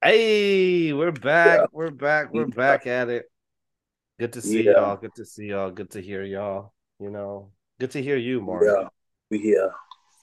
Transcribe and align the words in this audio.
Hey, 0.00 0.92
we're 0.92 1.10
back. 1.10 1.58
Yeah. 1.58 1.66
We're 1.72 1.90
back. 1.90 2.32
We're 2.32 2.46
back 2.46 2.86
at 2.86 3.08
it. 3.08 3.24
Good 4.20 4.32
to 4.34 4.40
see 4.40 4.62
yeah. 4.62 4.72
y'all. 4.72 4.96
Good 4.96 5.16
to 5.16 5.24
see 5.24 5.46
y'all. 5.46 5.72
Good 5.72 5.90
to 5.90 6.00
hear 6.00 6.22
y'all. 6.22 6.72
You 7.00 7.10
know, 7.10 7.50
good 7.80 7.90
to 7.90 8.02
hear 8.02 8.16
you, 8.16 8.40
Mark. 8.40 8.62
Yeah, 8.64 8.90
we 9.28 9.40
here. 9.40 9.72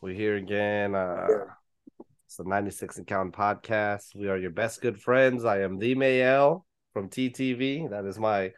We're 0.01 0.13
here 0.13 0.37
again. 0.37 0.95
Uh, 0.95 1.27
yeah. 1.29 2.05
It's 2.25 2.37
the 2.37 2.45
96 2.45 2.99
and 2.99 3.07
Count 3.07 3.33
podcast. 3.33 4.15
We 4.15 4.29
are 4.29 4.37
your 4.37 4.51
best 4.51 4.81
good 4.81 4.97
friends. 5.01 5.43
I 5.43 5.59
am 5.59 5.77
the 5.77 5.93
Mayel 5.93 6.63
from 6.93 7.09
TTV. 7.09 7.89
That 7.89 8.05
is 8.05 8.17
my 8.17 8.53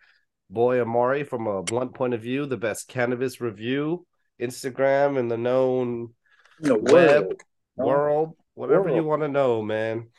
boy 0.51 0.81
Amari 0.81 1.23
from 1.23 1.47
a 1.47 1.63
blunt 1.63 1.95
point 1.95 2.13
of 2.13 2.21
view, 2.21 2.45
the 2.45 2.57
best 2.57 2.89
cannabis 2.89 3.41
review, 3.41 4.05
Instagram, 4.39 5.17
and 5.17 5.31
the 5.31 5.37
known 5.37 6.13
the 6.59 6.77
web 6.77 7.23
world, 7.25 7.41
world 7.75 8.35
whatever 8.53 8.83
world. 8.83 8.95
you 8.95 9.03
want 9.03 9.23
to 9.23 9.27
know, 9.27 9.63
man. 9.63 10.09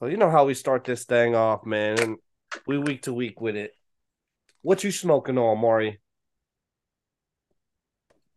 So 0.00 0.06
you 0.06 0.16
know 0.16 0.30
how 0.30 0.46
we 0.46 0.54
start 0.54 0.84
this 0.84 1.04
thing 1.04 1.34
off, 1.34 1.66
man, 1.66 2.00
and 2.00 2.16
we 2.66 2.78
week 2.78 3.02
to 3.02 3.12
week 3.12 3.38
with 3.42 3.54
it. 3.54 3.72
What 4.62 4.82
you 4.82 4.90
smoking 4.90 5.36
on, 5.36 5.58
Maury? 5.58 6.00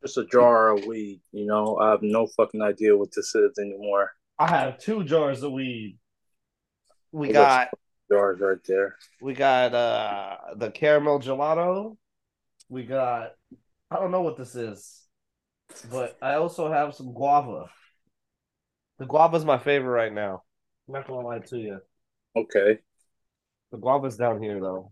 Just 0.01 0.17
a 0.17 0.25
jar 0.25 0.75
of 0.75 0.85
weed. 0.85 1.21
You 1.31 1.45
know, 1.45 1.77
I 1.77 1.91
have 1.91 2.01
no 2.01 2.27
fucking 2.27 2.61
idea 2.61 2.97
what 2.97 3.13
this 3.15 3.33
is 3.33 3.57
anymore. 3.57 4.11
I 4.37 4.49
have 4.49 4.77
two 4.77 5.05
jars 5.05 5.41
of 5.41 5.53
weed. 5.53 5.97
We 7.13 7.29
I 7.29 7.31
got 7.31 7.69
jars 8.11 8.41
right 8.41 8.57
there. 8.67 8.97
We 9.21 9.33
got 9.33 9.73
uh 9.73 10.35
the 10.57 10.69
caramel 10.69 11.21
gelato. 11.21 11.95
We 12.67 12.83
got 12.83 13.31
I 13.89 13.95
don't 13.95 14.11
know 14.11 14.21
what 14.21 14.35
this 14.35 14.55
is, 14.55 15.01
but 15.89 16.17
I 16.21 16.33
also 16.33 16.69
have 16.69 16.93
some 16.93 17.13
guava. 17.13 17.67
The 18.99 19.05
guava 19.05 19.37
is 19.37 19.45
my 19.45 19.57
favorite 19.57 19.91
right 19.91 20.13
now. 20.13 20.42
I'm 20.87 20.93
not 20.93 21.07
gonna 21.07 21.25
lie 21.25 21.39
to 21.39 21.57
you. 21.57 21.79
Okay. 22.35 22.79
The 23.71 23.77
guava's 23.77 24.17
down 24.17 24.41
here 24.41 24.59
though, 24.59 24.91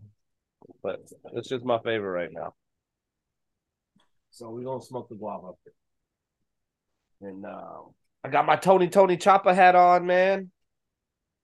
but 0.82 1.00
it's 1.34 1.48
just 1.48 1.64
my 1.64 1.78
favorite 1.78 2.10
right 2.10 2.32
now. 2.32 2.54
So 4.30 4.50
we're 4.50 4.64
gonna 4.64 4.82
smoke 4.82 5.08
the 5.08 5.14
guava. 5.14 5.52
And 7.20 7.44
um, 7.44 7.94
I 8.24 8.28
got 8.28 8.46
my 8.46 8.56
Tony 8.56 8.88
Tony 8.88 9.16
Chopper 9.16 9.54
hat 9.54 9.76
on, 9.76 10.06
man. 10.06 10.50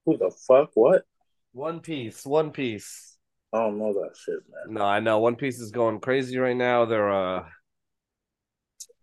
Who 0.07 0.17
the 0.17 0.31
fuck? 0.31 0.71
What? 0.75 1.03
One 1.53 1.81
Piece. 1.81 2.25
One 2.25 2.51
Piece. 2.51 3.17
I 3.53 3.59
don't 3.59 3.79
know 3.79 3.93
that 3.93 4.17
shit, 4.17 4.41
man. 4.51 4.75
No, 4.75 4.85
I 4.85 5.01
know. 5.01 5.19
One 5.19 5.37
Piece 5.37 5.61
is 5.61 5.71
going 5.71 6.01
crazy 6.01 6.39
right 6.39 6.57
now. 6.57 6.87
They're 6.87 7.13
uh, 7.13 7.45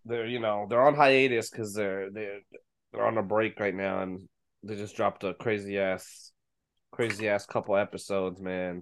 they're 0.06 0.28
you 0.28 0.40
know 0.40 0.66
they're 0.70 0.86
on 0.86 0.96
hiatus 0.96 1.50
because 1.50 1.74
they're 1.74 2.10
they're 2.12 2.40
they're 2.92 3.06
on 3.06 3.18
a 3.18 3.24
break 3.24 3.60
right 3.60 3.74
now, 3.74 4.02
and 4.02 4.28
they 4.66 4.76
just 4.76 4.96
dropped 4.96 5.24
a 5.24 5.34
crazy 5.36 5.80
ass, 5.80 6.32
crazy 6.92 7.30
ass 7.30 7.46
couple 7.46 7.78
episodes, 7.78 8.42
man. 8.42 8.82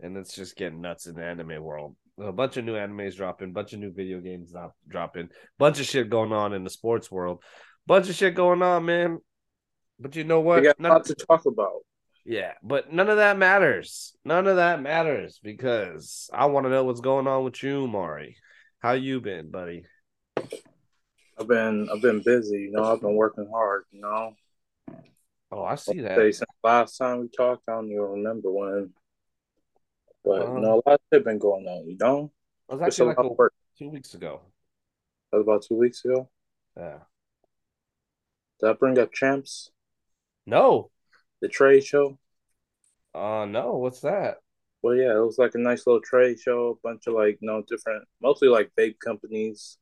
And 0.00 0.16
it's 0.16 0.34
just 0.34 0.56
getting 0.56 0.80
nuts 0.80 1.06
in 1.06 1.16
the 1.16 1.24
anime 1.24 1.62
world. 1.62 1.96
A 2.18 2.32
bunch 2.32 2.56
of 2.56 2.64
new 2.64 2.74
animes 2.74 3.16
dropping, 3.16 3.50
a 3.50 3.52
bunch 3.52 3.72
of 3.72 3.80
new 3.80 3.92
video 3.92 4.20
games 4.20 4.52
not 4.52 4.72
dropping, 4.88 5.28
bunch 5.58 5.80
of 5.80 5.86
shit 5.86 6.08
going 6.08 6.32
on 6.32 6.54
in 6.54 6.64
the 6.64 6.70
sports 6.70 7.10
world, 7.10 7.42
bunch 7.86 8.08
of 8.08 8.14
shit 8.14 8.34
going 8.34 8.62
on, 8.62 8.86
man. 8.86 9.18
But 9.98 10.16
you 10.16 10.24
know 10.24 10.40
what? 10.40 10.60
We 10.60 10.66
got 10.66 10.78
a 10.78 10.82
lot 10.82 11.04
to 11.06 11.14
talk 11.14 11.44
about. 11.46 11.80
Yeah, 12.24 12.52
but 12.62 12.92
none 12.92 13.08
of 13.08 13.18
that 13.18 13.38
matters. 13.38 14.14
None 14.24 14.46
of 14.46 14.56
that 14.56 14.82
matters 14.82 15.40
because 15.42 16.30
I 16.32 16.46
want 16.46 16.66
to 16.66 16.70
know 16.70 16.84
what's 16.84 17.00
going 17.00 17.26
on 17.26 17.44
with 17.44 17.62
you, 17.62 17.86
Mari. 17.86 18.36
How 18.78 18.92
you 18.92 19.20
been, 19.20 19.50
buddy? 19.50 19.84
I've 21.38 21.48
been 21.48 21.88
I've 21.92 22.00
been 22.00 22.22
busy, 22.22 22.60
you 22.60 22.70
know. 22.72 22.84
I've 22.84 23.00
been 23.00 23.14
working 23.14 23.48
hard, 23.52 23.84
you 23.90 24.00
know. 24.00 24.34
Oh, 25.52 25.64
I 25.64 25.74
see 25.74 26.00
that. 26.00 26.16
Since 26.16 26.42
last 26.64 26.96
time 26.96 27.20
we 27.20 27.28
talked, 27.28 27.62
I 27.68 27.72
don't 27.72 27.90
even 27.90 28.00
remember 28.00 28.50
when. 28.50 28.92
But 30.24 30.42
um, 30.42 30.56
you 30.56 30.62
know, 30.62 30.74
a 30.74 30.88
lot 30.88 30.94
of 30.94 31.00
shit 31.12 31.24
been 31.24 31.38
going 31.38 31.66
on, 31.66 31.88
you 31.88 31.96
know. 32.00 32.32
It 32.68 32.74
was 32.74 32.82
actually 32.82 33.08
like 33.08 33.18
a, 33.18 33.28
work. 33.28 33.54
two 33.78 33.90
weeks 33.90 34.14
ago. 34.14 34.40
That 35.30 35.38
was 35.38 35.46
about 35.46 35.62
two 35.62 35.76
weeks 35.76 36.04
ago. 36.04 36.28
Yeah. 36.76 36.98
Did 38.60 38.70
I 38.70 38.72
bring 38.72 38.98
up 38.98 39.12
champs? 39.12 39.70
No. 40.46 40.90
The 41.42 41.48
trade 41.48 41.84
show. 41.84 42.18
Uh 43.14 43.44
no. 43.44 43.76
What's 43.76 44.00
that? 44.00 44.38
Well, 44.82 44.94
yeah, 44.94 45.16
it 45.16 45.24
was 45.24 45.38
like 45.38 45.54
a 45.54 45.58
nice 45.58 45.86
little 45.86 46.02
trade 46.02 46.40
show. 46.40 46.70
A 46.70 46.88
bunch 46.88 47.06
of 47.06 47.14
like, 47.14 47.38
you 47.40 47.46
know, 47.46 47.62
different, 47.68 48.04
mostly 48.20 48.48
like 48.48 48.70
vape 48.78 48.98
companies 48.98 49.78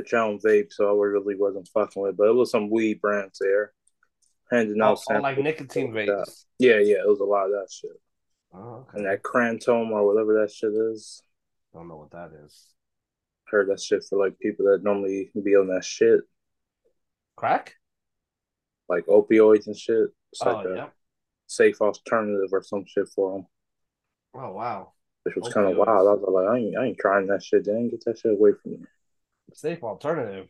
which 0.00 0.14
I 0.14 0.18
don't 0.18 0.42
vape, 0.42 0.72
so 0.72 0.88
I 0.88 1.06
really 1.06 1.36
wasn't 1.36 1.68
fucking 1.68 2.02
with. 2.02 2.16
But 2.16 2.28
it 2.28 2.34
was 2.34 2.50
some 2.50 2.70
weed 2.70 3.02
brands 3.02 3.38
there, 3.38 3.72
handing 4.50 4.80
oh, 4.80 4.86
out 4.86 5.00
oh, 5.10 5.18
like 5.18 5.38
nicotine 5.38 5.92
vapes. 5.92 6.46
Yeah, 6.58 6.78
yeah, 6.78 6.96
it 6.96 7.08
was 7.08 7.20
a 7.20 7.24
lot 7.24 7.46
of 7.46 7.52
that 7.52 7.68
shit. 7.70 8.00
Oh, 8.54 8.86
okay. 8.88 8.96
And 8.96 9.06
that 9.06 9.22
Kratom 9.22 9.90
or 9.90 10.06
whatever 10.06 10.40
that 10.40 10.50
shit 10.50 10.72
is. 10.72 11.22
I 11.74 11.78
don't 11.78 11.88
know 11.88 11.96
what 11.96 12.12
that 12.12 12.30
is. 12.44 12.66
Heard 13.48 13.68
that 13.68 13.80
shit 13.80 14.02
for 14.08 14.18
like 14.18 14.38
people 14.38 14.66
that 14.66 14.82
normally 14.82 15.30
be 15.34 15.54
on 15.54 15.68
that 15.68 15.84
shit. 15.84 16.20
Crack? 17.36 17.74
Like 18.88 19.06
opioids 19.06 19.66
and 19.66 19.76
shit. 19.76 20.08
It's 20.32 20.42
oh, 20.42 20.52
like 20.52 20.66
a 20.66 20.74
yeah. 20.76 20.86
safe 21.46 21.80
alternative 21.80 22.48
or 22.52 22.62
some 22.62 22.84
shit 22.86 23.08
for 23.14 23.34
them. 23.34 23.46
Oh 24.34 24.52
wow. 24.52 24.92
Which 25.24 25.36
was 25.36 25.52
kind 25.52 25.70
of 25.70 25.76
wild. 25.76 26.08
I 26.08 26.12
was 26.14 26.24
like, 26.26 26.48
I 26.48 26.56
ain't, 26.56 26.78
I 26.78 26.84
ain't 26.86 26.98
trying 26.98 27.26
that 27.26 27.42
shit. 27.42 27.66
Then 27.66 27.90
get 27.90 28.02
that 28.06 28.18
shit 28.18 28.32
away 28.32 28.52
from 28.62 28.72
me 28.72 28.78
safe 29.54 29.82
alternative. 29.82 30.48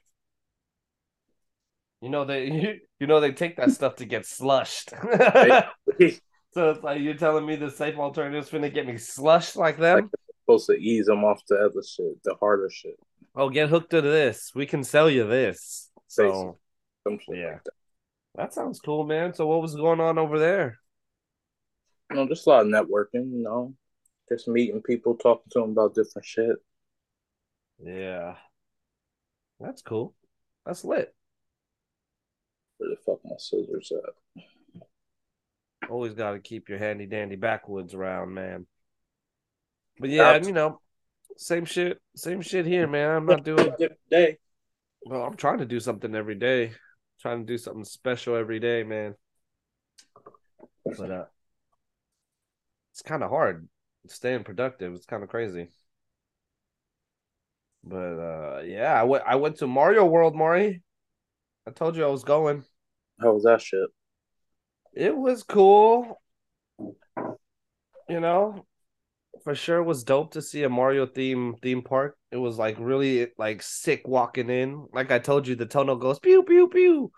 You 2.01 2.09
know 2.09 2.25
they 2.25 2.47
you, 2.47 2.75
you 3.01 3.07
know 3.07 3.21
they 3.21 3.33
take 3.33 3.57
that 3.57 3.71
stuff 3.71 3.97
to 3.97 4.05
get 4.05 4.27
slushed. 4.27 4.91
so 6.53 6.71
it's 6.71 6.83
like 6.83 7.01
you're 7.01 7.15
telling 7.15 7.47
me 7.47 7.57
the 7.57 7.71
safe 7.71 7.97
alternative 7.97 8.45
is 8.45 8.51
gonna 8.51 8.71
get 8.71 8.87
me 8.87 8.97
slushed 8.97 9.57
like 9.57 9.79
them? 9.79 9.97
Like 9.97 10.11
supposed 10.45 10.67
to 10.67 10.75
ease 10.75 11.07
them 11.07 11.25
off 11.25 11.43
the 11.49 11.57
other 11.57 11.83
shit, 11.87 12.23
the 12.25 12.35
harder 12.41 12.71
shit. 12.71 12.99
Oh, 13.37 13.49
get 13.49 13.69
hooked 13.69 13.91
to 13.91 14.01
this. 14.01 14.53
We 14.55 14.67
can 14.67 14.83
sell 14.83 15.09
you 15.09 15.27
this. 15.27 15.91
So 16.09 16.59
yeah. 17.07 17.13
Like 17.13 17.65
that. 17.65 17.73
that 18.35 18.55
sounds 18.55 18.81
cool, 18.81 19.05
man. 19.05 19.33
So 19.35 19.47
what 19.47 19.63
was 19.63 19.77
going 19.77 20.01
on 20.01 20.19
over 20.19 20.39
there? 20.39 20.79
You 22.11 22.17
know, 22.17 22.29
just 22.29 22.47
a 22.47 22.51
lot 22.51 22.63
of 22.63 22.67
networking, 22.67 23.33
you 23.33 23.43
know. 23.43 23.75
Just 24.29 24.49
meeting 24.49 24.83
people, 24.83 25.15
talking 25.15 25.51
to 25.53 25.61
them 25.61 25.71
about 25.71 25.95
different 25.95 26.27
shit. 26.27 26.57
Yeah. 27.83 28.35
That's 29.61 29.83
cool. 29.83 30.15
That's 30.65 30.85
lit. 30.85 31.15
Where 32.79 32.91
the 32.91 32.97
fuck 32.97 33.21
my 33.25 33.37
scissors 33.39 33.93
at? 33.93 34.83
Always 35.91 36.15
got 36.15 36.33
to 36.33 36.41
keep 36.41 36.69
your 36.69 36.79
handy 36.79 37.07
dandy 37.07 37.37
backwoods 37.37 37.95
around, 37.95 38.33
man. 38.33 38.67
But 39.99 40.11
yeah, 40.11 40.37
you 40.43 40.53
know, 40.53 40.81
same 41.37 41.65
shit, 41.65 42.01
same 42.17 42.41
shit 42.41 42.65
here, 42.65 42.87
man. 42.87 43.11
I'm 43.11 43.27
not 43.27 43.45
doing 43.45 43.73
day. 44.11 44.39
Well, 45.03 45.23
I'm 45.23 45.37
trying 45.37 45.59
to 45.59 45.67
do 45.67 45.81
something 45.81 46.15
every 46.15 46.37
day. 46.37 46.73
trying 47.21 47.41
to 47.41 47.47
do 47.47 47.59
something 47.59 47.85
special 47.85 48.37
every 48.37 48.61
day, 48.61 48.83
man. 48.83 49.15
But 50.85 51.11
uh, 51.11 51.25
it's 52.93 53.03
kind 53.03 53.23
of 53.23 53.31
hard 53.31 53.69
staying 54.07 54.45
productive. 54.45 54.95
It's 54.95 55.07
kind 55.07 55.23
of 55.23 55.29
crazy. 55.29 55.69
But 57.83 57.97
uh 57.97 58.63
yeah, 58.65 59.01
I 59.01 59.05
went 59.05 59.25
I 59.27 59.37
went 59.37 59.57
to 59.59 59.67
Mario 59.67 60.05
World, 60.05 60.35
Mari. 60.35 60.83
I 61.67 61.71
told 61.71 61.97
you 61.97 62.05
I 62.05 62.09
was 62.09 62.25
going. 62.25 62.65
How 63.21 63.33
was 63.33 63.45
that 63.45 63.61
shit? 63.61 63.89
It 64.95 65.17
was 65.17 65.43
cool. 65.43 66.21
You 68.09 68.21
know, 68.21 68.67
for 69.45 69.55
sure 69.55 69.83
was 69.83 70.05
dope 70.05 70.33
to 70.33 70.43
see 70.43 70.63
a 70.65 70.69
Mario 70.69 71.07
theme 71.07 71.55
theme 71.63 71.83
park. 71.83 72.17
It 72.31 72.37
was 72.37 72.59
like 72.59 72.77
really 72.79 73.29
like 73.39 73.63
sick 73.63 74.07
walking 74.07 74.51
in. 74.51 74.87
Like 74.93 75.11
I 75.11 75.19
told 75.19 75.47
you, 75.47 75.55
the 75.55 75.67
tunnel 75.67 75.97
goes 75.97 76.19
pew 76.19 76.43
pew 76.43 76.69
pew, 76.69 77.13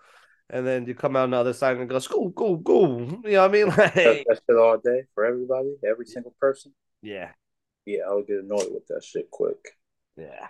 and 0.50 0.66
then 0.66 0.86
you 0.86 0.94
come 0.94 1.16
out 1.16 1.24
on 1.24 1.30
the 1.30 1.38
other 1.38 1.52
side 1.52 1.76
and 1.76 1.82
it 1.82 1.88
goes 1.88 2.06
go 2.06 2.28
go 2.28 2.56
go. 2.56 2.98
You 2.98 3.22
know 3.22 3.48
what 3.48 3.50
I 3.50 3.52
mean? 3.52 3.66
Like 3.76 3.94
that 3.94 4.40
shit 4.48 4.56
all 4.56 4.78
day 4.78 5.04
for 5.14 5.24
everybody, 5.24 5.74
every 5.88 6.06
single 6.06 6.34
person. 6.38 6.72
Yeah, 7.02 7.30
yeah, 7.86 8.02
I 8.08 8.14
would 8.14 8.26
get 8.26 8.38
annoyed 8.40 8.68
with 8.70 8.86
that 8.88 9.02
shit 9.02 9.30
quick. 9.30 9.58
Yeah. 10.16 10.48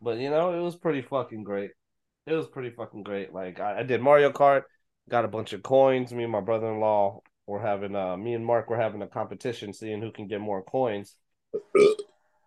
But 0.00 0.18
you 0.18 0.30
know, 0.30 0.58
it 0.58 0.62
was 0.62 0.76
pretty 0.76 1.02
fucking 1.02 1.44
great. 1.44 1.70
It 2.26 2.32
was 2.32 2.46
pretty 2.46 2.70
fucking 2.70 3.02
great. 3.02 3.32
Like 3.32 3.60
I, 3.60 3.80
I 3.80 3.82
did 3.82 4.00
Mario 4.00 4.30
Kart, 4.30 4.62
got 5.08 5.24
a 5.24 5.28
bunch 5.28 5.52
of 5.52 5.62
coins. 5.62 6.12
Me 6.12 6.24
and 6.24 6.32
my 6.32 6.40
brother 6.40 6.72
in 6.72 6.80
law 6.80 7.20
were 7.46 7.60
having 7.60 7.96
uh 7.96 8.16
me 8.16 8.34
and 8.34 8.44
Mark 8.44 8.68
were 8.70 8.80
having 8.80 9.02
a 9.02 9.06
competition 9.06 9.72
seeing 9.72 10.02
who 10.02 10.12
can 10.12 10.28
get 10.28 10.40
more 10.40 10.62
coins. 10.62 11.16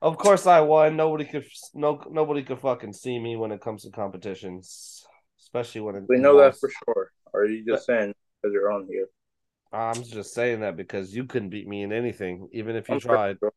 of 0.01 0.17
course 0.17 0.45
I 0.45 0.61
won. 0.61 0.95
Nobody 0.95 1.25
could 1.25 1.45
no 1.73 2.03
nobody 2.09 2.43
could 2.43 2.59
fucking 2.59 2.93
see 2.93 3.19
me 3.19 3.35
when 3.35 3.51
it 3.51 3.61
comes 3.61 3.83
to 3.83 3.91
competitions. 3.91 5.05
Especially 5.39 5.81
when 5.81 5.95
it 5.95 6.03
We 6.07 6.19
know 6.19 6.37
that 6.39 6.57
for 6.57 6.69
sure. 6.69 7.11
Or 7.33 7.41
are 7.41 7.45
you 7.45 7.65
just 7.65 7.87
but, 7.87 7.93
saying 7.93 8.13
because 8.41 8.53
you're 8.53 8.71
on 8.71 8.87
here? 8.87 9.07
I'm 9.73 10.03
just 10.03 10.33
saying 10.33 10.61
that 10.61 10.75
because 10.75 11.15
you 11.15 11.25
couldn't 11.25 11.49
beat 11.49 11.67
me 11.67 11.81
in 11.81 11.93
anything, 11.93 12.49
even 12.51 12.75
if 12.75 12.89
you 12.89 12.95
I'm 12.95 13.01
tried. 13.01 13.37
Sure, 13.39 13.53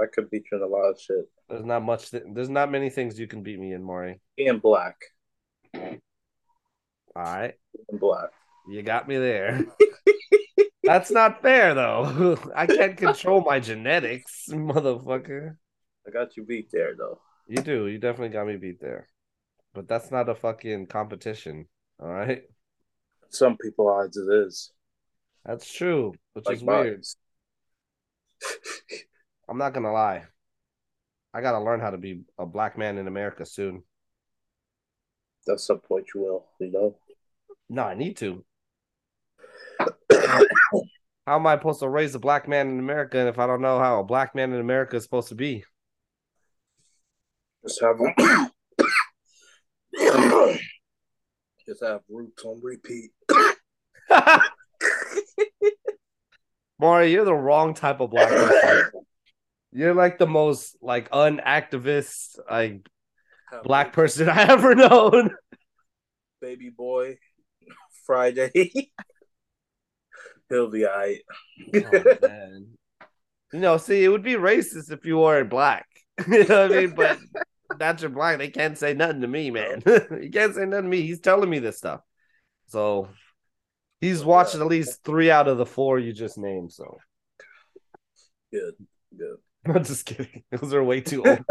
I 0.00 0.06
could 0.06 0.30
beat 0.30 0.44
you 0.50 0.58
in 0.58 0.64
a 0.64 0.66
lot 0.66 0.90
of 0.90 1.00
shit. 1.00 1.28
There's 1.48 1.64
not 1.64 1.82
much. 1.82 2.10
Th- 2.10 2.22
there's 2.32 2.48
not 2.48 2.70
many 2.70 2.90
things 2.90 3.18
you 3.18 3.26
can 3.26 3.42
beat 3.42 3.58
me 3.58 3.72
in, 3.72 3.82
Maury. 3.82 4.20
In 4.36 4.58
black. 4.58 4.96
All 5.74 5.92
right. 7.16 7.54
In 7.90 7.98
black. 7.98 8.30
You 8.68 8.82
got 8.82 9.08
me 9.08 9.18
there. 9.18 9.64
That's 10.82 11.10
not 11.10 11.42
fair 11.42 11.74
though. 11.74 12.38
I 12.56 12.66
can't 12.66 12.96
control 12.96 13.42
my 13.42 13.60
genetics, 13.60 14.46
motherfucker. 14.50 15.56
I 16.06 16.10
got 16.10 16.36
you 16.36 16.44
beat 16.44 16.70
there 16.72 16.94
though. 16.96 17.20
You 17.46 17.62
do. 17.62 17.86
You 17.86 17.98
definitely 17.98 18.30
got 18.30 18.46
me 18.46 18.56
beat 18.56 18.80
there. 18.80 19.08
But 19.74 19.86
that's 19.86 20.10
not 20.10 20.28
a 20.28 20.34
fucking 20.34 20.86
competition. 20.86 21.66
All 22.02 22.08
right. 22.08 22.42
Some 23.28 23.56
people 23.56 23.88
odds 23.88 24.16
it 24.16 24.28
is. 24.28 24.72
That's 25.44 25.72
true, 25.72 26.14
which 26.32 26.46
Like 26.46 26.56
is 26.56 26.62
weird. 26.64 27.04
I'm 29.50 29.58
not 29.58 29.74
gonna 29.74 29.92
lie. 29.92 30.22
I 31.34 31.40
gotta 31.40 31.58
learn 31.58 31.80
how 31.80 31.90
to 31.90 31.98
be 31.98 32.22
a 32.38 32.46
black 32.46 32.78
man 32.78 32.98
in 32.98 33.08
America 33.08 33.44
soon. 33.44 33.82
At 35.48 35.58
some 35.58 35.80
point 35.80 36.06
you 36.14 36.20
will, 36.20 36.46
you 36.60 36.70
know. 36.70 36.96
No, 37.68 37.82
I 37.82 37.94
need 37.94 38.16
to. 38.18 38.44
How 41.26 41.36
am 41.36 41.46
I 41.46 41.56
supposed 41.56 41.80
to 41.80 41.88
raise 41.88 42.14
a 42.14 42.20
black 42.20 42.46
man 42.48 42.68
in 42.68 42.78
America 42.78 43.26
if 43.28 43.38
I 43.38 43.46
don't 43.46 43.60
know 43.60 43.78
how 43.78 44.00
a 44.00 44.04
black 44.04 44.34
man 44.34 44.52
in 44.52 44.60
America 44.60 44.96
is 44.96 45.04
supposed 45.04 45.28
to 45.28 45.34
be? 45.34 45.64
Just 47.62 47.80
have 47.82 47.98
just 51.66 51.82
have 51.84 52.00
roots 52.08 52.44
on 52.44 52.60
repeat. 52.62 53.10
Maury, 56.80 57.12
you're 57.12 57.24
the 57.24 57.34
wrong 57.34 57.74
type 57.74 58.00
of 58.00 58.10
black 58.10 58.28
person. 58.28 58.90
You're 59.72 59.94
like 59.94 60.18
the 60.18 60.26
most 60.26 60.76
like 60.82 61.10
unactivist, 61.10 62.38
like 62.50 62.88
black 63.64 63.92
person 63.92 64.28
I 64.28 64.42
ever 64.42 64.74
known. 64.74 65.30
baby 66.40 66.70
boy 66.70 67.18
Friday. 68.04 68.50
He'll 70.48 70.70
be 70.70 70.84
alright. 70.84 71.20
Oh, 71.74 72.04
man. 72.22 72.68
You 73.52 73.60
know, 73.60 73.76
see, 73.76 74.02
it 74.04 74.08
would 74.08 74.22
be 74.24 74.34
racist 74.34 74.90
if 74.90 75.04
you 75.04 75.18
weren't 75.18 75.50
black. 75.50 75.86
you 76.26 76.44
know 76.44 76.62
what 76.68 76.72
I 76.72 76.80
mean? 76.80 76.94
But 76.96 77.18
that's 77.78 78.02
your 78.02 78.10
black. 78.10 78.38
They 78.38 78.50
can't 78.50 78.76
say 78.76 78.94
nothing 78.94 79.20
to 79.20 79.28
me, 79.28 79.50
man. 79.50 79.82
he 80.20 80.28
can't 80.28 80.54
say 80.54 80.64
nothing 80.66 80.84
to 80.84 80.90
me. 80.90 81.02
He's 81.02 81.20
telling 81.20 81.48
me 81.48 81.60
this 81.60 81.78
stuff. 81.78 82.00
So 82.66 83.08
he's 84.00 84.24
watched 84.24 84.56
at 84.56 84.66
least 84.66 85.04
three 85.04 85.30
out 85.30 85.46
of 85.48 85.58
the 85.58 85.66
four 85.66 85.98
you 85.98 86.12
just 86.12 86.36
named. 86.36 86.72
So 86.72 86.98
Good, 88.52 88.74
good. 89.16 89.36
I'm 89.66 89.84
just 89.84 90.06
kidding. 90.06 90.42
Those 90.50 90.72
are 90.74 90.82
way 90.82 91.00
too 91.00 91.24
old. 91.26 91.44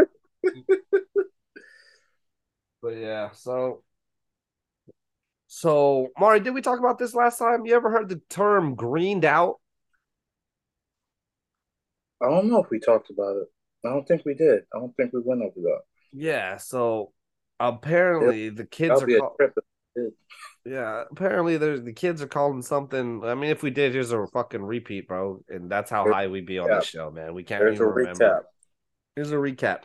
but 2.81 2.89
yeah, 2.89 3.31
so 3.31 3.83
so 5.47 6.09
Mari, 6.19 6.39
did 6.39 6.53
we 6.53 6.61
talk 6.61 6.79
about 6.79 6.97
this 6.97 7.13
last 7.13 7.37
time? 7.39 7.65
You 7.65 7.75
ever 7.75 7.89
heard 7.91 8.09
the 8.09 8.21
term 8.29 8.75
greened 8.75 9.25
out? 9.25 9.59
I 12.21 12.29
don't 12.29 12.49
know 12.49 12.61
if 12.61 12.69
we 12.69 12.79
talked 12.79 13.09
about 13.09 13.37
it. 13.37 13.47
I 13.85 13.89
don't 13.89 14.07
think 14.07 14.25
we 14.25 14.33
did. 14.33 14.63
I 14.73 14.79
don't 14.79 14.95
think 14.97 15.13
we 15.13 15.21
went 15.21 15.41
over 15.41 15.53
that. 15.55 15.79
Yeah, 16.11 16.57
so 16.57 17.13
apparently 17.59 18.49
the 18.49 18.65
kids 18.65 18.99
That'll 18.99 19.03
are 19.03 19.07
be 19.07 19.15
a 19.15 19.19
call- 19.19 19.37
trip. 20.69 20.81
if 20.81 20.91
we 20.91 20.99
did. 21.01 21.03
yeah, 21.03 21.03
apparently 21.11 21.57
there's 21.57 21.83
the 21.83 21.93
kids 21.93 22.21
are 22.21 22.27
calling 22.27 22.61
something. 22.61 23.23
I 23.23 23.35
mean, 23.35 23.49
if 23.49 23.63
we 23.63 23.71
did, 23.71 23.93
here's 23.93 24.11
a 24.11 24.27
fucking 24.27 24.61
repeat, 24.61 25.07
bro. 25.07 25.43
And 25.49 25.69
that's 25.69 25.89
how 25.91 26.11
high 26.11 26.27
we'd 26.27 26.45
be 26.45 26.59
on 26.59 26.69
yeah. 26.69 26.75
this 26.75 26.85
show, 26.85 27.11
man. 27.11 27.33
We 27.33 27.43
can't 27.43 27.61
There's 27.61 27.79
a 27.79 27.85
remember. 27.85 28.25
recap. 28.25 28.41
Here's 29.15 29.31
a 29.31 29.35
recap. 29.35 29.79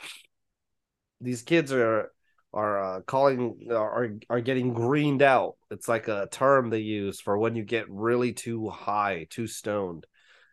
These 1.20 1.42
kids 1.42 1.72
are 1.72 2.12
are 2.52 2.96
uh, 2.96 3.00
calling 3.02 3.68
are 3.70 4.10
are 4.30 4.40
getting 4.40 4.74
greened 4.74 5.22
out. 5.22 5.56
It's 5.70 5.88
like 5.88 6.08
a 6.08 6.28
term 6.30 6.70
they 6.70 6.78
use 6.78 7.20
for 7.20 7.38
when 7.38 7.56
you 7.56 7.64
get 7.64 7.90
really 7.90 8.32
too 8.32 8.68
high, 8.68 9.26
too 9.30 9.46
stoned. 9.46 10.06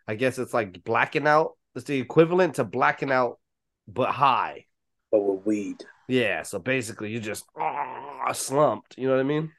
I 0.08 0.16
guess 0.16 0.40
it's 0.40 0.54
like 0.54 0.84
blacking 0.84 1.28
out. 1.28 1.52
It's 1.76 1.86
the 1.86 2.00
equivalent 2.00 2.56
to 2.56 2.64
blacking 2.64 3.12
out, 3.12 3.40
but 3.88 4.10
high. 4.10 4.66
But 5.12 5.20
with 5.20 5.46
weed. 5.46 5.84
Yeah, 6.08 6.44
so 6.44 6.60
basically 6.60 7.12
you 7.12 7.20
just 7.20 7.46
ah, 7.58 8.32
slumped. 8.34 8.98
You 8.98 9.08
know 9.08 9.14
what 9.14 9.22
I 9.22 9.24
mean? 9.24 9.52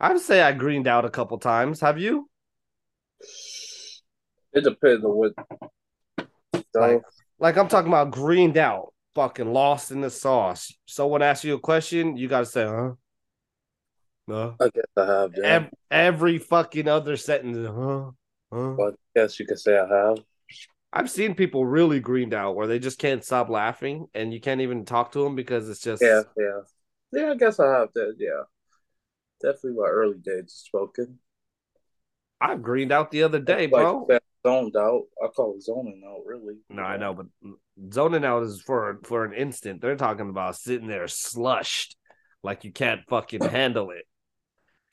I 0.00 0.12
would 0.12 0.20
say 0.22 0.42
I 0.42 0.52
greened 0.52 0.86
out 0.86 1.04
a 1.04 1.10
couple 1.10 1.38
times. 1.38 1.80
Have 1.80 1.98
you? 1.98 2.28
It 4.52 4.64
depends 4.64 5.04
on 5.04 5.10
what. 5.12 5.32
Like- 6.74 7.02
Like 7.38 7.58
I'm 7.58 7.68
talking 7.68 7.88
about 7.90 8.12
greened 8.12 8.56
out, 8.56 8.94
fucking 9.14 9.52
lost 9.52 9.90
in 9.90 10.00
the 10.00 10.08
sauce. 10.08 10.72
Someone 10.86 11.20
asks 11.22 11.44
you 11.44 11.54
a 11.54 11.60
question, 11.60 12.16
you 12.16 12.28
gotta 12.28 12.46
say, 12.46 12.64
huh? 12.64 12.92
No. 14.26 14.56
I 14.58 14.70
guess 14.74 14.84
I 14.96 15.04
have. 15.06 15.32
Yeah. 15.36 15.44
Every, 15.44 15.70
every 15.90 16.38
fucking 16.38 16.88
other 16.88 17.16
sentence, 17.18 17.58
huh? 17.68 18.10
Huh? 18.50 18.74
But 18.78 18.94
I 18.94 19.20
guess 19.20 19.38
you 19.38 19.46
could 19.46 19.58
say 19.58 19.78
I 19.78 19.86
have. 19.86 20.18
I've 20.94 21.10
seen 21.10 21.34
people 21.34 21.66
really 21.66 22.00
greened 22.00 22.32
out 22.32 22.56
where 22.56 22.66
they 22.66 22.78
just 22.78 22.98
can't 22.98 23.22
stop 23.22 23.50
laughing 23.50 24.06
and 24.14 24.32
you 24.32 24.40
can't 24.40 24.62
even 24.62 24.86
talk 24.86 25.12
to 25.12 25.22
them 25.22 25.34
because 25.36 25.68
it's 25.68 25.80
just 25.80 26.00
Yeah, 26.02 26.22
yeah. 26.38 26.60
Yeah, 27.12 27.30
I 27.32 27.34
guess 27.34 27.60
I 27.60 27.66
have 27.70 27.88
that. 27.94 28.16
Yeah. 28.18 28.44
Definitely 29.42 29.80
my 29.80 29.88
early 29.88 30.18
days 30.18 30.44
of 30.44 30.50
smoking. 30.50 31.18
I 32.40 32.56
greened 32.56 32.92
out 32.92 33.10
the 33.10 33.22
other 33.22 33.38
day, 33.40 33.66
like 33.70 33.70
bro. 33.72 34.06
zoned 34.46 34.76
out. 34.76 35.04
I 35.22 35.28
call 35.28 35.54
it 35.56 35.62
zoning 35.62 36.02
out, 36.06 36.22
really. 36.26 36.56
No, 36.68 36.82
I 36.82 36.96
know, 36.96 37.14
but 37.14 37.26
zoning 37.92 38.24
out 38.24 38.42
is 38.42 38.60
for 38.62 39.00
for 39.04 39.24
an 39.24 39.32
instant. 39.32 39.80
They're 39.80 39.96
talking 39.96 40.28
about 40.28 40.56
sitting 40.56 40.88
there 40.88 41.08
slushed, 41.08 41.96
like 42.42 42.64
you 42.64 42.72
can't 42.72 43.00
fucking 43.08 43.42
handle 43.44 43.90
it. 43.90 44.06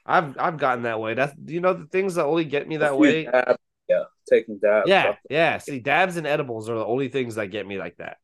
I've 0.06 0.38
I've 0.38 0.58
gotten 0.58 0.84
that 0.84 1.00
way. 1.00 1.14
That's 1.14 1.34
you 1.46 1.62
know 1.62 1.74
the 1.74 1.86
things 1.88 2.16
that 2.16 2.26
only 2.26 2.46
get 2.46 2.68
me 2.68 2.78
that 2.78 2.98
way. 2.98 3.26
dabs, 3.26 3.58
yeah, 3.88 4.04
taking 4.30 4.60
dabs. 4.60 4.90
Yeah, 4.90 5.16
yeah. 5.30 5.58
See, 5.58 5.80
dabs 5.80 6.18
and 6.18 6.28
edibles 6.28 6.70
are 6.70 6.78
the 6.78 6.86
only 6.86 7.10
things 7.10 7.36
that 7.36 7.48
get 7.48 7.68
me 7.68 7.78
like 7.78 7.98
that. 7.98 8.18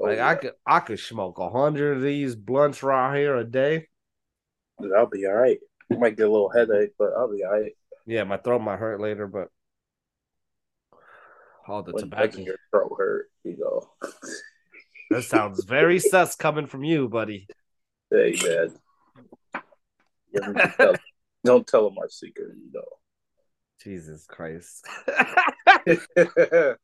Oh, 0.00 0.04
Like 0.06 0.16
yeah. 0.16 0.28
I 0.28 0.34
could 0.36 0.52
I 0.66 0.80
could 0.80 0.98
smoke 1.00 1.38
a 1.38 1.50
hundred 1.50 1.96
of 1.96 2.02
these 2.02 2.34
blunts 2.36 2.82
right 2.82 3.16
here 3.16 3.36
a 3.36 3.44
day. 3.44 3.88
I'll 4.96 5.06
be 5.06 5.26
all 5.26 5.32
right. 5.34 5.58
I 5.92 5.96
might 5.96 6.16
get 6.16 6.28
a 6.28 6.30
little 6.30 6.50
headache, 6.50 6.92
but 6.98 7.12
I'll 7.16 7.32
be 7.32 7.44
all 7.44 7.52
right. 7.52 7.72
Yeah, 8.06 8.24
my 8.24 8.36
throat 8.36 8.60
might 8.60 8.78
hurt 8.78 9.00
later, 9.00 9.26
but 9.26 9.48
all 11.66 11.82
the 11.82 11.92
When 11.92 12.04
tobacco. 12.04 12.26
doesn't 12.26 12.44
your 12.44 12.56
throat 12.70 12.92
hurt, 12.96 13.30
you 13.44 13.56
go, 13.58 13.90
That 15.10 15.24
sounds 15.24 15.64
very 15.64 15.98
sus 15.98 16.36
coming 16.36 16.66
from 16.66 16.84
you, 16.84 17.08
buddy. 17.08 17.48
hey, 18.10 18.34
man. 18.42 18.74
Don't 20.34 20.56
tell, 20.76 20.94
don't 21.44 21.66
tell 21.66 21.88
them 21.88 21.98
our 21.98 22.08
secret, 22.08 22.52
you 22.56 22.82
Jesus 23.82 24.26
Christ. 24.26 24.86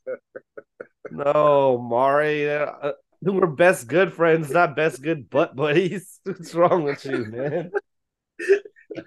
No, 1.10 1.78
Mari. 1.78 2.50
Uh, 2.50 2.92
we're 3.32 3.46
best 3.46 3.86
good 3.86 4.12
friends, 4.12 4.50
not 4.50 4.76
best 4.76 5.02
good 5.02 5.30
butt 5.30 5.56
buddies. 5.56 6.20
What's 6.24 6.54
wrong 6.54 6.84
with 6.84 7.04
you, 7.04 7.24
man? 7.24 7.70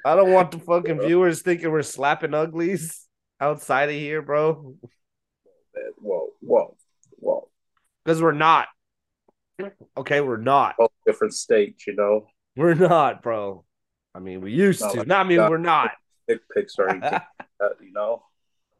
I 0.06 0.16
don't 0.16 0.32
want 0.32 0.52
the 0.52 0.60
fucking 0.60 1.02
viewers 1.02 1.42
thinking 1.42 1.72
we're 1.72 1.84
slapping 1.84 2.34
uglies 2.34 3.06
outside 3.40 3.90
of 3.90 3.96
here, 3.96 4.22
bro. 4.22 4.76
Whoa, 5.98 6.30
whoa, 6.42 6.76
whoa. 7.20 7.50
Because 8.04 8.22
we're 8.22 8.32
not. 8.32 8.68
Okay, 9.96 10.22
we're 10.22 10.38
not. 10.38 10.76
All 10.80 10.92
different 11.06 11.34
states, 11.34 11.86
you 11.88 11.96
know. 11.96 12.28
We're 12.56 12.74
not, 12.74 13.22
bro. 13.22 13.66
I 14.16 14.20
mean, 14.20 14.42
we 14.42 14.52
used 14.52 14.82
No, 14.82 14.92
to. 14.92 14.98
like 15.00 15.08
Not 15.08 15.26
I 15.26 15.30
mean, 15.30 15.38
that. 15.38 15.50
we're 15.50 15.58
not. 15.58 15.92
Dick 16.28 16.42
pics 16.54 16.78
or 16.80 16.90
anything, 16.90 17.20
you 17.82 17.94
know. 17.94 18.24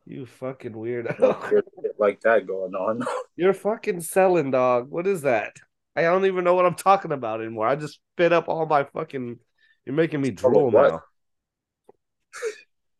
You 0.08 0.26
fucking 0.26 0.72
weirdo. 0.72 1.64
like 2.00 2.22
that 2.22 2.48
going 2.48 2.74
on. 2.76 3.04
You're 3.36 3.54
fucking 3.54 4.00
selling, 4.00 4.52
dog. 4.52 4.90
What 4.90 5.06
is 5.06 5.24
that? 5.24 5.58
I 5.98 6.04
don't 6.04 6.26
even 6.26 6.46
know 6.46 6.54
what 6.54 6.66
I'm 6.66 6.76
talking 6.76 7.12
about 7.12 7.42
anymore. 7.42 7.68
I 7.68 7.76
just 7.76 8.00
spit 8.14 8.32
up 8.32 8.48
all 8.48 8.66
my 8.66 8.86
fucking. 8.86 9.38
You're 9.86 9.96
making 9.96 10.22
me 10.22 10.32
drool 10.32 10.72
what? 10.72 10.92
now. 10.92 11.02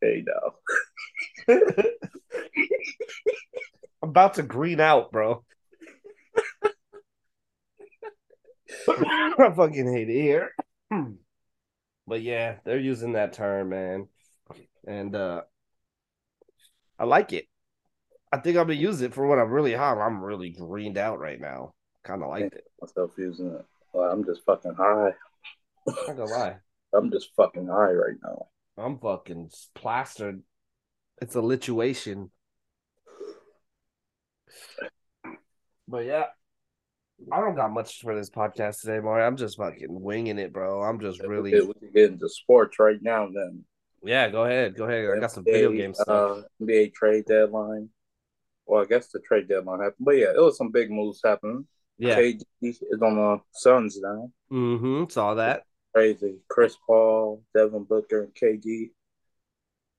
hey, 0.02 0.22
now. 0.26 1.54
I'm 4.02 4.10
about 4.10 4.34
to 4.34 4.42
green 4.42 4.78
out, 4.78 5.10
bro. 5.10 5.44
I 8.86 9.52
fucking 9.56 9.92
hate 9.92 10.10
it 10.10 10.22
here. 10.22 10.50
But 12.06 12.20
yeah, 12.20 12.56
they're 12.64 12.78
using 12.78 13.12
that 13.12 13.32
term, 13.32 13.70
man. 13.70 14.08
And 14.86 15.16
uh 15.16 15.42
I 16.98 17.04
like 17.04 17.32
it. 17.32 17.46
I 18.32 18.38
think 18.38 18.56
I'm 18.56 18.66
gonna 18.66 18.74
use 18.74 19.00
it 19.00 19.14
for 19.14 19.26
when 19.26 19.38
I'm 19.38 19.50
really 19.50 19.74
hot. 19.74 19.98
I'm 19.98 20.22
really 20.22 20.50
greened 20.50 20.98
out 20.98 21.18
right 21.18 21.40
now. 21.40 21.74
Kind 22.04 22.22
of 22.22 22.28
liked 22.28 22.54
it. 22.54 22.64
Myself 22.80 23.12
using 23.16 23.54
it. 23.54 23.64
Well, 23.92 24.10
I'm 24.10 24.24
just 24.24 24.44
fucking 24.44 24.74
high. 24.74 25.12
Not 25.86 26.06
gonna 26.06 26.24
lie. 26.24 26.56
I'm 26.94 27.10
just 27.10 27.30
fucking 27.36 27.66
high 27.66 27.92
right 27.92 28.16
now. 28.22 28.46
I'm 28.76 28.98
fucking 28.98 29.50
plastered. 29.74 30.42
It's 31.20 31.36
a 31.36 31.40
lituation. 31.40 32.30
But 35.86 36.04
yeah. 36.04 36.26
I 37.32 37.40
don't 37.40 37.56
got 37.56 37.72
much 37.72 38.00
for 38.00 38.14
this 38.14 38.30
podcast 38.30 38.80
today, 38.80 39.00
Mario. 39.00 39.26
I'm 39.26 39.36
just 39.36 39.56
fucking 39.56 39.88
winging 39.88 40.38
it, 40.38 40.52
bro. 40.52 40.82
I'm 40.82 41.00
just 41.00 41.20
really. 41.22 41.50
We 41.52 41.74
can 41.74 41.90
get 41.92 42.12
into 42.12 42.28
sports 42.28 42.78
right 42.78 43.02
now. 43.02 43.26
Then. 43.26 43.64
Yeah, 44.02 44.28
go 44.28 44.44
ahead. 44.44 44.76
Go 44.76 44.84
ahead. 44.84 45.16
I 45.16 45.20
got 45.20 45.32
some 45.32 45.44
video 45.44 45.72
game 45.72 45.94
stuff. 45.94 46.08
Uh, 46.08 46.42
NBA 46.62 46.94
trade 46.94 47.24
deadline. 47.26 47.88
Well, 48.66 48.82
I 48.82 48.86
guess 48.86 49.08
the 49.08 49.20
trade 49.20 49.48
deadline 49.48 49.80
happened, 49.80 50.04
but 50.04 50.16
yeah, 50.16 50.30
it 50.34 50.40
was 50.40 50.58
some 50.58 50.70
big 50.70 50.90
moves 50.90 51.20
happening. 51.24 51.66
Yeah. 51.98 52.16
KD 52.16 52.42
is 52.62 53.02
on 53.02 53.16
the 53.16 53.38
Suns 53.52 53.98
now. 54.00 54.30
Mm-hmm. 54.52 55.04
Saw 55.08 55.34
that. 55.34 55.62
Crazy. 55.94 56.36
Chris 56.48 56.76
Paul, 56.86 57.42
Devin 57.56 57.84
Booker, 57.84 58.24
and 58.24 58.34
KD. 58.34 58.90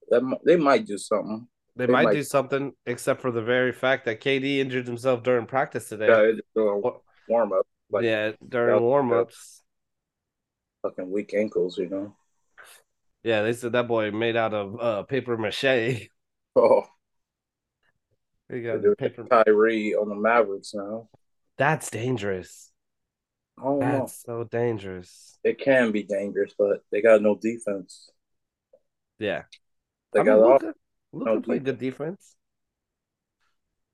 That 0.09 0.39
they 0.45 0.55
might 0.55 0.85
do 0.85 0.97
something. 0.97 1.47
They, 1.75 1.85
they 1.85 1.91
might, 1.91 2.05
might, 2.05 2.13
do 2.13 2.23
something, 2.23 2.73
except 2.85 3.21
for 3.21 3.31
the 3.31 3.41
very 3.41 3.71
fact 3.71 4.05
that 4.05 4.21
KD 4.21 4.57
injured 4.57 4.87
himself 4.87 5.23
during 5.23 5.45
practice 5.45 5.89
today. 5.89 6.07
Yeah, 6.07 6.39
during 6.55 6.83
warm 7.27 7.53
up. 7.53 7.67
Like, 7.91 8.03
yeah, 8.03 8.31
during 8.47 8.81
warm 8.81 9.11
ups. 9.11 9.63
Fucking 10.83 11.11
weak 11.11 11.33
ankles, 11.33 11.77
you 11.77 11.89
know. 11.89 12.15
Yeah, 13.23 13.41
they 13.43 13.53
said 13.53 13.73
that 13.73 13.87
boy 13.87 14.11
made 14.11 14.35
out 14.35 14.53
of 14.53 14.79
uh, 14.79 15.03
paper 15.03 15.37
mache. 15.37 16.09
Oh. 16.55 16.83
He 18.51 18.61
got 18.61 18.81
paper 18.97 19.25
Kyrie 19.25 19.93
on 19.93 20.09
the 20.09 20.15
Mavericks 20.15 20.73
now. 20.73 21.09
That's 21.57 21.91
dangerous. 21.91 22.71
Oh, 23.61 23.79
That's 23.79 24.23
so 24.23 24.45
dangerous. 24.45 25.37
It 25.43 25.59
can 25.59 25.91
be 25.91 26.03
dangerous, 26.03 26.53
but 26.57 26.83
they 26.91 27.01
got 27.01 27.21
no 27.21 27.35
defense. 27.35 28.09
Yeah. 29.19 29.43
They 30.13 30.21
I 30.21 30.23
got 30.23 30.39
mean, 30.39 30.49
Luka, 30.49 30.73
Luka 31.11 31.31
no 31.35 31.41
played 31.41 31.65
good 31.65 31.77
defense. 31.77 32.35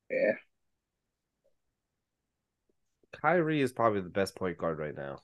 Yeah. 0.10 0.34
Kyrie 3.22 3.62
is 3.62 3.74
probably 3.74 4.02
the 4.02 4.10
best 4.10 4.36
point 4.36 4.58
guard 4.58 4.78
right 4.78 4.96
now. 4.96 5.20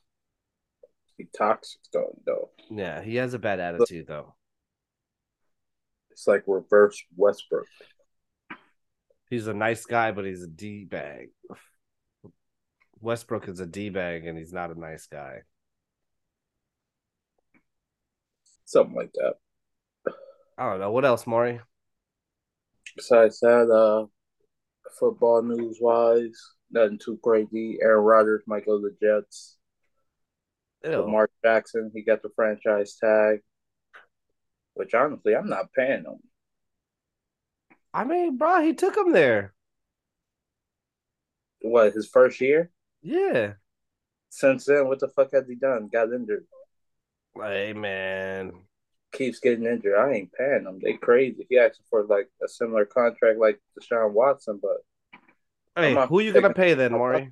He 1.21 1.27
toxic 1.37 1.81
though, 1.93 2.17
though. 2.25 2.49
Yeah, 2.71 2.99
he 2.99 3.17
has 3.17 3.35
a 3.35 3.39
bad 3.39 3.59
attitude 3.59 4.07
though. 4.07 4.33
It's 6.09 6.25
like 6.25 6.43
reverse 6.47 6.99
Westbrook. 7.15 7.67
He's 9.29 9.45
a 9.45 9.53
nice 9.53 9.85
guy, 9.85 10.13
but 10.13 10.25
he's 10.25 10.41
a 10.41 10.47
D 10.47 10.83
bag. 10.83 11.29
Westbrook 12.99 13.47
is 13.47 13.59
a 13.59 13.67
D 13.67 13.89
bag, 13.89 14.25
and 14.25 14.35
he's 14.35 14.51
not 14.51 14.75
a 14.75 14.79
nice 14.79 15.05
guy. 15.05 15.41
Something 18.65 18.95
like 18.95 19.13
that. 19.13 20.13
I 20.57 20.71
don't 20.71 20.79
know 20.79 20.91
what 20.91 21.05
else, 21.05 21.27
Maury. 21.27 21.61
Besides 22.95 23.39
that, 23.41 23.69
uh, 23.69 24.07
football 24.99 25.43
news 25.43 25.77
wise, 25.79 26.55
nothing 26.71 26.97
too 26.97 27.19
crazy. 27.23 27.77
Aaron 27.79 28.03
Rodgers 28.03 28.41
might 28.47 28.65
go 28.65 28.79
to 28.79 28.89
the 28.89 28.95
Jets. 28.99 29.59
Lamar 30.83 31.29
Jackson, 31.43 31.91
he 31.93 32.01
got 32.01 32.21
the 32.21 32.29
franchise 32.35 32.95
tag, 32.95 33.41
which 34.73 34.93
honestly, 34.93 35.35
I'm 35.35 35.49
not 35.49 35.71
paying 35.73 36.03
him. 36.03 36.19
I 37.93 38.03
mean, 38.03 38.37
bro, 38.37 38.61
he 38.61 38.73
took 38.73 38.95
him 38.95 39.11
there. 39.11 39.53
What 41.61 41.93
his 41.93 42.07
first 42.07 42.41
year? 42.41 42.71
Yeah. 43.01 43.53
Since 44.29 44.65
then, 44.65 44.87
what 44.87 44.99
the 44.99 45.09
fuck 45.09 45.31
has 45.33 45.47
he 45.47 45.55
done? 45.55 45.89
Got 45.91 46.13
injured. 46.13 46.45
Hey 47.35 47.73
man, 47.73 48.51
keeps 49.13 49.39
getting 49.39 49.65
injured. 49.65 49.97
I 49.97 50.11
ain't 50.13 50.33
paying 50.33 50.65
him. 50.65 50.79
They 50.81 50.93
crazy. 50.93 51.45
He 51.49 51.57
asked 51.57 51.81
for 51.89 52.03
like 52.03 52.29
a 52.43 52.47
similar 52.47 52.85
contract 52.85 53.39
like 53.39 53.59
Deshaun 53.79 54.11
Watson, 54.11 54.59
but 54.61 54.77
hey, 55.75 55.95
who 56.07 56.19
you 56.19 56.33
gonna 56.33 56.53
pay 56.53 56.73
then, 56.73 56.91
Maury? 56.91 57.31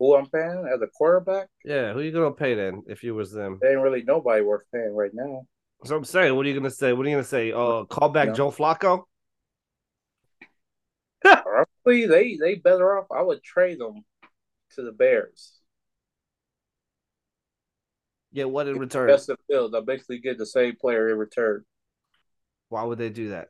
Who 0.00 0.16
I'm 0.16 0.26
paying 0.30 0.66
as 0.74 0.80
a 0.80 0.86
quarterback? 0.86 1.48
Yeah, 1.62 1.92
who 1.92 2.00
you 2.00 2.10
gonna 2.10 2.32
pay 2.32 2.54
then 2.54 2.82
if 2.88 3.04
you 3.04 3.14
was 3.14 3.32
them? 3.32 3.58
There 3.60 3.72
ain't 3.72 3.82
really 3.82 4.02
nobody 4.02 4.40
worth 4.40 4.62
paying 4.72 4.94
right 4.94 5.10
now. 5.12 5.42
So 5.84 5.94
I'm 5.94 6.04
saying, 6.04 6.34
what 6.34 6.46
are 6.46 6.48
you 6.48 6.54
gonna 6.54 6.70
say? 6.70 6.94
What 6.94 7.04
are 7.04 7.08
you 7.10 7.16
gonna 7.16 7.24
say? 7.24 7.52
Uh, 7.52 7.84
call 7.84 8.08
back 8.08 8.28
no. 8.28 8.34
Joe 8.34 8.50
Flacco. 8.50 9.04
Honestly, 11.24 12.06
they 12.06 12.38
they 12.40 12.54
better 12.54 12.98
off. 12.98 13.08
I 13.14 13.20
would 13.20 13.42
trade 13.42 13.78
them 13.78 14.02
to 14.74 14.82
the 14.82 14.92
Bears. 14.92 15.52
Get 18.32 18.48
what 18.48 18.68
in 18.68 18.78
return? 18.78 19.06
Best 19.06 19.28
of 19.28 19.38
field. 19.48 19.74
I 19.74 19.80
basically 19.80 20.20
get 20.20 20.38
the 20.38 20.46
same 20.46 20.76
player 20.76 21.10
in 21.10 21.18
return. 21.18 21.64
Why 22.70 22.84
would 22.84 22.98
they 22.98 23.10
do 23.10 23.30
that? 23.30 23.48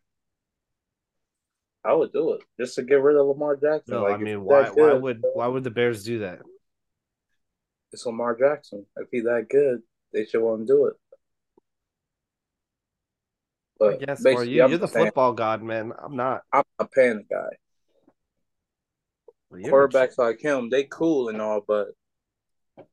I 1.85 1.95
would 1.95 2.13
do 2.13 2.33
it 2.33 2.43
just 2.59 2.75
to 2.75 2.83
get 2.83 3.01
rid 3.01 3.17
of 3.17 3.27
Lamar 3.27 3.57
Jackson. 3.57 3.95
No, 3.95 4.03
like, 4.03 4.17
I 4.17 4.19
mean, 4.19 4.45
why? 4.45 4.69
Why 4.69 4.93
would 4.93 5.23
why 5.35 5.47
would 5.47 5.65
the 5.65 5.71
Bears 5.71 6.05
do 6.05 6.21
that? 6.21 6.41
It's 7.93 8.05
Lamar 8.05 8.37
Jackson. 8.39 8.87
If 8.97 9.09
he's 9.11 9.25
that 9.25 9.47
good, 9.49 9.81
they 10.13 10.25
should 10.25 10.43
want 10.43 10.67
to 10.67 10.67
do 10.67 10.87
it. 10.87 10.95
But 13.79 13.95
I 13.95 14.05
guess, 14.05 14.25
or 14.27 14.45
you, 14.45 14.69
you're 14.69 14.77
the 14.77 14.87
football 14.87 15.33
god, 15.33 15.63
man. 15.63 15.93
I'm 15.99 16.15
not. 16.15 16.43
I'm 16.53 16.65
a 16.79 16.87
the 16.95 17.25
guy. 17.31 17.49
Well, 19.49 19.63
Quarterbacks 19.63 20.19
like 20.19 20.41
him, 20.41 20.69
they 20.69 20.85
cool 20.85 21.29
and 21.29 21.41
all, 21.41 21.63
but 21.67 21.89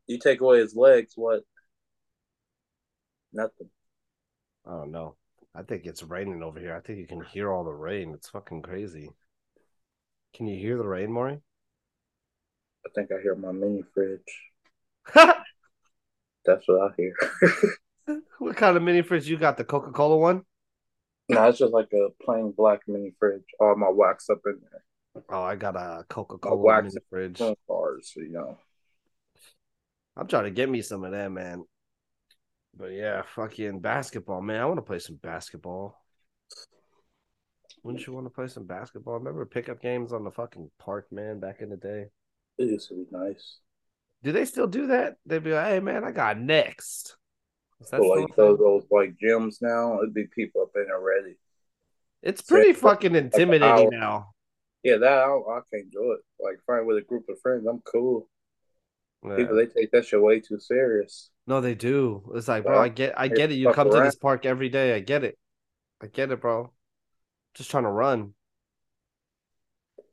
you 0.07 0.17
take 0.17 0.41
away 0.41 0.59
his 0.59 0.75
legs, 0.75 1.13
what? 1.15 1.41
Nothing. 3.31 3.69
I 4.65 4.71
don't 4.71 4.91
know. 4.91 5.15
I 5.57 5.63
think 5.63 5.87
it's 5.87 6.03
raining 6.03 6.43
over 6.43 6.59
here. 6.59 6.75
I 6.75 6.81
think 6.81 6.99
you 6.99 7.07
can 7.07 7.21
hear 7.21 7.51
all 7.51 7.63
the 7.63 7.71
rain. 7.71 8.13
It's 8.13 8.29
fucking 8.29 8.61
crazy. 8.61 9.09
Can 10.35 10.45
you 10.45 10.55
hear 10.59 10.77
the 10.77 10.87
rain, 10.87 11.11
Maury? 11.11 11.39
I 12.85 12.89
think 12.93 13.09
I 13.11 13.19
hear 13.23 13.33
my 13.33 13.51
mini 13.51 13.83
fridge. 13.91 14.21
That's 15.15 16.67
what 16.67 16.91
I 16.91 16.93
hear. 16.95 17.15
what 18.37 18.55
kind 18.55 18.77
of 18.77 18.83
mini 18.83 19.01
fridge 19.01 19.27
you 19.27 19.35
got? 19.35 19.57
The 19.57 19.63
Coca 19.63 19.89
Cola 19.91 20.17
one? 20.17 20.43
No, 21.27 21.43
it's 21.49 21.57
just 21.57 21.73
like 21.73 21.91
a 21.91 22.09
plain 22.23 22.53
black 22.55 22.81
mini 22.87 23.15
fridge. 23.17 23.41
All 23.59 23.75
my 23.75 23.89
wax 23.89 24.29
up 24.29 24.41
in 24.45 24.59
there. 24.61 25.23
Oh, 25.27 25.41
I 25.41 25.55
got 25.55 25.75
a 25.75 26.05
Coca 26.07 26.37
Cola 26.37 26.83
mini 26.83 26.95
fridge. 27.09 27.41
Bars, 27.67 28.13
you 28.15 28.29
know. 28.29 28.59
I'm 30.15 30.27
trying 30.27 30.43
to 30.43 30.51
get 30.51 30.69
me 30.69 30.83
some 30.83 31.03
of 31.03 31.13
that, 31.13 31.31
man. 31.31 31.63
But 32.77 32.91
yeah, 32.91 33.23
fucking 33.35 33.79
basketball, 33.79 34.41
man. 34.41 34.61
I 34.61 34.65
want 34.65 34.77
to 34.77 34.83
play 34.83 34.99
some 34.99 35.15
basketball. 35.15 35.99
Wouldn't 37.83 38.05
you 38.05 38.13
want 38.13 38.25
to 38.25 38.29
play 38.29 38.47
some 38.47 38.65
basketball? 38.65 39.15
Remember 39.15 39.45
pickup 39.45 39.81
games 39.81 40.13
on 40.13 40.23
the 40.23 40.31
fucking 40.31 40.69
park, 40.77 41.07
man, 41.11 41.39
back 41.39 41.61
in 41.61 41.69
the 41.69 41.77
day? 41.77 42.05
It 42.57 42.65
used 42.65 42.89
to 42.89 42.95
be 42.95 43.05
nice. 43.11 43.59
Do 44.23 44.31
they 44.31 44.45
still 44.45 44.67
do 44.67 44.87
that? 44.87 45.15
They'd 45.25 45.43
be 45.43 45.53
like, 45.53 45.67
hey, 45.67 45.79
man, 45.79 46.03
I 46.03 46.11
got 46.11 46.39
next. 46.39 47.17
So 47.83 48.01
like 48.01 48.35
those, 48.35 48.57
those 48.57 48.83
like 48.89 49.15
gyms 49.23 49.61
now, 49.61 49.99
it'd 49.99 50.13
be 50.13 50.25
people 50.35 50.61
up 50.63 50.71
in 50.75 50.85
there 50.85 50.99
ready. 50.99 51.35
It's 52.23 52.41
pretty 52.41 52.73
so, 52.73 52.79
fucking 52.79 53.15
intimidating 53.15 53.91
like, 53.91 53.99
now. 53.99 54.31
Yeah, 54.83 54.97
that 54.97 55.19
I, 55.19 55.29
I, 55.29 55.59
can't 55.71 55.91
do 55.91 56.13
it. 56.13 56.21
Like, 56.43 56.57
fine 56.65 56.85
with 56.85 56.97
a 56.97 57.01
group 57.01 57.29
of 57.29 57.39
friends, 57.41 57.67
I'm 57.67 57.81
cool. 57.81 58.27
Yeah. 59.23 59.35
People 59.35 59.55
they 59.55 59.65
take 59.65 59.91
that 59.91 60.05
shit 60.05 60.21
way 60.21 60.39
too 60.39 60.59
serious. 60.59 61.29
No, 61.47 61.61
they 61.61 61.75
do. 61.75 62.31
It's 62.35 62.47
like, 62.47 62.63
bro, 62.63 62.81
I 62.81 62.89
get, 62.89 63.13
I 63.17 63.29
get 63.29 63.51
it. 63.51 63.55
You 63.55 63.71
come 63.71 63.87
around. 63.87 64.01
to 64.01 64.05
this 64.05 64.15
park 64.15 64.45
every 64.45 64.69
day. 64.69 64.93
I 64.93 64.99
get 64.99 65.23
it. 65.23 65.37
I 66.01 66.07
get 66.07 66.31
it, 66.31 66.41
bro. 66.41 66.71
Just 67.55 67.71
trying 67.71 67.83
to 67.83 67.89
run. 67.89 68.33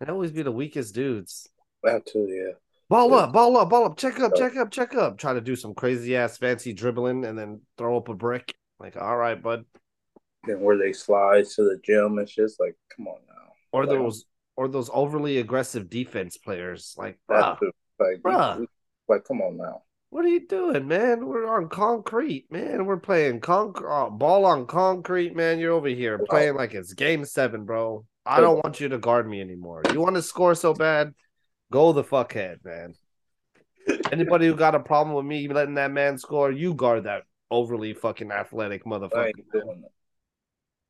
And 0.01 0.11
always 0.11 0.31
be 0.31 0.43
the 0.43 0.53
weakest 0.53 0.95
dudes. 0.95 1.49
That 1.83 2.07
too, 2.07 2.29
yeah. 2.31 2.53
Ball 2.89 3.11
yeah. 3.11 3.17
up, 3.17 3.33
ball 3.33 3.57
up, 3.57 3.71
ball 3.71 3.85
up. 3.85 3.97
Check 3.97 4.21
up, 4.21 4.35
check 4.37 4.57
up, 4.57 4.71
check 4.71 4.95
up. 4.95 5.19
Try 5.19 5.35
to 5.35 5.41
do 5.41 5.57
some 5.57 5.75
crazy 5.75 6.17
ass 6.17 6.39
fancy 6.39 6.73
dribbling 6.73 7.25
and 7.25 7.39
then 7.39 7.61
throw 7.77 7.97
up 7.97 8.09
a 8.09 8.15
brick. 8.15 8.55
Like, 8.79 8.97
all 8.97 9.17
right, 9.17 9.41
bud. 9.41 9.65
Then 10.45 10.61
where 10.61 10.79
they 10.79 10.93
slide 10.93 11.47
to 11.57 11.63
the 11.65 11.81
gym 11.85 12.19
and 12.19 12.29
shit. 12.29 12.51
Like, 12.59 12.77
come 12.95 13.09
on 13.09 13.19
now. 13.27 13.53
Or 13.73 13.87
like, 13.87 13.99
those, 13.99 14.25
or 14.57 14.69
those 14.69 14.91
overly 14.93 15.39
aggressive 15.39 15.91
defense 15.91 16.37
players. 16.39 16.95
Like, 16.97 17.19
bruh, 17.29 17.59
like, 17.99 18.21
bruh. 18.23 18.67
Like, 19.09 19.25
come 19.25 19.41
on 19.41 19.57
now. 19.57 19.83
What 20.11 20.25
are 20.25 20.29
you 20.29 20.47
doing, 20.47 20.87
man? 20.87 21.27
We're 21.27 21.53
on 21.57 21.69
concrete, 21.69 22.47
man. 22.51 22.87
We're 22.87 22.99
playing 22.99 23.41
concrete 23.41 23.89
uh, 23.89 24.11
ball 24.11 24.45
on 24.45 24.67
concrete, 24.67 25.35
man. 25.35 25.59
You're 25.59 25.73
over 25.73 25.89
here 25.89 26.21
playing 26.31 26.55
like 26.55 26.73
it's 26.73 26.93
game 26.93 27.25
seven, 27.25 27.65
bro. 27.65 28.07
I 28.25 28.41
don't 28.41 28.63
want 28.63 28.79
you 28.79 28.89
to 28.89 28.99
guard 28.99 29.29
me 29.29 29.41
anymore. 29.41 29.83
You 29.93 30.01
want 30.01 30.15
to 30.15 30.23
score 30.23 30.55
so 30.55 30.73
bad? 30.73 31.13
Go 31.73 31.93
the 31.93 32.05
fuckhead, 32.05 32.65
man. 32.65 32.95
Anybody 34.13 34.47
who 34.47 34.55
got 34.55 34.77
a 34.77 34.81
problem 34.81 35.17
with 35.17 35.27
me 35.27 35.49
letting 35.49 35.75
that 35.75 35.91
man 35.91 36.17
score, 36.17 36.53
you 36.53 36.75
guard 36.75 37.05
that 37.05 37.25
overly 37.51 37.93
fucking 37.93 38.31
athletic 38.31 38.85
motherfucker. 38.85 39.33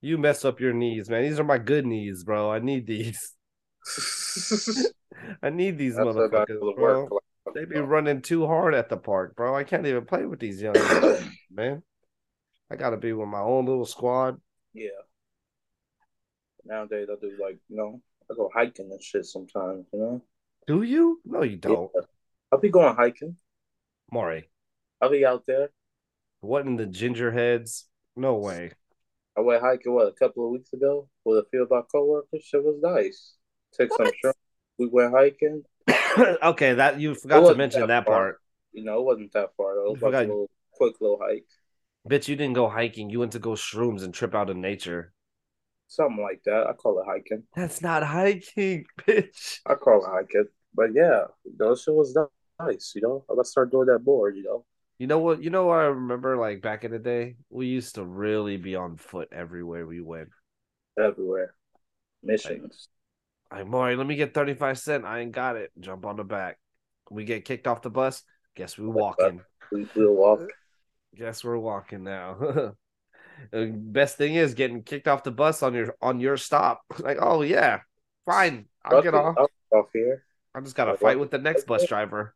You 0.03 0.19
mess 0.19 0.45
up 0.45 0.61
your 0.61 0.75
knees, 0.75 1.09
man. 1.09 1.23
These 1.23 1.41
are 1.41 1.45
my 1.45 1.57
good 1.59 1.87
knees, 1.87 2.25
bro. 2.25 2.53
I 2.53 2.59
need 2.59 2.87
these. 2.87 3.33
I 5.43 5.49
need 5.49 5.79
these 5.79 5.97
That's 5.97 6.07
motherfuckers, 6.07 6.77
bro. 6.77 7.09
They 7.53 7.65
be 7.65 7.79
running 7.79 8.23
too 8.23 8.47
hard 8.47 8.75
at 8.75 8.89
the 8.89 8.97
park, 8.97 9.37
bro. 9.37 9.55
I 9.55 9.65
can't 9.65 9.87
even 9.87 10.07
play 10.07 10.25
with 10.25 10.41
these 10.41 10.63
young 10.63 10.75
man. 11.51 11.83
I 12.71 12.77
gotta 12.77 12.97
be 12.97 13.13
with 13.13 13.29
my 13.29 13.41
own 13.41 13.67
little 13.67 13.85
squad. 13.85 14.41
Yeah. 14.73 14.89
Nowadays 16.65 17.09
I 17.11 17.17
do 17.21 17.37
like, 17.41 17.59
you 17.69 17.77
know, 17.77 18.01
I 18.31 18.35
go 18.35 18.51
hiking 18.55 18.91
and 18.91 19.03
shit 19.03 19.27
sometimes, 19.27 19.87
you 19.93 19.99
know. 19.99 20.23
Do 20.67 20.83
you? 20.83 21.21
No, 21.25 21.43
you 21.43 21.57
don't. 21.57 21.91
Yeah. 21.95 22.01
I'll 22.51 22.61
be 22.61 22.71
going 22.71 22.97
hiking. 22.97 23.37
Maury. 24.11 24.49
I'll 25.01 25.11
be 25.11 25.27
out 25.27 25.45
there. 25.47 25.69
What 26.41 26.65
in 26.67 26.77
the 26.77 26.87
gingerheads? 26.87 27.85
No 28.17 28.37
way. 28.37 28.73
I 29.37 29.41
went 29.41 29.63
hiking 29.63 29.93
what 29.93 30.09
a 30.09 30.13
couple 30.13 30.47
of 30.47 30.53
weeks 30.53 30.73
ago 30.73 31.09
with 31.25 31.39
a 31.39 31.47
few 31.51 31.63
of 31.63 31.73
our 31.73 31.83
coworkers. 31.83 32.49
It 32.53 32.65
was 32.65 32.81
nice. 32.81 33.35
Took 33.73 33.91
what? 33.91 34.07
some 34.07 34.13
shrimp. 34.21 34.37
We 34.79 34.87
went 34.87 35.13
hiking. 35.13 35.65
okay, 36.43 36.75
that 36.75 37.01
you 37.01 37.15
forgot 37.15 37.49
to 37.49 37.55
mention 37.55 37.81
that, 37.81 37.89
that 37.89 38.07
part. 38.07 38.41
You 38.73 38.85
know, 38.85 38.99
it 38.99 39.05
wasn't 39.05 39.33
that 39.33 39.51
far 39.57 39.75
though. 39.75 39.95
It 39.95 40.03
was 40.03 40.03
like 40.03 40.15
a 40.15 40.21
little 40.21 40.51
quick 40.73 40.95
little 41.01 41.21
hike. 41.21 41.47
Bitch, 42.09 42.29
you 42.29 42.37
didn't 42.37 42.55
go 42.55 42.69
hiking. 42.69 43.11
You 43.11 43.21
went 43.21 43.33
to 43.33 43.39
go 43.39 43.51
shrooms 43.53 44.03
and 44.03 44.13
trip 44.13 44.35
out 44.35 44.51
in 44.51 44.61
nature. 44.61 45.13
Something 45.89 46.23
like 46.23 46.43
that. 46.45 46.67
I 46.67 46.73
call 46.73 46.99
it 47.01 47.07
hiking. 47.07 47.45
That's 47.55 47.81
not 47.81 48.03
hiking, 48.03 48.85
bitch. 49.01 49.61
I 49.67 49.75
call 49.75 50.05
it 50.05 50.09
hiking. 50.09 50.47
But 50.75 50.93
yeah, 50.93 51.25
those 51.59 51.83
shit 51.83 51.95
was 51.95 52.17
nice, 52.59 52.93
you 52.95 53.03
know. 53.03 53.25
I 53.31 53.35
gotta 53.35 53.47
start 53.47 53.71
doing 53.71 53.87
that 53.87 54.01
more, 54.05 54.31
you 54.31 54.43
know. 54.43 54.65
You 54.99 55.07
know 55.07 55.19
what? 55.19 55.43
You 55.43 55.51
know 55.51 55.67
what 55.67 55.79
I 55.79 55.85
remember 55.85 56.37
like 56.37 56.63
back 56.63 56.85
in 56.85 56.91
the 56.91 56.99
day? 56.99 57.37
We 57.51 57.67
used 57.67 57.97
to 57.97 58.05
really 58.05 58.57
be 58.57 58.77
on 58.77 58.97
foot 58.97 59.29
everywhere 59.33 59.87
we 59.87 60.01
went. 60.01 60.29
Everywhere. 60.99 61.55
Missions. 62.23 62.89
Like, 63.55 63.69
Maury, 63.69 63.95
let 63.95 64.09
me 64.09 64.17
get 64.17 64.35
35 64.35 64.79
cent. 64.81 65.05
I 65.05 65.21
ain't 65.21 65.31
got 65.31 65.55
it. 65.55 65.71
Jump 65.79 66.07
on 66.07 66.17
the 66.17 66.25
back. 66.25 66.59
We 67.09 67.25
get 67.25 67.45
kicked 67.45 67.69
off 67.69 67.83
the 67.83 67.91
bus. 67.91 68.25
Guess 68.57 68.77
we 68.77 68.89
walking. 68.89 69.43
We 69.71 69.87
will 69.95 70.17
walk. 70.17 70.41
Guess 71.15 71.45
we're 71.45 71.59
walking 71.59 72.03
now. 72.03 72.75
Best 73.53 74.17
thing 74.17 74.35
is 74.35 74.55
getting 74.55 74.83
kicked 74.83 75.07
off 75.07 75.23
the 75.23 75.31
bus 75.31 75.63
on 75.63 75.73
your 75.73 75.95
on 76.03 76.19
your 76.19 76.37
stop. 76.37 76.83
Like, 76.99 77.19
oh 77.21 77.43
yeah, 77.43 77.81
fine, 78.25 78.67
I'll 78.85 79.03
get 79.03 79.15
off. 79.15 79.37
Off 79.73 79.87
here. 79.93 80.25
I 80.55 80.61
just 80.61 80.75
gotta 80.75 80.97
fight 80.97 81.19
with 81.19 81.31
the 81.31 81.39
next 81.39 81.67
bus 81.67 81.87
driver. 81.89 82.35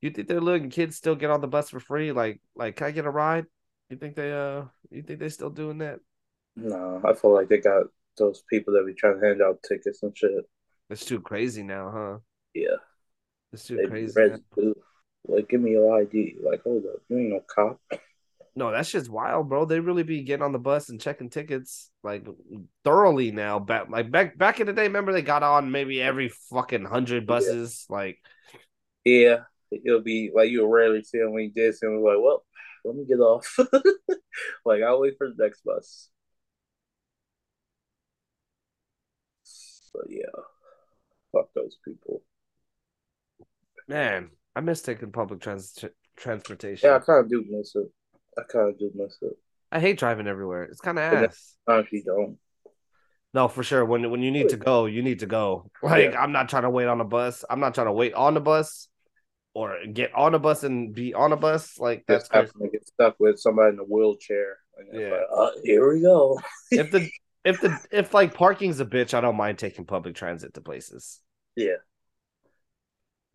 you 0.00 0.10
think 0.10 0.26
they're 0.26 0.40
letting 0.40 0.70
kids 0.70 0.96
still 0.96 1.14
get 1.14 1.30
on 1.30 1.40
the 1.40 1.48
bus 1.48 1.70
for 1.70 1.80
free? 1.80 2.10
Like, 2.10 2.40
like, 2.56 2.76
can 2.76 2.88
I 2.88 2.90
get 2.90 3.06
a 3.06 3.10
ride? 3.10 3.46
You 3.88 3.96
think 3.96 4.16
they 4.16 4.32
uh, 4.32 4.64
you 4.90 5.02
think 5.02 5.20
they 5.20 5.28
still 5.28 5.50
doing 5.50 5.78
that? 5.78 6.00
No, 6.56 7.00
I 7.04 7.14
feel 7.14 7.34
like 7.34 7.48
they 7.48 7.58
got 7.58 7.86
those 8.16 8.42
people 8.50 8.74
that 8.74 8.86
be 8.86 8.94
trying 8.94 9.20
to 9.20 9.26
hand 9.26 9.42
out 9.42 9.62
tickets 9.66 10.02
and 10.02 10.16
shit. 10.16 10.44
It's 10.90 11.04
too 11.04 11.20
crazy 11.20 11.62
now, 11.62 11.90
huh? 11.94 12.18
Yeah, 12.54 12.76
it's 13.52 13.64
too 13.64 13.76
they 13.76 13.86
crazy. 13.86 14.34
Like, 15.28 15.48
give 15.48 15.60
me 15.60 15.72
your 15.72 16.00
ID. 16.00 16.36
Like, 16.42 16.62
hold 16.62 16.84
up, 16.86 17.00
you 17.08 17.18
ain't 17.18 17.30
no 17.30 17.40
cop. 17.46 17.80
No, 18.56 18.72
that's 18.72 18.90
just 18.90 19.08
wild, 19.08 19.48
bro. 19.48 19.64
They 19.64 19.78
really 19.78 20.02
be 20.02 20.22
getting 20.22 20.42
on 20.42 20.52
the 20.52 20.58
bus 20.58 20.88
and 20.88 21.00
checking 21.00 21.30
tickets 21.30 21.90
like 22.02 22.26
thoroughly 22.84 23.30
now. 23.30 23.60
Back 23.60 23.88
like 23.88 24.10
back 24.10 24.36
back 24.36 24.60
in 24.60 24.66
the 24.66 24.72
day, 24.72 24.82
remember 24.82 25.12
they 25.12 25.22
got 25.22 25.42
on 25.42 25.70
maybe 25.70 26.02
every 26.02 26.30
fucking 26.50 26.84
hundred 26.84 27.26
buses. 27.26 27.86
Yeah. 27.88 27.96
Like, 27.96 28.18
yeah, 29.04 29.36
it'll 29.70 30.02
be 30.02 30.32
like 30.34 30.50
you'll 30.50 30.68
rarely 30.68 31.02
see 31.04 31.18
them 31.18 31.32
when 31.32 31.44
you 31.44 31.50
did 31.52 31.76
see 31.76 31.86
them. 31.86 32.02
Like, 32.02 32.18
well, 32.20 32.44
let 32.84 32.96
me 32.96 33.04
get 33.04 33.20
off. 33.20 33.56
like, 34.64 34.82
I'll 34.82 35.00
wait 35.00 35.14
for 35.16 35.28
the 35.28 35.42
next 35.42 35.62
bus. 35.64 36.08
But 39.92 40.04
yeah, 40.08 40.42
fuck 41.32 41.48
those 41.54 41.76
people. 41.84 42.22
Man, 43.88 44.30
I 44.54 44.60
miss 44.60 44.82
taking 44.82 45.12
public 45.12 45.40
trans- 45.40 45.84
transportation. 46.16 46.88
Yeah, 46.88 46.96
I 46.96 47.00
kind 47.00 47.24
of 47.24 47.30
do 47.30 47.44
miss 47.48 47.74
it. 47.74 47.90
I 48.38 48.42
kind 48.50 48.70
of 48.70 48.78
do 48.78 48.90
miss 48.94 49.18
it. 49.22 49.36
I 49.72 49.80
hate 49.80 49.98
driving 49.98 50.26
everywhere. 50.26 50.64
It's 50.64 50.80
kind 50.80 50.98
of 50.98 51.04
ass. 51.04 51.56
Actually, 51.68 52.02
don't. 52.04 52.38
No, 53.32 53.46
for 53.48 53.62
sure. 53.62 53.84
When 53.84 54.10
when 54.10 54.22
you 54.22 54.30
need 54.30 54.48
to 54.48 54.56
go, 54.56 54.86
you 54.86 55.02
need 55.02 55.20
to 55.20 55.26
go. 55.26 55.70
Like 55.82 56.12
yeah. 56.12 56.20
I'm 56.20 56.32
not 56.32 56.48
trying 56.48 56.64
to 56.64 56.70
wait 56.70 56.86
on 56.86 57.00
a 57.00 57.04
bus. 57.04 57.44
I'm 57.48 57.60
not 57.60 57.74
trying 57.74 57.86
to 57.86 57.92
wait 57.92 58.14
on 58.14 58.34
the 58.34 58.40
bus 58.40 58.88
or 59.54 59.76
get 59.92 60.14
on 60.14 60.34
a 60.34 60.38
bus 60.38 60.64
and 60.64 60.94
be 60.94 61.14
on 61.14 61.32
a 61.32 61.36
bus. 61.36 61.78
Like 61.78 62.04
that's 62.06 62.28
to 62.28 62.48
get 62.72 62.86
stuck 62.86 63.16
with 63.18 63.38
somebody 63.38 63.74
in 63.74 63.78
a 63.78 63.84
wheelchair. 63.84 64.58
Yeah. 64.92 65.10
Like, 65.10 65.20
uh, 65.32 65.50
here 65.62 65.92
we 65.92 66.00
go. 66.00 66.40
if 66.70 66.90
the 66.90 67.08
if 67.44 67.60
the 67.60 67.78
if 67.90 68.14
like 68.14 68.34
parking's 68.34 68.80
a 68.80 68.84
bitch, 68.84 69.14
I 69.14 69.20
don't 69.20 69.36
mind 69.36 69.58
taking 69.58 69.84
public 69.84 70.14
transit 70.14 70.54
to 70.54 70.60
places. 70.60 71.20
Yeah. 71.56 71.76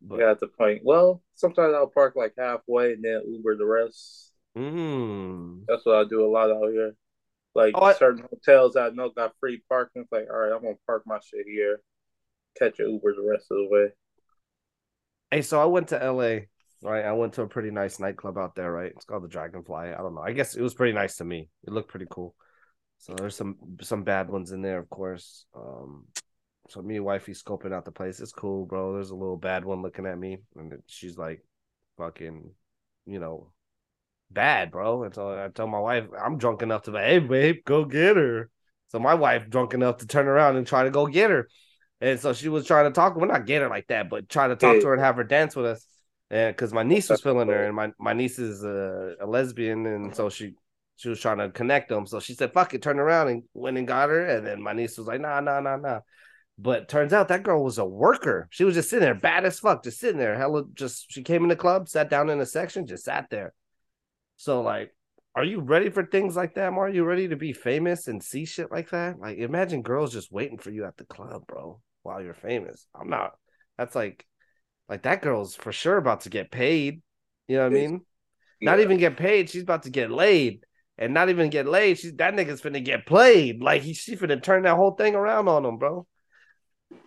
But, 0.02 0.20
yeah, 0.20 0.32
at 0.32 0.40
the 0.40 0.48
point. 0.48 0.82
Well, 0.84 1.24
sometimes 1.34 1.74
I'll 1.74 1.88
park 1.88 2.16
like 2.16 2.34
halfway 2.38 2.94
and 2.94 3.04
then 3.04 3.22
Uber 3.28 3.58
the 3.58 3.66
rest. 3.66 4.32
Mm. 4.58 5.62
That's 5.68 5.86
what 5.86 5.96
I 5.96 6.04
do 6.08 6.26
a 6.26 6.30
lot 6.30 6.52
out 6.52 6.72
here. 6.72 6.96
Like 7.56 7.74
oh, 7.76 7.94
certain 7.94 8.24
I... 8.24 8.28
hotels 8.30 8.76
I 8.76 8.90
know 8.90 9.10
got 9.10 9.34
free 9.40 9.64
parking. 9.68 10.04
It's 10.04 10.12
like, 10.12 10.28
all 10.30 10.38
right, 10.38 10.52
I'm 10.52 10.62
gonna 10.62 10.76
park 10.86 11.04
my 11.06 11.20
shit 11.20 11.48
here, 11.48 11.80
catch 12.58 12.80
an 12.80 12.90
Uber 12.92 13.16
the 13.16 13.28
rest 13.30 13.48
of 13.50 13.58
the 13.58 13.68
way. 13.70 13.88
Hey, 15.32 15.42
so 15.42 15.60
I 15.60 15.66
went 15.66 15.88
to 15.90 15.98
LA, 15.98 16.46
right? 16.84 17.06
I 17.06 17.14
went 17.14 17.34
to 17.34 17.42
a 17.42 17.48
pretty 17.48 17.72
nice 17.72 18.00
nightclub 18.00 18.38
out 18.38 18.56
there, 18.56 18.72
right? 18.72 18.92
It's 18.96 19.06
called 19.06 19.24
the 19.24 19.28
Dragonfly. 19.28 19.94
I 19.94 19.98
don't 19.98 20.14
know. 20.14 20.22
I 20.22 20.34
guess 20.34 20.56
it 20.56 20.62
was 20.62 20.74
pretty 20.74 20.94
nice 20.94 21.18
to 21.18 21.26
me. 21.26 21.50
It 21.64 21.74
looked 21.74 21.90
pretty 21.90 22.08
cool. 22.10 22.36
So 23.00 23.14
there's 23.14 23.36
some 23.36 23.56
some 23.82 24.04
bad 24.04 24.30
ones 24.30 24.52
in 24.52 24.62
there, 24.62 24.80
of 24.80 24.90
course. 24.90 25.46
Um, 25.56 26.06
so 26.70 26.82
me 26.82 26.96
and 26.96 27.06
wifey 27.06 27.34
scoping 27.34 27.74
out 27.74 27.86
the 27.86 27.92
place. 27.92 28.20
It's 28.20 28.32
cool, 28.32 28.66
bro. 28.66 28.94
There's 28.94 29.12
a 29.12 29.16
little 29.16 29.38
bad 29.38 29.66
one 29.66 29.82
looking 29.82 30.06
at 30.06 30.18
me, 30.18 30.40
and 30.56 30.74
she's 30.88 31.18
like, 31.18 31.44
"Fucking, 31.98 32.50
you 33.06 33.20
know, 33.20 33.52
bad, 34.32 34.72
bro." 34.72 35.04
And 35.04 35.14
so 35.14 35.44
I 35.44 35.50
tell 35.50 35.68
my 35.68 35.80
wife, 35.80 36.06
"I'm 36.20 36.38
drunk 36.38 36.62
enough 36.62 36.84
to 36.84 36.92
be, 36.92 36.98
hey, 36.98 37.20
babe, 37.20 37.58
go 37.66 37.86
get 37.86 38.18
her." 38.18 38.50
So 38.88 39.00
my 39.00 39.14
wife 39.14 39.50
drunk 39.50 39.74
enough 39.74 39.98
to 39.98 40.08
turn 40.08 40.28
around 40.28 40.56
and 40.58 40.66
try 40.66 40.84
to 40.84 40.90
go 40.90 41.06
get 41.06 41.30
her, 41.30 41.48
and 42.02 42.20
so 42.20 42.34
she 42.34 42.50
was 42.50 42.66
trying 42.66 42.86
to 42.86 42.92
talk. 42.92 43.16
We're 43.16 43.28
well, 43.28 43.38
not 43.38 43.46
get 43.46 43.62
her 43.62 43.70
like 43.70 43.88
that, 43.88 44.10
but 44.10 44.30
try 44.30 44.48
to 44.48 44.56
talk 44.56 44.80
to 44.80 44.88
her 44.88 44.94
and 44.94 45.02
have 45.02 45.18
her 45.18 45.24
dance 45.24 45.56
with 45.56 45.66
us. 45.66 45.86
And 46.32 46.56
because 46.56 46.74
my 46.74 46.84
niece 46.84 47.10
was 47.10 47.22
feeling 47.22 47.50
her, 47.50 47.66
and 47.66 47.76
my 47.76 47.92
my 48.00 48.14
niece 48.14 48.40
is 48.40 48.64
a, 48.64 49.16
a 49.22 49.28
lesbian, 49.28 49.86
and 49.86 50.16
so 50.16 50.30
she 50.30 50.54
she 50.96 51.10
was 51.10 51.20
trying 51.20 51.40
to 51.40 51.50
connect 51.50 51.90
them. 51.90 52.06
So 52.08 52.20
she 52.20 52.34
said, 52.34 52.54
"Fuck 52.54 52.74
it," 52.74 52.82
turned 52.82 53.00
around 53.00 53.28
and 53.30 53.44
went 53.54 53.78
and 53.78 53.88
got 53.88 54.10
her. 54.10 54.26
And 54.26 54.46
then 54.46 54.62
my 54.62 54.74
niece 54.74 54.98
was 54.98 55.08
like, 55.08 55.22
"Nah, 55.22 55.42
nah, 55.42 55.60
nah, 55.60 55.78
nah." 55.78 56.00
But 56.58 56.88
turns 56.88 57.12
out 57.12 57.28
that 57.28 57.44
girl 57.44 57.64
was 57.64 57.78
a 57.78 57.86
worker. 57.86 58.48
She 58.50 58.64
was 58.64 58.76
just 58.76 58.90
sitting 58.90 59.04
there, 59.04 59.14
bad 59.14 59.44
as 59.44 59.60
fuck, 59.60 59.84
just 59.84 60.00
sitting 60.00 60.20
there. 60.20 60.38
Hella, 60.38 60.64
just 60.74 61.12
she 61.12 61.22
came 61.22 61.44
in 61.44 61.50
the 61.50 61.56
club, 61.56 61.90
sat 61.90 62.10
down 62.10 62.30
in 62.30 62.40
a 62.40 62.46
section, 62.46 62.88
just 62.88 63.04
sat 63.04 63.30
there. 63.30 63.54
So 64.38 64.62
like, 64.62 64.96
are 65.36 65.44
you 65.44 65.60
ready 65.60 65.90
for 65.90 66.06
things 66.06 66.36
like 66.36 66.56
that? 66.56 66.72
Are 66.72 66.90
you 66.90 67.04
ready 67.04 67.28
to 67.28 67.36
be 67.36 67.52
famous 67.52 68.08
and 68.08 68.24
see 68.24 68.46
shit 68.46 68.72
like 68.72 68.90
that? 68.92 69.20
Like, 69.20 69.38
imagine 69.38 69.82
girls 69.82 70.14
just 70.14 70.32
waiting 70.32 70.58
for 70.58 70.72
you 70.72 70.86
at 70.86 70.96
the 70.96 71.04
club, 71.04 71.46
bro, 71.46 71.82
while 72.04 72.22
you're 72.22 72.34
famous. 72.34 72.88
I'm 72.96 73.10
not. 73.10 73.34
That's 73.78 73.96
like, 73.96 74.26
like 74.88 75.04
that 75.04 75.22
girl's 75.22 75.56
for 75.56 75.74
sure 75.74 75.98
about 75.98 76.22
to 76.22 76.30
get 76.30 76.52
paid. 76.52 77.02
You 77.50 77.58
know 77.58 77.64
what 77.64 77.74
I 77.74 77.76
mean? 77.76 78.02
Yeah. 78.62 78.72
Not 78.72 78.80
even 78.80 78.98
get 78.98 79.18
paid. 79.18 79.50
She's 79.50 79.64
about 79.64 79.84
to 79.84 79.90
get 79.90 80.10
laid 80.10 80.64
and 80.98 81.14
not 81.14 81.30
even 81.30 81.50
get 81.50 81.68
laid. 81.68 82.00
She's 82.00 82.14
that 82.16 82.34
nigga's 82.34 82.62
finna 82.62 82.84
get 82.84 83.06
played. 83.06 83.62
Like 83.62 83.82
he, 83.82 83.94
she 83.94 84.16
finna 84.16 84.42
turn 84.42 84.64
that 84.64 84.76
whole 84.76 84.92
thing 84.92 85.16
around 85.16 85.48
on 85.48 85.66
him, 85.66 85.78
bro. 85.78 86.08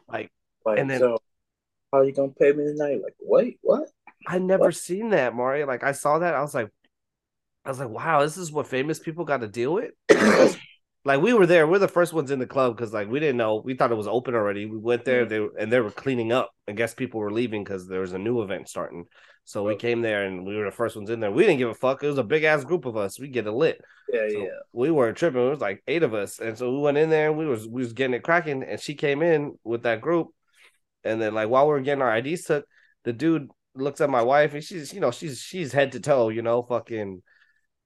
Like, 0.09 0.31
like 0.65 0.79
and 0.79 0.91
then 0.91 1.01
so 1.01 1.19
how 1.93 2.01
are 2.01 2.05
you 2.05 2.13
gonna 2.13 2.33
pay 2.33 2.53
me 2.53 2.65
tonight? 2.65 3.01
Like, 3.03 3.17
wait, 3.21 3.59
what? 3.63 3.89
I 4.27 4.39
never 4.39 4.65
what? 4.65 4.77
seen 4.77 5.11
that, 5.11 5.35
Mario. 5.35 5.67
Like 5.67 5.85
I 5.85 5.93
saw 5.93 6.19
that, 6.19 6.35
I 6.35 6.43
was 6.43 6.55
like, 6.55 6.71
I 7.65 7.71
was 7.71 7.79
like, 7.79 7.89
wow, 7.89 8.23
this 8.23 8.37
is 8.37 8.53
what 8.53 8.67
famous 8.67 8.99
people 8.99 9.25
got 9.25 9.41
to 9.41 9.49
deal 9.49 9.75
with. 9.75 9.93
like 11.09 11.23
we 11.23 11.33
were 11.33 11.47
there, 11.47 11.67
we're 11.67 11.79
the 11.79 11.89
first 11.89 12.13
ones 12.13 12.31
in 12.31 12.39
the 12.39 12.47
club 12.47 12.77
because 12.77 12.93
like 12.93 13.09
we 13.09 13.19
didn't 13.19 13.39
know, 13.39 13.63
we 13.65 13.75
thought 13.75 13.91
it 13.91 13.97
was 13.97 14.07
open 14.07 14.35
already. 14.35 14.67
We 14.67 14.77
went 14.77 15.07
there, 15.07 15.25
mm-hmm. 15.25 15.57
they 15.57 15.63
and 15.63 15.73
they 15.73 15.81
were 15.81 15.91
cleaning 15.91 16.33
up. 16.33 16.51
I 16.69 16.73
guess 16.73 16.93
people 16.93 17.19
were 17.19 17.33
leaving 17.33 17.65
because 17.65 17.89
there 17.89 18.03
was 18.03 18.13
a 18.13 18.19
new 18.19 18.43
event 18.43 18.69
starting. 18.69 19.07
So 19.45 19.65
we 19.65 19.77
came 19.77 20.03
there 20.03 20.27
and 20.27 20.45
we 20.45 20.55
were 20.55 20.67
the 20.67 20.71
first 20.71 20.95
ones 20.95 21.09
in 21.09 21.21
there. 21.21 21.31
We 21.31 21.45
didn't 21.45 21.57
give 21.57 21.71
a 21.71 21.75
fuck. 21.75 22.03
It 22.03 22.09
was 22.09 22.19
a 22.19 22.23
big 22.23 22.45
ass 22.45 22.65
group 22.65 22.85
of 22.85 22.99
us. 22.99 23.19
We 23.19 23.29
get 23.29 23.47
it 23.47 23.53
lit. 23.53 23.81
Yeah, 24.13 24.29
so 24.31 24.39
yeah. 24.39 24.59
We 24.75 24.91
weren't 24.91 25.17
tripping. 25.17 25.47
It 25.47 25.49
was 25.49 25.61
like 25.61 25.83
eight 25.89 26.03
of 26.03 26.13
us, 26.13 26.39
and 26.41 26.59
so 26.59 26.71
we 26.71 26.81
went 26.81 26.99
in 26.99 27.09
there 27.09 27.31
and 27.31 27.39
we 27.39 27.47
was 27.47 27.67
we 27.67 27.83
was 27.83 27.95
getting 27.95 28.15
it 28.15 28.23
cracking. 28.23 28.63
And 28.63 28.79
she 28.79 28.95
came 28.95 29.23
in 29.23 29.59
with 29.65 29.85
that 29.85 30.03
group, 30.03 30.29
and 31.05 31.23
then 31.23 31.33
like 31.33 31.49
while 31.49 31.67
we 31.67 31.73
were 31.73 31.81
getting 31.81 32.03
our 32.03 32.15
IDs 32.19 32.45
took, 32.45 32.67
the 33.05 33.15
dude 33.15 33.49
looks 33.75 34.03
at 34.03 34.11
my 34.11 34.23
wife 34.23 34.55
and 34.55 34.65
she's 34.65 34.93
you 34.93 35.01
know 35.01 35.11
she's 35.11 35.41
she's 35.41 35.73
head 35.73 35.93
to 35.93 36.01
toe, 36.01 36.29
you 36.29 36.43
know, 36.43 36.63
fucking, 36.63 37.23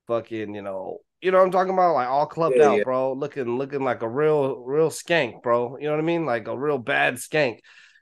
fucking, 0.09 0.57
you 0.57 0.63
know, 0.63 0.99
you 1.23 1.31
know 1.31 1.39
what 1.39 1.45
I'm 1.45 1.53
talking 1.53 1.73
about, 1.73 1.95
like 1.95 2.09
all 2.09 2.27
clubbed 2.27 2.57
yeah, 2.57 2.69
out, 2.69 2.79
yeah. 2.79 2.85
bro, 2.85 3.13
looking 3.13 3.57
looking 3.57 3.85
like 3.85 4.03
a 4.03 4.09
real 4.09 4.57
real 4.57 4.91
skank, 4.91 5.43
bro. 5.43 5.77
You 5.79 5.87
know 5.87 5.93
what 5.93 6.01
I 6.01 6.05
mean, 6.05 6.27
like 6.27 6.49
a 6.49 6.59
real 6.59 6.79
bad 6.79 7.15
skank. 7.15 7.61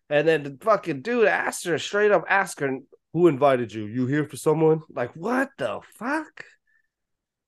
And 0.08 0.26
then 0.26 0.42
the 0.42 0.58
fucking 0.60 1.02
dude 1.02 1.28
asked 1.28 1.66
her 1.66 1.78
straight 1.78 2.10
up, 2.10 2.24
ask 2.28 2.58
her, 2.60 2.78
who 3.12 3.28
invited 3.28 3.72
you? 3.72 3.84
You 3.84 4.06
here 4.06 4.24
for 4.24 4.36
someone? 4.36 4.80
Like, 4.92 5.12
what 5.14 5.50
the 5.56 5.80
fuck? 5.98 6.44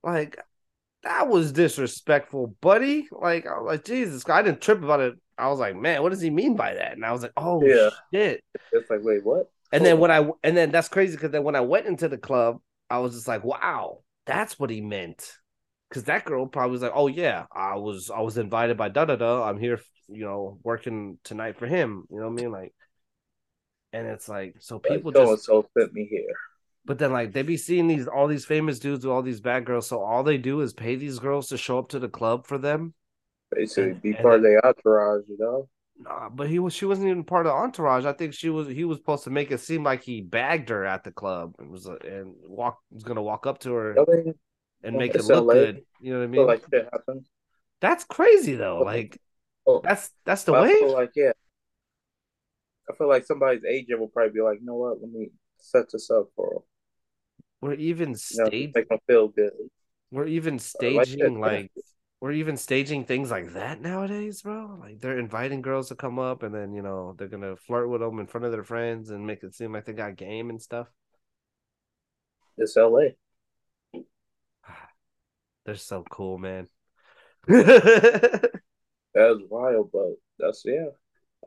Like, 0.04 0.38
that 1.02 1.28
was 1.28 1.50
disrespectful, 1.50 2.54
buddy. 2.60 3.08
Like, 3.10 3.46
I 3.46 3.58
was 3.58 3.66
like, 3.66 3.84
Jesus, 3.84 4.28
I 4.28 4.42
didn't 4.42 4.60
trip 4.60 4.82
about 4.82 5.00
it. 5.00 5.14
I 5.38 5.48
was 5.48 5.58
like, 5.58 5.74
man, 5.74 6.02
what 6.02 6.10
does 6.10 6.20
he 6.20 6.30
mean 6.30 6.54
by 6.54 6.74
that? 6.74 6.92
And 6.92 7.04
I 7.04 7.12
was 7.12 7.22
like, 7.22 7.32
oh 7.36 7.64
yeah. 7.64 7.90
shit. 8.12 8.44
It's 8.70 8.90
like, 8.90 9.00
wait, 9.02 9.24
what? 9.24 9.50
And 9.72 9.84
then 9.84 9.98
when 9.98 10.10
I 10.10 10.28
and 10.44 10.56
then 10.56 10.70
that's 10.70 10.88
crazy 10.88 11.16
because 11.16 11.30
then 11.30 11.42
when 11.42 11.56
I 11.56 11.62
went 11.62 11.86
into 11.86 12.08
the 12.08 12.18
club, 12.18 12.60
I 12.90 12.98
was 12.98 13.14
just 13.14 13.26
like, 13.26 13.42
wow, 13.42 14.00
that's 14.26 14.58
what 14.58 14.70
he 14.70 14.82
meant. 14.82 15.32
Because 15.92 16.04
that 16.04 16.24
girl 16.24 16.46
probably 16.46 16.72
was 16.72 16.82
like, 16.82 16.92
"Oh 16.94 17.06
yeah, 17.06 17.44
I 17.52 17.76
was 17.76 18.10
I 18.10 18.20
was 18.20 18.38
invited 18.38 18.78
by 18.78 18.88
da 18.88 19.04
da 19.04 19.16
da. 19.16 19.44
I'm 19.44 19.58
here, 19.58 19.78
you 20.08 20.24
know, 20.24 20.58
working 20.62 21.18
tonight 21.22 21.58
for 21.58 21.66
him." 21.66 22.04
You 22.10 22.20
know 22.20 22.30
what 22.30 22.40
I 22.40 22.42
mean? 22.42 22.50
Like, 22.50 22.74
and 23.92 24.06
it's 24.06 24.26
like 24.26 24.56
so 24.60 24.78
people 24.78 25.12
like, 25.12 25.26
just 25.26 25.44
so 25.44 25.68
fit 25.74 25.92
me 25.92 26.06
here. 26.10 26.34
But 26.86 26.98
then 26.98 27.12
like 27.12 27.32
they 27.32 27.42
be 27.42 27.58
seeing 27.58 27.88
these 27.88 28.08
all 28.08 28.26
these 28.26 28.46
famous 28.46 28.78
dudes 28.78 29.04
with 29.04 29.12
all 29.12 29.22
these 29.22 29.40
bad 29.40 29.66
girls, 29.66 29.86
so 29.86 30.02
all 30.02 30.22
they 30.22 30.38
do 30.38 30.62
is 30.62 30.72
pay 30.72 30.96
these 30.96 31.18
girls 31.18 31.48
to 31.48 31.58
show 31.58 31.78
up 31.78 31.90
to 31.90 31.98
the 31.98 32.08
club 32.08 32.46
for 32.46 32.56
them. 32.56 32.94
Basically, 33.54 33.90
and, 33.90 34.02
be 34.02 34.14
part 34.14 34.36
of 34.36 34.42
their 34.42 34.64
entourage, 34.64 35.24
you 35.28 35.36
know. 35.38 35.68
Nah, 35.98 36.30
but 36.30 36.48
he 36.48 36.58
was 36.58 36.72
she 36.72 36.86
wasn't 36.86 37.08
even 37.08 37.22
part 37.22 37.46
of 37.46 37.52
the 37.52 37.56
entourage. 37.56 38.06
I 38.06 38.12
think 38.12 38.32
she 38.32 38.48
was 38.48 38.66
he 38.66 38.84
was 38.84 38.98
supposed 38.98 39.24
to 39.24 39.30
make 39.30 39.50
it 39.50 39.60
seem 39.60 39.84
like 39.84 40.02
he 40.02 40.22
bagged 40.22 40.70
her 40.70 40.84
at 40.86 41.04
the 41.04 41.12
club 41.12 41.54
and 41.58 41.70
was 41.70 41.86
and 41.86 42.34
walk 42.46 42.78
was 42.90 43.04
gonna 43.04 43.22
walk 43.22 43.46
up 43.46 43.58
to 43.60 43.72
her. 43.74 43.96
I 44.00 44.04
mean, 44.08 44.34
and 44.82 44.96
make 44.96 45.14
it 45.14 45.24
look 45.24 45.46
LA. 45.46 45.54
good. 45.54 45.82
You 46.00 46.12
know 46.12 46.18
what 46.18 46.24
I 46.24 46.28
mean? 46.28 46.46
like 46.46 46.62
shit 46.72 46.88
happens. 46.92 47.28
That's 47.80 48.04
crazy 48.04 48.54
though. 48.54 48.80
Like 48.80 49.18
oh, 49.66 49.80
that's 49.82 50.10
that's 50.24 50.44
the 50.44 50.52
way. 50.52 50.70
I 50.70 50.80
feel 50.80 50.92
like 50.92 51.10
yeah. 51.16 51.32
I 52.90 52.94
feel 52.96 53.08
like 53.08 53.24
somebody's 53.24 53.64
agent 53.64 54.00
will 54.00 54.08
probably 54.08 54.32
be 54.32 54.40
like, 54.40 54.58
you 54.60 54.66
know 54.66 54.74
what? 54.74 55.00
Let 55.00 55.10
me 55.10 55.30
set 55.58 55.90
this 55.92 56.10
up 56.10 56.26
for. 56.34 56.62
We're 57.60 57.74
even 57.74 58.14
staging. 58.16 58.72
You 58.74 58.84
know, 58.90 58.98
feel 59.06 59.28
good. 59.28 59.52
We're 60.10 60.26
even 60.26 60.58
staging 60.58 61.40
like, 61.40 61.70
like 61.74 61.84
we're 62.20 62.32
even 62.32 62.56
staging 62.56 63.04
things 63.04 63.30
like 63.30 63.54
that 63.54 63.80
nowadays, 63.80 64.42
bro. 64.42 64.78
Like 64.80 65.00
they're 65.00 65.18
inviting 65.18 65.62
girls 65.62 65.88
to 65.88 65.94
come 65.94 66.18
up, 66.18 66.42
and 66.42 66.54
then 66.54 66.72
you 66.72 66.82
know 66.82 67.14
they're 67.16 67.28
gonna 67.28 67.56
flirt 67.56 67.88
with 67.88 68.00
them 68.00 68.18
in 68.18 68.26
front 68.26 68.44
of 68.44 68.52
their 68.52 68.64
friends 68.64 69.10
and 69.10 69.26
make 69.26 69.42
it 69.42 69.54
seem 69.54 69.72
like 69.72 69.86
they 69.86 69.92
got 69.92 70.16
game 70.16 70.50
and 70.50 70.60
stuff. 70.60 70.88
It's 72.58 72.76
L.A. 72.76 73.16
They're 75.64 75.76
so 75.76 76.04
cool, 76.10 76.38
man. 76.38 76.68
that 77.46 78.50
was 79.14 79.42
wild, 79.48 79.90
but 79.92 80.14
that's 80.38 80.62
yeah. 80.64 80.86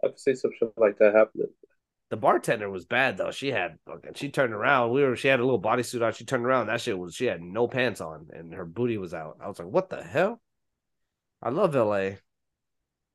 I 0.03 0.07
could 0.07 0.19
see 0.19 0.35
some 0.35 0.51
shit 0.57 0.71
like 0.77 0.97
that 0.99 1.15
happening. 1.15 1.47
The 2.09 2.17
bartender 2.17 2.69
was 2.69 2.85
bad 2.85 3.17
though. 3.17 3.31
She 3.31 3.51
had 3.51 3.77
fucking. 3.87 4.13
She 4.13 4.29
turned 4.29 4.53
around. 4.53 4.91
We 4.91 5.03
were. 5.03 5.15
She 5.15 5.27
had 5.27 5.39
a 5.39 5.43
little 5.43 5.61
bodysuit 5.61 6.05
on. 6.05 6.13
She 6.13 6.25
turned 6.25 6.45
around. 6.45 6.67
That 6.67 6.81
shit 6.81 6.97
was. 6.97 7.15
She 7.15 7.25
had 7.25 7.41
no 7.41 7.67
pants 7.67 7.99
on, 7.99 8.27
and 8.31 8.53
her 8.53 8.65
booty 8.65 8.97
was 8.97 9.13
out. 9.13 9.37
I 9.41 9.47
was 9.47 9.57
like, 9.57 9.67
"What 9.67 9.89
the 9.89 10.03
hell?" 10.03 10.39
I 11.41 11.49
love 11.49 11.75
L.A. 11.75 12.19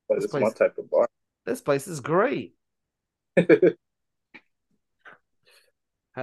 But 0.09 0.21
this 0.21 0.31
place, 0.31 0.43
my 0.43 0.51
type 0.51 0.77
of 0.79 0.91
bar. 0.91 1.09
This 1.47 1.61
place 1.61 1.87
is 1.87 2.01
great. 2.01 2.55
had 3.37 3.79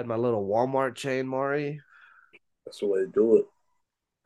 my 0.05 0.15
little 0.15 0.45
Walmart 0.45 0.95
chain, 0.95 1.27
Mari. 1.27 1.81
That's 2.65 2.79
the 2.79 2.87
way 2.87 2.99
to 2.99 3.07
do 3.07 3.37
it. 3.37 3.45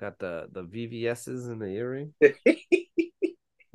Got 0.02 0.18
the 0.18 0.48
the 0.52 0.64
VVS's 0.64 1.48
in 1.48 1.60
the 1.60 1.68
earring. 1.68 2.16
yeah, 2.22 2.32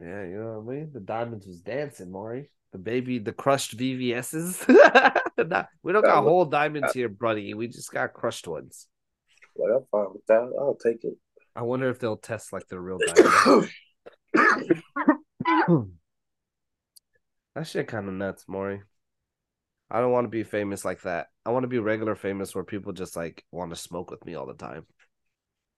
you 0.00 0.36
know 0.36 0.58
what 0.58 0.74
I 0.74 0.76
mean. 0.76 0.90
The 0.92 0.98
diamonds 0.98 1.46
was 1.46 1.60
dancing, 1.60 2.10
Maury. 2.10 2.50
The 2.72 2.78
baby, 2.78 3.20
the 3.20 3.32
crushed 3.32 3.76
VVS's. 3.76 4.66
we 5.84 5.92
don't 5.92 6.04
got 6.04 6.24
whole 6.24 6.44
diamonds 6.44 6.92
here, 6.94 7.08
buddy. 7.08 7.54
We 7.54 7.68
just 7.68 7.92
got 7.92 8.12
crushed 8.12 8.48
ones. 8.48 8.88
Like 9.56 9.70
I'm 9.72 9.84
fine 9.92 10.12
with 10.14 10.26
that. 10.26 10.52
I'll 10.58 10.74
take 10.74 11.04
it. 11.04 11.14
I 11.54 11.62
wonder 11.62 11.88
if 11.90 12.00
they'll 12.00 12.16
test 12.16 12.52
like 12.52 12.66
the 12.66 12.80
real 12.80 12.98
diamonds. 13.06 13.70
that 17.54 17.66
shit 17.68 17.86
kind 17.86 18.08
of 18.08 18.14
nuts, 18.14 18.46
Maury. 18.48 18.82
I 19.88 20.00
don't 20.00 20.10
want 20.10 20.24
to 20.24 20.28
be 20.30 20.42
famous 20.42 20.84
like 20.84 21.02
that. 21.02 21.28
I 21.44 21.50
want 21.50 21.62
to 21.62 21.68
be 21.68 21.78
regular 21.78 22.16
famous 22.16 22.52
where 22.52 22.64
people 22.64 22.92
just 22.92 23.14
like 23.14 23.44
want 23.52 23.70
to 23.70 23.76
smoke 23.76 24.10
with 24.10 24.26
me 24.26 24.34
all 24.34 24.46
the 24.46 24.54
time. 24.54 24.86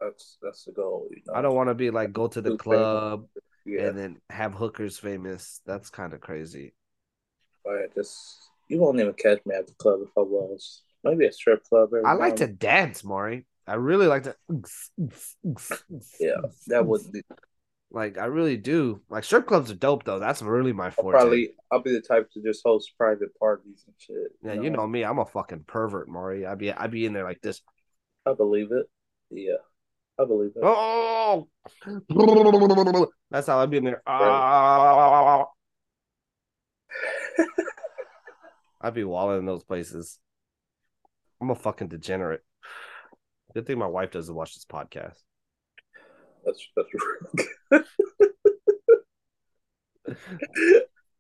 That's 0.01 0.39
that's 0.43 0.65
the 0.65 0.73
goal. 0.73 1.09
You 1.11 1.23
know? 1.27 1.35
I 1.35 1.43
don't 1.43 1.55
want 1.55 1.69
to 1.69 1.75
be 1.75 1.91
like 1.91 2.13
go 2.13 2.29
to 2.29 2.41
the 2.41 2.57
club 2.57 3.27
yeah. 3.65 3.87
and 3.87 3.99
then 3.99 4.21
have 4.31 4.55
hookers 4.55 4.99
famous. 4.99 5.61
That's 5.67 5.91
kind 5.91 6.13
of 6.13 6.21
crazy. 6.21 6.75
Oh, 7.67 7.71
I 7.71 7.87
just 7.95 8.39
you 8.69 8.79
won't 8.79 9.01
even 9.01 9.13
catch 9.15 9.45
me 9.45 9.55
at 9.55 9.67
the 9.67 9.75
club 9.75 10.01
if 10.03 10.11
I 10.17 10.21
was. 10.21 10.83
Maybe 11.05 11.27
a 11.27 11.33
strip 11.33 11.65
club. 11.65 11.91
I 12.05 12.15
like 12.15 12.37
to 12.37 12.47
dance, 12.47 13.05
Maury. 13.05 13.47
I 13.67 13.75
really 13.75 14.07
like 14.07 14.25
to. 14.25 14.37
yeah, 16.21 16.41
that 16.69 16.87
would 16.87 17.13
be. 17.13 17.23
Like 17.91 18.19
I 18.19 18.27
really 18.27 18.59
do. 18.59 19.01
Like 19.09 19.25
strip 19.25 19.47
clubs 19.47 19.71
are 19.71 19.75
dope 19.75 20.05
though. 20.05 20.19
That's 20.19 20.43
really 20.43 20.75
my 20.75 20.91
forte. 20.91 21.17
I'll 21.17 21.23
probably 21.23 21.55
I'll 21.73 21.81
be 21.81 21.93
the 21.93 22.03
type 22.03 22.31
to 22.33 22.43
just 22.43 22.63
host 22.63 22.93
private 22.99 23.35
parties 23.39 23.83
and 23.87 23.95
shit. 23.97 24.33
Yeah, 24.43 24.57
know, 24.57 24.63
you 24.63 24.69
know 24.69 24.87
me. 24.87 25.05
I'm 25.05 25.19
a 25.19 25.25
fucking 25.25 25.65
pervert, 25.67 26.07
Maury. 26.07 26.45
I'd 26.45 26.59
be 26.59 26.71
I'd 26.71 26.91
be 26.91 27.07
in 27.07 27.15
there 27.15 27.25
like 27.25 27.41
this. 27.41 27.63
I 28.27 28.35
believe 28.35 28.73
it. 28.73 28.91
Yeah. 29.31 29.57
I 30.19 30.25
believe 30.25 30.51
it. 30.57 30.63
Oh, 30.63 31.49
that's 33.31 33.47
how 33.47 33.61
I'd 33.61 33.71
be 33.71 33.77
in 33.77 33.85
there. 33.85 34.03
Ah! 34.07 35.47
I'd 38.81 38.95
be 38.95 39.05
walling 39.05 39.39
in 39.39 39.47
those 39.47 39.63
places. 39.63 40.19
I'm 41.41 41.51
a 41.51 41.55
fucking 41.55 41.89
degenerate. 41.89 42.43
Good 43.55 43.67
thing 43.67 43.79
my 43.79 43.87
wife 43.87 44.11
doesn't 44.11 44.35
watch 44.35 44.55
this 44.55 44.65
podcast. 44.65 45.19
That's 46.45 46.67
that's 46.77 46.89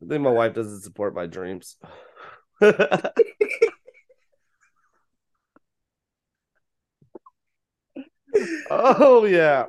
I 0.00 0.06
think 0.08 0.22
my 0.22 0.30
wife 0.30 0.54
doesn't 0.54 0.80
support 0.82 1.14
my 1.14 1.26
dreams. 1.26 1.76
oh 8.70 9.24
yeah. 9.24 9.66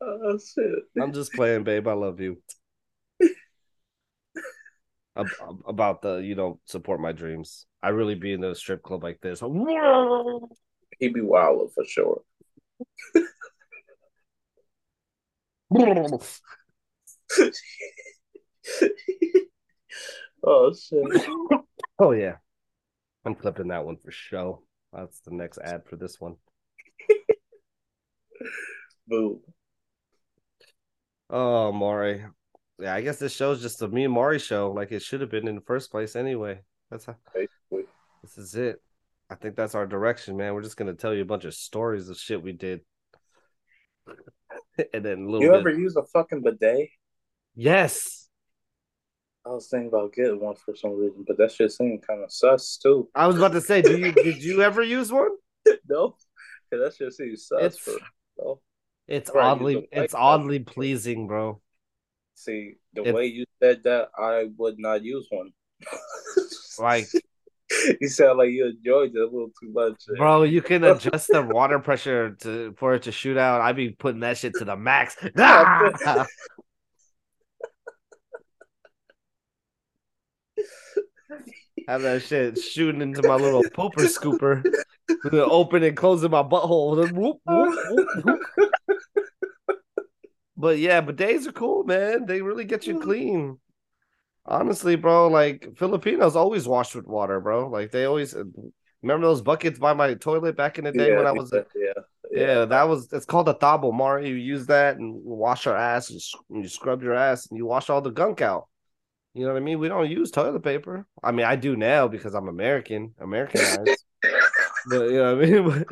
Oh 0.00 0.38
shit. 0.38 0.84
I'm 1.00 1.12
just 1.12 1.32
playing, 1.32 1.64
babe. 1.64 1.88
I 1.88 1.92
love 1.94 2.20
you. 2.20 2.38
about 5.66 6.02
the 6.02 6.16
you 6.16 6.34
know 6.34 6.60
support 6.66 7.00
my 7.00 7.12
dreams. 7.12 7.66
I 7.82 7.88
really 7.88 8.14
be 8.14 8.32
in 8.32 8.44
a 8.44 8.54
strip 8.54 8.82
club 8.82 9.02
like 9.02 9.20
this. 9.20 9.40
He'd 10.98 11.14
be 11.14 11.20
wild 11.20 11.72
for 11.74 11.84
sure. 11.84 12.22
oh 20.44 20.72
shit. 20.74 21.28
Oh 21.98 22.12
yeah. 22.12 22.36
I'm 23.24 23.34
clipping 23.34 23.68
that 23.68 23.84
one 23.84 23.96
for 23.96 24.10
show. 24.10 24.62
That's 24.92 25.20
the 25.20 25.32
next 25.32 25.58
ad 25.58 25.84
for 25.84 25.96
this 25.96 26.20
one. 26.20 26.36
Boom. 29.08 29.40
Oh, 31.30 31.72
Maury. 31.72 32.24
Yeah, 32.78 32.94
I 32.94 33.00
guess 33.00 33.18
this 33.18 33.34
show's 33.34 33.62
just 33.62 33.82
a 33.82 33.88
me 33.88 34.04
and 34.04 34.12
Maury 34.12 34.38
show, 34.38 34.70
like 34.70 34.92
it 34.92 35.02
should 35.02 35.20
have 35.20 35.30
been 35.30 35.48
in 35.48 35.54
the 35.54 35.62
first 35.62 35.90
place 35.90 36.14
anyway. 36.14 36.60
That's 36.90 37.06
how 37.06 37.16
Basically. 37.34 37.90
this 38.22 38.36
is 38.36 38.54
it. 38.54 38.82
I 39.30 39.34
think 39.34 39.56
that's 39.56 39.74
our 39.74 39.86
direction, 39.86 40.36
man. 40.36 40.54
We're 40.54 40.62
just 40.62 40.76
gonna 40.76 40.94
tell 40.94 41.14
you 41.14 41.22
a 41.22 41.26
bunch 41.26 41.44
of 41.44 41.54
stories 41.54 42.08
of 42.08 42.18
shit 42.18 42.42
we 42.42 42.52
did. 42.52 42.82
and 44.92 45.04
then 45.04 45.22
a 45.22 45.24
little 45.24 45.42
You 45.42 45.50
bit... 45.50 45.60
ever 45.60 45.70
use 45.70 45.96
a 45.96 46.04
fucking 46.04 46.42
bidet? 46.42 46.90
Yes. 47.54 48.28
I 49.44 49.50
was 49.50 49.68
thinking 49.68 49.88
about 49.88 50.12
getting 50.12 50.40
one 50.40 50.56
for 50.56 50.74
some 50.74 50.98
reason, 50.98 51.24
but 51.26 51.38
that 51.38 51.52
shit 51.52 51.72
seemed 51.72 52.06
kind 52.06 52.22
of 52.22 52.32
sus 52.32 52.76
too. 52.76 53.08
I 53.14 53.26
was 53.26 53.36
about 53.36 53.52
to 53.52 53.60
say, 53.60 53.80
do 53.80 53.96
you 53.96 54.12
did 54.12 54.42
you 54.42 54.62
ever 54.62 54.82
use 54.82 55.10
one? 55.10 55.30
no. 55.88 56.16
That 56.70 56.94
shit 56.96 57.12
seems 57.12 57.46
sus 57.46 57.62
it's, 57.62 57.78
for 57.78 57.92
It's 59.08 59.30
oddly 59.30 59.88
it's 59.92 60.14
oddly 60.14 60.60
pleasing, 60.60 61.26
bro. 61.26 61.60
See, 62.34 62.74
the 62.92 63.02
way 63.12 63.26
you 63.26 63.46
said 63.62 63.84
that, 63.84 64.10
I 64.18 64.48
would 64.56 64.78
not 64.78 65.02
use 65.02 65.26
one. 65.30 65.52
like 66.78 67.06
you 68.00 68.08
sound 68.08 68.38
like 68.38 68.50
you 68.50 68.66
enjoyed 68.66 69.14
it 69.14 69.20
a 69.20 69.24
little 69.24 69.50
too 69.60 69.70
much. 69.72 70.02
Bro, 70.16 70.44
you 70.44 70.62
can 70.62 70.84
adjust 70.84 71.28
the 71.28 71.42
water 71.42 71.78
pressure 71.78 72.32
to 72.40 72.74
for 72.76 72.94
it 72.94 73.02
to 73.04 73.12
shoot 73.12 73.36
out. 73.36 73.60
I'd 73.60 73.76
be 73.76 73.90
putting 73.90 74.20
that 74.20 74.38
shit 74.38 74.54
to 74.54 74.64
the 74.64 74.76
max. 74.76 75.16
Have 81.86 82.02
that 82.02 82.22
shit 82.22 82.58
shooting 82.58 83.00
into 83.00 83.22
my 83.22 83.36
little 83.36 83.62
pooper 83.62 84.06
scooper. 84.06 84.62
Open 85.32 85.82
and 85.84 85.96
closing 85.96 86.30
my 86.30 86.42
butthole. 86.42 87.12
Whoop, 87.12 87.38
whoop, 87.46 87.78
whoop, 88.24 88.40
but 90.56 90.78
yeah, 90.78 91.00
bidets 91.00 91.46
are 91.46 91.52
cool, 91.52 91.84
man. 91.84 92.26
They 92.26 92.42
really 92.42 92.64
get 92.64 92.86
you 92.86 92.98
clean. 92.98 93.58
Honestly, 94.44 94.96
bro, 94.96 95.28
like 95.28 95.68
Filipinos 95.76 96.36
always 96.36 96.66
wash 96.66 96.94
with 96.94 97.06
water, 97.06 97.40
bro. 97.40 97.68
Like 97.68 97.92
they 97.92 98.04
always 98.04 98.34
remember 99.02 99.26
those 99.26 99.42
buckets 99.42 99.78
by 99.78 99.92
my 99.92 100.14
toilet 100.14 100.56
back 100.56 100.78
in 100.78 100.84
the 100.84 100.92
day 100.92 101.10
yeah, 101.10 101.16
when 101.16 101.26
I 101.26 101.32
was 101.32 101.52
yeah, 101.52 101.62
yeah, 101.76 101.92
yeah, 102.32 102.64
that 102.64 102.88
was 102.88 103.12
it's 103.12 103.26
called 103.26 103.48
a 103.48 103.54
tabo, 103.54 103.92
Mari. 103.92 104.28
You 104.28 104.34
use 104.34 104.66
that 104.66 104.96
and 104.96 105.14
wash 105.24 105.66
your 105.66 105.76
ass 105.76 106.10
and 106.10 106.62
you 106.62 106.68
scrub 106.68 107.02
your 107.02 107.14
ass 107.14 107.46
and 107.48 107.58
you 107.58 107.66
wash 107.66 107.90
all 107.90 108.00
the 108.00 108.10
gunk 108.10 108.40
out. 108.40 108.68
You 109.36 109.44
know 109.44 109.52
what 109.52 109.60
I 109.60 109.60
mean? 109.60 109.78
We 109.78 109.88
don't 109.88 110.08
use 110.10 110.30
toilet 110.30 110.62
paper. 110.62 111.06
I 111.22 111.30
mean, 111.30 111.44
I 111.44 111.56
do 111.56 111.76
now 111.76 112.08
because 112.08 112.34
I'm 112.34 112.48
American, 112.48 113.12
Americanized. 113.20 114.02
but 114.88 115.10
you 115.10 115.18
know 115.18 115.36
what 115.36 115.44
I 115.44 115.50
mean? 115.50 115.84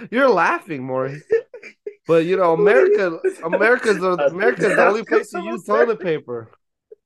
You're 0.10 0.28
laughing, 0.28 0.84
Maury. 0.84 1.22
But 2.06 2.26
you 2.26 2.36
know, 2.36 2.52
America, 2.52 3.20
America's 3.42 4.02
America's 4.02 4.76
the 4.76 4.86
only 4.86 5.02
place 5.02 5.30
to 5.30 5.40
use 5.40 5.64
toilet 5.64 6.00
paper. 6.00 6.50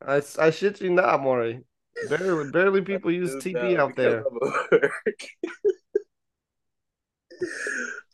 I, 0.05 0.21
I 0.41 0.51
shit 0.51 0.81
you 0.81 0.91
not, 0.91 1.23
Maury. 1.23 1.63
Barely, 2.09 2.51
barely 2.51 2.83
people 2.83 3.13
use 3.13 3.37
TP 3.37 3.79
out 3.79 3.95
there. 3.95 4.25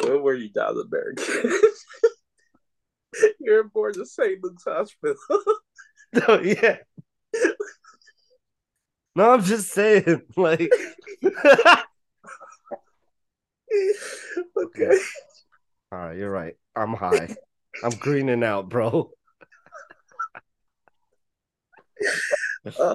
Where 0.03 0.19
were 0.23 0.35
you 0.35 0.51
down 0.51 0.77
America? 0.79 1.51
You're 3.41 3.65
born 3.65 3.95
to 3.95 4.07
St. 4.07 4.43
Luke's 4.43 4.65
Hospital. 4.65 5.17
no, 6.13 6.41
yeah. 6.41 6.79
No, 9.15 9.31
I'm 9.31 9.43
just 9.43 9.71
saying, 9.71 10.23
like. 10.37 10.71
okay. 11.25 11.83
All 15.93 15.99
right, 15.99 16.17
you're 16.17 16.31
right. 16.31 16.55
I'm 16.77 16.95
high. 16.95 17.35
I'm 17.83 17.91
greening 17.91 18.45
out, 18.45 18.69
bro. 18.69 19.11
Uh, 22.79 22.95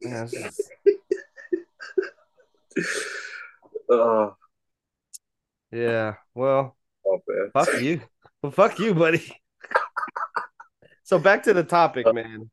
yeah, 0.00 0.26
just... 0.26 0.62
uh, 3.90 4.30
yeah, 5.72 6.14
well, 6.34 6.76
oh, 7.06 7.20
fuck 7.52 7.80
you. 7.80 8.00
Well, 8.42 8.52
fuck 8.52 8.78
you, 8.78 8.94
buddy. 8.94 9.24
so 11.02 11.18
back 11.18 11.44
to 11.44 11.54
the 11.54 11.64
topic, 11.64 12.06
uh, 12.06 12.12
man. 12.12 12.50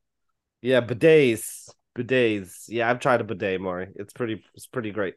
Yeah, 0.62 0.80
bidets. 0.80 1.70
Bidets. 1.96 2.64
Yeah, 2.68 2.88
I've 2.88 3.00
tried 3.00 3.20
a 3.20 3.24
bidet, 3.24 3.60
Maury. 3.60 3.88
It's 3.96 4.12
pretty 4.12 4.42
it's 4.54 4.66
pretty 4.66 4.90
great. 4.90 5.14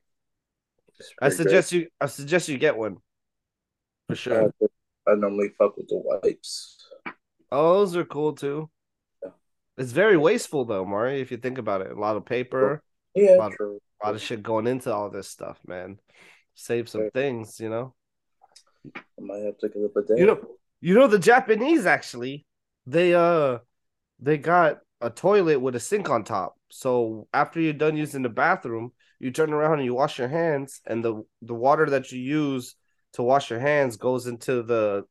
It's 0.99 1.13
pretty 1.17 1.33
I 1.33 1.35
suggest 1.35 1.71
great. 1.71 1.81
you 1.83 1.87
I 2.01 2.07
suggest 2.07 2.49
you 2.49 2.57
get 2.57 2.75
one. 2.75 2.97
For 4.09 4.15
sure. 4.15 4.51
Uh, 4.61 4.67
I 5.07 5.15
normally 5.15 5.49
fuck 5.57 5.77
with 5.77 5.87
the 5.87 5.97
wipes. 5.97 6.87
Oh, 7.51 7.79
those 7.79 7.95
are 7.95 8.05
cool 8.05 8.33
too. 8.33 8.69
Yeah. 9.23 9.29
It's 9.77 9.91
very 9.91 10.17
wasteful 10.17 10.65
though, 10.65 10.85
Maury, 10.85 11.21
if 11.21 11.31
you 11.31 11.37
think 11.37 11.57
about 11.57 11.81
it. 11.81 11.91
A 11.91 11.99
lot 11.99 12.17
of 12.17 12.25
paper. 12.25 12.83
Yeah, 13.13 13.35
a 13.35 13.37
lot, 13.37 13.53
true. 13.53 13.79
a 14.03 14.05
lot 14.05 14.15
of 14.15 14.21
shit 14.21 14.43
going 14.43 14.67
into 14.67 14.93
all 14.93 15.09
this 15.09 15.29
stuff, 15.29 15.59
man. 15.65 15.99
Save 16.55 16.89
some 16.89 17.09
things, 17.13 17.59
you 17.59 17.69
know. 17.69 17.93
I 18.95 19.21
might 19.21 19.43
have 19.43 19.57
to 19.59 19.69
get 19.69 19.83
a 19.83 19.89
bidet. 19.89 20.17
You 20.17 20.25
know, 20.25 20.39
you 20.81 20.93
know 20.95 21.07
the 21.07 21.19
Japanese 21.19 21.85
actually, 21.85 22.45
they 22.85 23.13
uh 23.13 23.59
they 24.19 24.37
got 24.37 24.79
a 25.01 25.09
toilet 25.09 25.59
with 25.59 25.75
a 25.75 25.79
sink 25.79 26.09
on 26.09 26.23
top. 26.23 26.55
So 26.69 27.27
after 27.33 27.59
you're 27.59 27.73
done 27.73 27.97
using 27.97 28.21
the 28.21 28.29
bathroom, 28.29 28.91
you 29.19 29.31
turn 29.31 29.53
around 29.53 29.79
and 29.79 29.85
you 29.85 29.93
wash 29.93 30.19
your 30.19 30.27
hands, 30.27 30.81
and 30.85 31.03
the 31.03 31.23
the 31.41 31.53
water 31.53 31.89
that 31.89 32.11
you 32.11 32.19
use 32.19 32.75
to 33.13 33.23
wash 33.23 33.49
your 33.49 33.59
hands 33.59 33.97
goes 33.97 34.27
into 34.27 34.61
the 34.63 35.05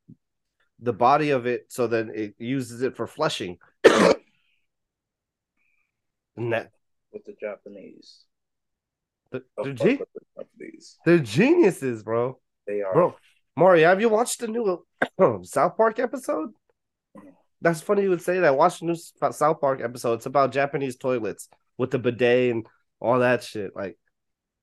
the 0.80 0.92
body 0.92 1.30
of 1.30 1.46
it, 1.46 1.66
so 1.68 1.86
that 1.86 2.08
it 2.08 2.34
uses 2.38 2.82
it 2.82 2.96
for 2.96 3.06
flushing. 3.06 3.58
and 3.84 4.14
that 6.52 6.70
with 7.14 7.24
the 7.24 7.34
Japanese. 7.40 8.24
The, 9.30 9.42
they're, 9.62 9.72
ge- 9.72 10.00
they're 11.04 11.18
geniuses, 11.18 12.02
bro. 12.02 12.38
They 12.66 12.82
are, 12.82 12.92
bro. 12.92 13.16
Maury, 13.56 13.82
have 13.82 14.00
you 14.00 14.08
watched 14.08 14.40
the 14.40 14.48
new 14.48 14.84
South 15.44 15.76
Park 15.76 15.98
episode? 15.98 16.50
That's 17.60 17.80
funny 17.80 18.02
you 18.02 18.10
would 18.10 18.22
say 18.22 18.40
that. 18.40 18.56
Watch 18.56 18.80
the 18.80 18.86
new 18.86 18.96
South 19.32 19.60
Park 19.60 19.80
episode. 19.80 20.14
It's 20.14 20.26
about 20.26 20.52
Japanese 20.52 20.96
toilets 20.96 21.48
with 21.78 21.90
the 21.90 21.98
bidet 21.98 22.50
and 22.50 22.66
all 23.00 23.20
that 23.20 23.42
shit. 23.42 23.74
Like, 23.74 23.96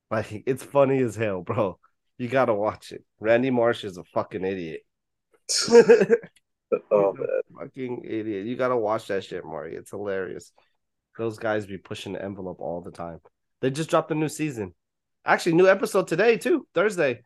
like 0.10 0.44
it's 0.46 0.64
funny 0.64 1.00
as 1.00 1.16
hell, 1.16 1.42
bro. 1.42 1.80
You 2.18 2.28
gotta 2.28 2.54
watch 2.54 2.92
it. 2.92 3.04
Randy 3.20 3.50
Marsh 3.50 3.84
is 3.84 3.98
a 3.98 4.04
fucking 4.04 4.46
idiot. 4.46 4.82
oh 6.92 7.14
man, 7.14 7.28
fucking 7.58 8.04
idiot. 8.04 8.46
You 8.46 8.56
gotta 8.56 8.78
watch 8.78 9.08
that 9.08 9.24
shit, 9.24 9.46
Maury. 9.46 9.76
It's 9.76 9.92
hilarious. 9.92 10.52
Those 11.18 11.40
guys 11.40 11.66
be 11.66 11.78
pushing 11.78 12.14
the 12.14 12.24
envelope 12.24 12.60
all 12.60 12.82
the 12.82 12.92
time. 12.92 13.20
They 13.62 13.72
just 13.72 13.90
dropped 13.90 14.12
a 14.12 14.16
new 14.16 14.30
season. 14.30 14.74
Actually, 15.26 15.54
new 15.54 15.68
episode 15.68 16.08
today 16.08 16.38
too. 16.38 16.68
Thursday. 16.74 17.24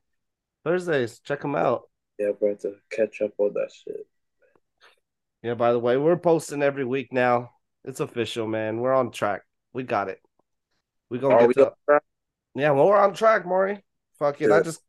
Thursdays. 0.66 1.20
Check 1.20 1.42
them 1.42 1.56
out. 1.56 1.84
Yeah, 2.20 2.32
bro, 2.38 2.56
to 2.56 2.76
catch 2.92 3.22
up 3.22 3.32
on 3.38 3.54
that 3.54 3.72
shit. 3.72 4.06
Yeah, 5.42 5.54
by 5.54 5.72
the 5.72 5.80
way, 5.80 5.96
we're 5.96 6.18
posting 6.18 6.64
every 6.64 6.84
week 6.84 7.14
now. 7.14 7.52
It's 7.86 8.02
official, 8.02 8.48
man. 8.48 8.80
We're 8.80 8.94
on 8.94 9.12
track. 9.12 9.44
We 9.74 9.84
got 9.84 10.10
it. 10.10 10.20
We 11.10 11.20
gonna 11.20 11.36
Are 11.36 11.48
get 11.48 11.58
to... 11.58 12.00
Yeah, 12.56 12.72
well, 12.72 12.88
we're 12.88 12.98
on 12.98 13.14
track, 13.14 13.46
Maury. 13.46 13.84
Fuck 14.18 14.42
it. 14.42 14.52
I 14.52 14.62
just 14.62 14.82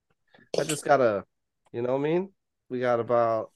I 0.59 0.65
just 0.65 0.85
gotta 0.85 1.25
you 1.73 1.83
know 1.83 1.93
what 1.93 1.99
I 1.99 2.03
mean? 2.03 2.33
We 2.71 2.81
got 2.81 3.01
about 3.01 3.51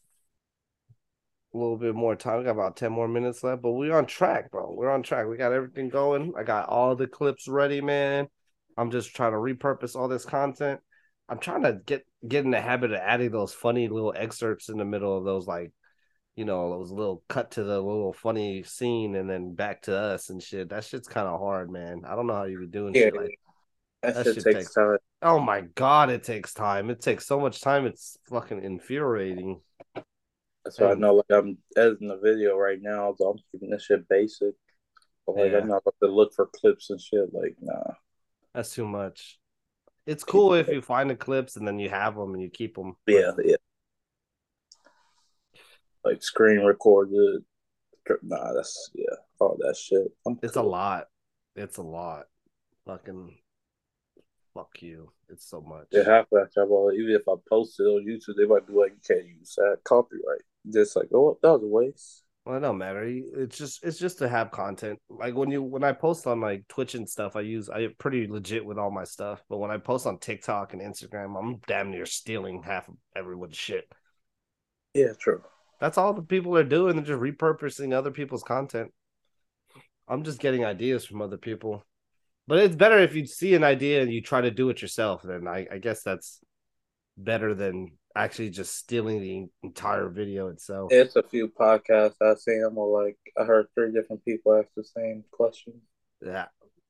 a 1.55 1.57
little 1.57 1.79
bit 1.79 1.95
more 1.95 2.17
time. 2.17 2.39
We 2.39 2.45
got 2.45 2.51
about 2.51 2.77
10 2.77 2.93
more 2.93 3.09
minutes 3.09 3.43
left, 3.43 3.63
but 3.63 3.73
we're 3.73 3.97
on 3.97 4.05
track, 4.05 4.51
bro. 4.51 4.75
We're 4.77 4.91
on 4.91 5.03
track. 5.03 5.27
We 5.27 5.39
got 5.39 5.53
everything 5.53 5.89
going. 5.89 6.35
I 6.37 6.43
got 6.43 6.69
all 6.69 6.95
the 6.95 7.07
clips 7.07 7.49
ready, 7.49 7.81
man. 7.81 8.29
I'm 8.77 8.91
just 8.91 9.15
trying 9.17 9.33
to 9.33 9.39
repurpose 9.39 9.97
all 9.97 10.07
this 10.07 10.27
content. 10.27 10.81
I'm 11.31 11.39
trying 11.39 11.63
to 11.63 11.81
get 11.87 12.05
get 12.27 12.45
in 12.45 12.51
the 12.51 12.61
habit 12.61 12.93
of 12.93 12.99
adding 12.99 13.31
those 13.31 13.55
funny 13.55 13.89
little 13.89 14.13
excerpts 14.15 14.69
in 14.69 14.77
the 14.77 14.85
middle 14.85 15.17
of 15.17 15.25
those 15.25 15.47
like 15.47 15.73
you 16.37 16.45
know, 16.45 16.73
a 16.73 16.77
little 16.77 17.23
cut 17.29 17.51
to 17.53 17.65
the 17.65 17.79
little 17.81 18.13
funny 18.13 18.63
scene 18.63 19.15
and 19.15 19.29
then 19.29 19.55
back 19.55 19.83
to 19.83 19.95
us 19.95 20.31
and 20.31 20.43
shit. 20.43 20.71
That 20.71 20.85
shit's 20.85 21.09
kind 21.09 21.29
of 21.29 21.39
hard, 21.39 21.71
man. 21.71 22.03
I 22.07 22.15
don't 22.15 22.27
know 22.27 22.35
how 22.35 22.45
you 22.45 22.61
be 22.61 22.67
doing 22.67 22.95
yeah, 22.95 23.03
shit 23.03 23.17
like 23.17 23.39
that. 24.03 24.15
That 24.15 24.25
shit, 24.25 24.35
shit 24.37 24.45
takes, 24.45 24.57
takes 24.57 24.75
time. 24.75 24.97
Oh 25.23 25.39
my 25.39 25.63
god, 25.75 26.09
it 26.09 26.25
takes 26.25 26.55
time. 26.55 26.89
It 26.89 27.03
takes 27.03 27.27
so 27.27 27.39
much 27.39 27.61
time. 27.61 27.85
It's 27.85 28.17
fucking 28.31 28.63
infuriating. 28.63 29.61
That's 30.65 30.79
why 30.79 30.93
I 30.93 30.95
know. 30.95 31.17
Like 31.17 31.27
I'm 31.31 31.59
editing 31.77 32.09
the 32.09 32.17
video 32.17 32.57
right 32.57 32.79
now, 32.81 33.15
so 33.19 33.31
I'm 33.31 33.39
keeping 33.53 33.71
this 33.71 33.85
shit 33.85 34.09
basic. 34.09 34.55
But 35.27 35.37
like 35.37 35.53
yeah. 35.53 35.59
I'm 35.59 35.69
not 35.69 35.83
about 35.83 35.95
to 36.03 36.11
look 36.11 36.33
for 36.35 36.47
clips 36.47 36.89
and 36.89 37.01
shit. 37.01 37.35
Like 37.35 37.57
nah, 37.61 37.95
that's 38.55 38.75
too 38.75 38.87
much. 38.87 39.39
It's 40.11 40.25
cool 40.25 40.55
if 40.55 40.69
you 40.69 40.83
find 40.83 41.09
the 41.09 41.17
clips 41.17 41.57
and 41.57 41.67
then 41.67 41.79
you 41.79 41.89
have 41.89 42.17
them 42.17 42.35
and 42.35 42.43
you 42.43 42.51
keep 42.51 42.75
them. 42.75 42.97
Yeah, 43.07 43.31
yeah 43.45 43.57
like 46.05 46.23
screen 46.23 46.61
recorded. 46.61 47.43
Nah, 48.23 48.53
that's 48.55 48.91
yeah, 48.95 49.17
all 49.39 49.57
that 49.61 49.77
shit. 49.77 50.09
I'm 50.27 50.39
it's 50.43 50.55
cool. 50.55 50.67
a 50.67 50.69
lot. 50.69 51.05
It's 51.55 51.77
a 51.77 51.83
lot. 51.83 52.25
Fucking 52.87 53.37
fuck 54.55 54.71
you. 54.81 55.13
It's 55.29 55.49
so 55.49 55.61
much. 55.61 55.87
Yeah, 55.93 56.05
half 56.05 56.27
that 56.33 56.53
time, 56.55 56.69
even 56.95 57.15
if 57.15 57.23
I 57.29 57.35
post 57.49 57.79
it 57.79 57.85
on 57.85 58.05
YouTube, 58.05 58.37
they 58.37 58.47
might 58.47 58.67
be 58.67 58.73
like, 58.73 58.93
"You 58.93 59.15
can't 59.15 59.27
use 59.27 59.55
that 59.57 59.79
copyright." 59.85 60.43
Just 60.73 60.97
like, 60.97 61.09
oh, 61.15 61.39
that 61.43 61.53
was 61.53 61.63
a 61.63 61.67
waste. 61.67 62.25
Well, 62.45 62.57
it 62.57 62.61
don't 62.61 62.79
matter. 62.79 63.05
It's 63.05 63.59
just 63.59 63.85
it's 63.85 63.99
just 63.99 64.19
to 64.19 64.29
have 64.29 64.51
content. 64.51 64.99
Like 65.11 65.35
when 65.35 65.51
you 65.51 65.63
when 65.63 65.85
I 65.85 65.93
post 65.93 66.27
on 66.27 66.41
like 66.41 66.67
Twitch 66.69 66.95
and 66.95 67.09
stuff, 67.09 67.37
I 67.37 67.43
use 67.43 67.69
I 67.69 67.89
pretty 67.99 68.27
legit 68.27 68.65
with 68.65 68.79
all 68.79 68.91
my 68.91 69.05
stuff. 69.05 69.43
But 69.49 69.59
when 69.59 69.71
I 69.71 69.77
post 69.77 70.07
on 70.07 70.19
TikTok 70.19 70.73
and 70.73 70.81
Instagram, 70.81 71.39
I'm 71.39 71.59
damn 71.67 71.91
near 71.91 72.07
stealing 72.07 72.63
half 72.63 72.89
of 72.89 72.95
everyone's 73.15 73.57
shit. 73.57 73.85
Yeah, 74.95 75.13
true. 75.19 75.43
That's 75.81 75.99
all 75.99 76.15
the 76.15 76.23
people 76.23 76.57
are 76.57 76.65
doing. 76.65 76.97
They're 76.97 77.05
just 77.05 77.21
repurposing 77.21 77.93
other 77.93 78.11
people's 78.11 78.43
content. 78.43 78.93
I'm 80.09 80.25
just 80.25 80.41
getting 80.41 80.65
ideas 80.65 81.05
from 81.05 81.23
other 81.23 81.39
people. 81.39 81.85
But 82.47 82.59
it's 82.59 82.75
better 82.75 82.99
if 82.99 83.15
you 83.15 83.27
see 83.27 83.55
an 83.55 83.63
idea 83.63 84.03
and 84.03 84.13
you 84.13 84.23
try 84.23 84.41
to 84.41 84.51
do 84.51 84.71
it 84.71 84.83
yourself. 84.83 85.23
Then 85.23 85.47
I, 85.47 85.67
I 85.71 85.79
guess 85.79 86.03
that's 86.03 86.41
better 87.17 87.55
than 87.55 87.93
actually 88.17 88.51
just 88.51 88.77
stealing 88.77 89.21
the 89.21 89.47
entire 89.63 90.09
video 90.09 90.49
itself. 90.49 90.93
It's 90.93 91.17
a 91.17 91.23
few 91.23 91.49
podcasts 91.49 92.17
I've 92.21 92.41
seen 92.41 92.63
them 92.63 92.77
or 92.77 93.05
like 93.05 93.17
I 93.39 93.45
heard 93.45 93.67
three 93.75 93.93
different 93.93 94.25
people 94.25 94.55
ask 94.55 94.69
the 94.77 94.85
same 94.85 95.25
question. 95.31 95.75
Yeah. 96.25 96.47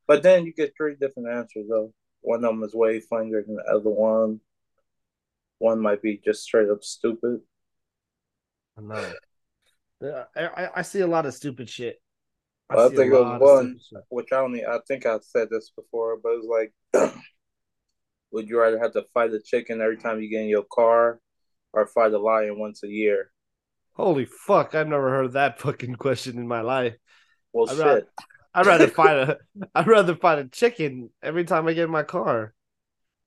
But 0.06 0.22
then 0.22 0.46
you 0.46 0.52
get 0.52 0.74
three 0.76 0.96
different 1.00 1.28
answers 1.28 1.66
though. 1.68 1.92
One 2.22 2.44
of 2.44 2.50
them 2.50 2.62
is 2.62 2.74
way 2.74 3.00
funnier 3.00 3.42
than 3.42 3.56
the 3.56 3.64
other 3.64 3.90
one. 3.90 4.40
One 5.58 5.80
might 5.80 6.02
be 6.02 6.20
just 6.24 6.42
straight 6.42 6.70
up 6.70 6.82
stupid. 6.82 7.40
I 8.78 8.80
know. 8.80 10.24
I, 10.36 10.68
I 10.76 10.82
see 10.82 11.00
a 11.00 11.06
lot 11.06 11.26
of 11.26 11.34
stupid 11.34 11.68
shit. 11.68 12.00
I, 12.70 12.86
I 12.86 12.88
think 12.88 13.12
it 13.12 13.12
was 13.12 13.40
one, 13.40 13.78
which 14.08 14.32
I 14.32 14.36
only 14.36 14.64
I 14.64 14.78
think 14.86 15.04
I 15.04 15.18
said 15.20 15.48
this 15.50 15.70
before, 15.74 16.18
but 16.22 16.30
it 16.30 16.40
was 16.44 16.70
like, 16.94 17.12
would 18.32 18.48
you 18.48 18.60
rather 18.60 18.78
have 18.78 18.92
to 18.92 19.04
fight 19.14 19.32
a 19.32 19.40
chicken 19.40 19.80
every 19.80 19.96
time 19.96 20.20
you 20.20 20.30
get 20.30 20.42
in 20.42 20.48
your 20.48 20.66
car, 20.72 21.20
or 21.72 21.86
fight 21.86 22.12
a 22.12 22.18
lion 22.18 22.58
once 22.58 22.82
a 22.82 22.88
year? 22.88 23.30
Holy 23.94 24.24
fuck! 24.24 24.74
I've 24.74 24.88
never 24.88 25.10
heard 25.10 25.32
that 25.32 25.60
fucking 25.60 25.96
question 25.96 26.38
in 26.38 26.48
my 26.48 26.60
life. 26.60 26.96
Well, 27.52 27.68
I'd 27.68 27.76
shit. 27.76 27.86
Rather, 27.86 28.06
I'd 28.54 28.66
rather 28.66 28.88
fight 28.88 29.16
a 29.16 29.38
I'd 29.74 29.86
rather 29.86 30.16
fight 30.16 30.38
a 30.38 30.48
chicken 30.48 31.10
every 31.22 31.44
time 31.44 31.66
I 31.66 31.72
get 31.72 31.84
in 31.84 31.90
my 31.90 32.02
car. 32.02 32.54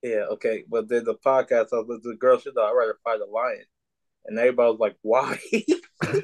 Yeah, 0.02 0.26
okay, 0.32 0.64
but 0.68 0.88
then 0.88 1.04
the 1.04 1.14
podcast 1.14 1.72
uh, 1.72 1.78
of 1.78 2.02
the 2.02 2.16
girl 2.18 2.38
should 2.38 2.54
know 2.54 2.64
I'd 2.64 2.72
rather 2.72 2.98
fight 3.02 3.20
a 3.20 3.30
lion 3.30 3.64
and 4.26 4.38
everybody 4.38 4.70
was 4.70 4.80
like, 4.80 4.96
"Why?" 5.02 5.38
they 6.02 6.22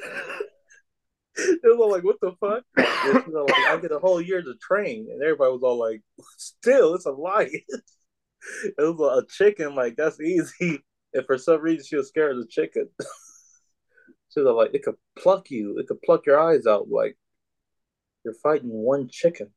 were 1.63 1.77
all 1.77 1.91
like, 1.91 2.03
"What 2.03 2.19
the 2.21 2.31
fuck?" 2.39 2.63
like, 2.75 3.55
I 3.67 3.77
get 3.81 3.91
a 3.91 3.99
whole 3.99 4.21
year 4.21 4.41
to 4.41 4.55
train, 4.55 5.07
and 5.11 5.21
everybody 5.21 5.51
was 5.51 5.63
all 5.63 5.79
like, 5.79 6.01
"Still, 6.37 6.95
it's 6.95 7.05
a 7.05 7.11
lion." 7.11 7.51
it 8.65 8.73
was 8.77 9.23
a 9.23 9.27
chicken. 9.27 9.75
Like 9.75 9.95
that's 9.95 10.19
easy. 10.19 10.83
And 11.13 11.25
for 11.25 11.37
some 11.37 11.59
reason, 11.59 11.85
she 11.85 11.97
was 11.97 12.07
scared 12.07 12.37
of 12.37 12.41
the 12.41 12.47
chicken. 12.47 12.87
she 14.29 14.39
was 14.39 14.55
like, 14.55 14.73
"It 14.73 14.81
could 14.81 14.95
pluck 15.19 15.51
you. 15.51 15.77
It 15.77 15.87
could 15.87 16.01
pluck 16.03 16.25
your 16.25 16.39
eyes 16.39 16.65
out. 16.65 16.87
Like 16.89 17.17
you're 18.23 18.33
fighting 18.33 18.69
one 18.69 19.09
chicken. 19.09 19.51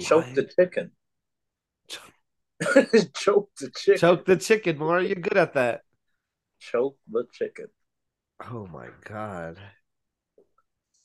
Choke 0.00 0.24
the 0.34 0.48
chicken. 0.58 0.92
Choke 3.14 3.50
the 3.60 3.70
chicken. 3.76 3.98
Choke 3.98 4.24
the 4.24 4.36
chicken. 4.36 4.78
More, 4.78 5.00
you're 5.00 5.16
good 5.16 5.36
at 5.36 5.52
that. 5.52 5.82
Choke 6.58 6.96
the 7.10 7.24
chicken. 7.30 7.66
Oh 8.50 8.66
my 8.72 8.88
god. 9.04 9.58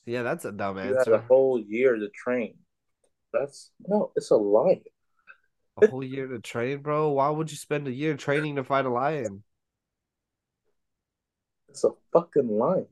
Yeah, 0.04 0.22
that's 0.22 0.44
a 0.44 0.52
dumb 0.52 0.78
you 0.78 0.84
answer. 0.84 1.10
You 1.10 1.12
had 1.12 1.22
a 1.22 1.26
whole 1.26 1.60
year 1.60 1.96
to 1.96 2.08
train. 2.08 2.54
That's 3.32 3.70
no, 3.86 4.12
it's 4.16 4.30
a 4.30 4.36
lie. 4.36 4.82
A 5.80 5.86
whole 5.86 6.04
year 6.04 6.26
to 6.26 6.38
train, 6.38 6.78
bro. 6.78 7.10
Why 7.10 7.30
would 7.30 7.50
you 7.50 7.56
spend 7.56 7.88
a 7.88 7.92
year 7.92 8.16
training 8.16 8.56
to 8.56 8.64
fight 8.64 8.84
a 8.84 8.90
lion? 8.90 9.42
It's 11.68 11.84
a 11.84 11.90
fucking 12.12 12.48
lion. 12.48 12.86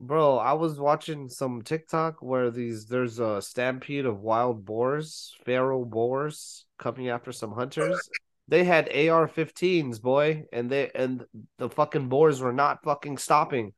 Bro, 0.00 0.38
I 0.38 0.54
was 0.54 0.80
watching 0.80 1.28
some 1.28 1.62
TikTok 1.62 2.22
where 2.22 2.50
these 2.50 2.86
there's 2.86 3.18
a 3.18 3.42
stampede 3.42 4.06
of 4.06 4.20
wild 4.20 4.64
boars, 4.64 5.34
feral 5.44 5.84
boars 5.84 6.64
coming 6.78 7.10
after 7.10 7.32
some 7.32 7.52
hunters. 7.52 8.08
They 8.48 8.64
had 8.64 8.88
AR-15s, 8.88 10.00
boy, 10.00 10.46
and 10.52 10.70
they 10.70 10.90
and 10.94 11.24
the 11.58 11.68
fucking 11.68 12.08
boars 12.08 12.40
were 12.40 12.52
not 12.52 12.82
fucking 12.82 13.18
stopping. 13.18 13.74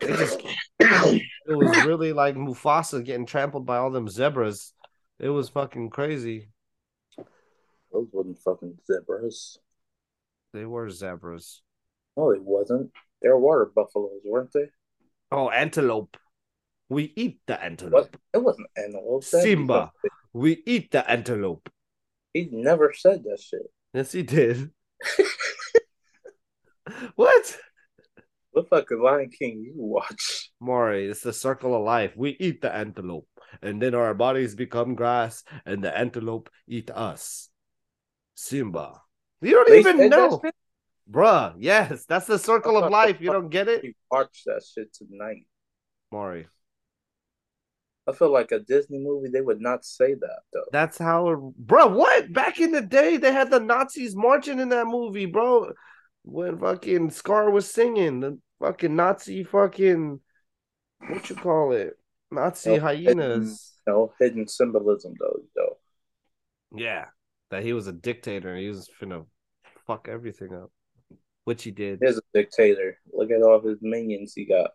It 0.00 0.16
just 0.16 0.40
it 0.78 1.56
was 1.56 1.84
really 1.84 2.12
like 2.12 2.36
Mufasa 2.36 3.02
getting 3.02 3.26
trampled 3.26 3.64
by 3.64 3.78
all 3.78 3.90
them 3.90 4.08
zebras. 4.08 4.74
It 5.18 5.28
was 5.28 5.48
fucking 5.48 5.90
crazy. 5.90 6.48
Those 7.92 8.08
wasn't 8.12 8.38
fucking 8.38 8.78
zebras. 8.86 9.58
They 10.52 10.64
were 10.64 10.90
zebras. 10.90 11.62
No, 12.16 12.30
it 12.30 12.42
wasn't. 12.42 12.90
They 13.22 13.28
were 13.28 13.38
water 13.38 13.70
buffaloes, 13.74 14.20
weren't 14.24 14.52
they? 14.52 14.66
Oh, 15.30 15.50
antelope. 15.50 16.16
We 16.88 17.12
eat 17.16 17.40
the 17.46 17.62
antelope. 17.62 18.16
It 18.32 18.38
wasn't 18.38 18.68
antelope. 18.76 19.24
Simba. 19.24 19.92
We 20.32 20.62
eat 20.66 20.90
the 20.90 21.08
antelope. 21.08 21.68
He 22.32 22.48
never 22.50 22.92
said 22.92 23.22
that 23.24 23.40
shit. 23.40 23.62
Yes, 23.94 24.12
he 24.12 24.22
did. 24.22 24.70
what? 27.14 27.58
What 28.54 28.68
fucking 28.68 29.02
Lion 29.02 29.30
King 29.30 29.64
you 29.66 29.72
watch? 29.74 30.52
Maury, 30.60 31.08
it's 31.08 31.22
the 31.22 31.32
circle 31.32 31.74
of 31.74 31.82
life. 31.82 32.12
We 32.16 32.36
eat 32.38 32.62
the 32.62 32.72
antelope, 32.72 33.26
and 33.60 33.82
then 33.82 33.96
our 33.96 34.14
bodies 34.14 34.54
become 34.54 34.94
grass, 34.94 35.42
and 35.66 35.82
the 35.82 35.96
antelope 35.96 36.48
eat 36.68 36.88
us. 36.88 37.48
Simba. 38.36 39.00
You 39.40 39.54
don't 39.54 39.68
they 39.68 39.80
even 39.80 40.08
know. 40.08 40.40
Bruh, 41.10 41.54
yes, 41.58 42.04
that's 42.04 42.28
the 42.28 42.38
circle 42.38 42.76
of 42.80 42.92
life. 42.92 43.20
You 43.20 43.32
don't 43.32 43.48
get 43.48 43.66
it? 43.66 43.84
Watch 44.08 44.44
that 44.46 44.62
shit 44.64 44.94
tonight. 44.94 45.46
Maury. 46.12 46.46
I 48.06 48.12
feel 48.12 48.30
like 48.30 48.52
a 48.52 48.60
Disney 48.60 48.98
movie, 48.98 49.30
they 49.30 49.40
would 49.40 49.60
not 49.60 49.84
say 49.84 50.14
that 50.14 50.40
though. 50.52 50.66
That's 50.70 50.96
how, 50.96 51.52
bro. 51.58 51.88
What? 51.88 52.32
Back 52.32 52.60
in 52.60 52.70
the 52.70 52.82
day, 52.82 53.16
they 53.16 53.32
had 53.32 53.50
the 53.50 53.58
Nazis 53.58 54.14
marching 54.14 54.60
in 54.60 54.68
that 54.68 54.86
movie, 54.86 55.26
bro. 55.26 55.72
When 56.24 56.58
fucking 56.58 57.10
Scar 57.10 57.50
was 57.50 57.70
singing 57.70 58.20
the 58.20 58.38
fucking 58.60 58.96
Nazi 58.96 59.44
fucking 59.44 60.20
what 61.08 61.30
you 61.30 61.36
call 61.36 61.72
it, 61.72 61.94
Nazi 62.30 62.76
no, 62.76 62.80
hyenas. 62.80 63.80
Hidden, 63.86 63.94
no 63.94 64.12
hidden 64.18 64.48
symbolism 64.48 65.14
though, 65.20 65.40
though. 65.54 65.76
Yeah, 66.74 67.06
that 67.50 67.62
he 67.62 67.72
was 67.72 67.86
a 67.86 67.92
dictator. 67.92 68.56
He 68.56 68.68
was 68.68 68.88
finna 69.00 69.26
fuck 69.86 70.08
everything 70.08 70.54
up 70.54 70.70
which 71.44 71.62
he 71.62 71.70
did. 71.70 72.00
He's 72.02 72.18
a 72.18 72.22
dictator. 72.32 72.98
Look 73.12 73.30
at 73.30 73.42
all 73.42 73.60
his 73.60 73.78
minions 73.80 74.32
he 74.34 74.44
got. 74.46 74.70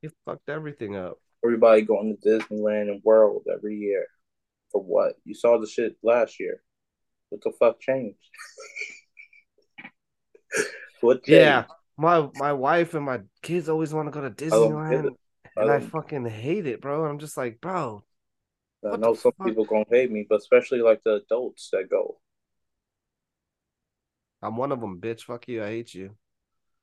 He 0.00 0.08
fucked 0.24 0.48
everything 0.48 0.96
up. 0.96 1.18
Everybody 1.44 1.82
going 1.82 2.16
to 2.16 2.28
Disneyland 2.28 2.90
and 2.90 3.02
World 3.02 3.44
every 3.52 3.76
year. 3.76 4.06
For 4.70 4.82
what? 4.82 5.14
You 5.24 5.34
saw 5.34 5.58
the 5.58 5.66
shit 5.66 5.96
last 6.02 6.40
year. 6.40 6.62
What 7.30 7.42
the 7.42 7.52
fuck 7.58 7.80
changed? 7.80 8.18
what? 11.00 11.20
Yeah. 11.26 11.64
My 11.96 12.28
my 12.34 12.52
wife 12.52 12.94
and 12.94 13.04
my 13.04 13.20
kids 13.42 13.68
always 13.68 13.94
want 13.94 14.08
to 14.08 14.10
go 14.10 14.20
to 14.20 14.30
Disneyland. 14.30 15.10
I 15.56 15.60
and 15.60 15.70
I 15.70 15.80
fucking 15.80 16.26
hate 16.26 16.66
it, 16.66 16.80
bro. 16.80 17.04
I'm 17.04 17.18
just 17.18 17.36
like, 17.36 17.60
bro. 17.60 18.02
I 18.84 18.96
know 18.96 19.14
some 19.14 19.32
fuck? 19.38 19.46
people 19.46 19.64
gonna 19.64 19.84
hate 19.88 20.10
me, 20.10 20.26
but 20.28 20.40
especially 20.40 20.80
like 20.80 21.02
the 21.04 21.14
adults 21.14 21.70
that 21.72 21.88
go. 21.88 22.18
I'm 24.42 24.56
one 24.56 24.72
of 24.72 24.80
them, 24.80 25.00
bitch. 25.00 25.22
Fuck 25.22 25.48
you. 25.48 25.62
I 25.62 25.68
hate 25.68 25.94
you. 25.94 26.16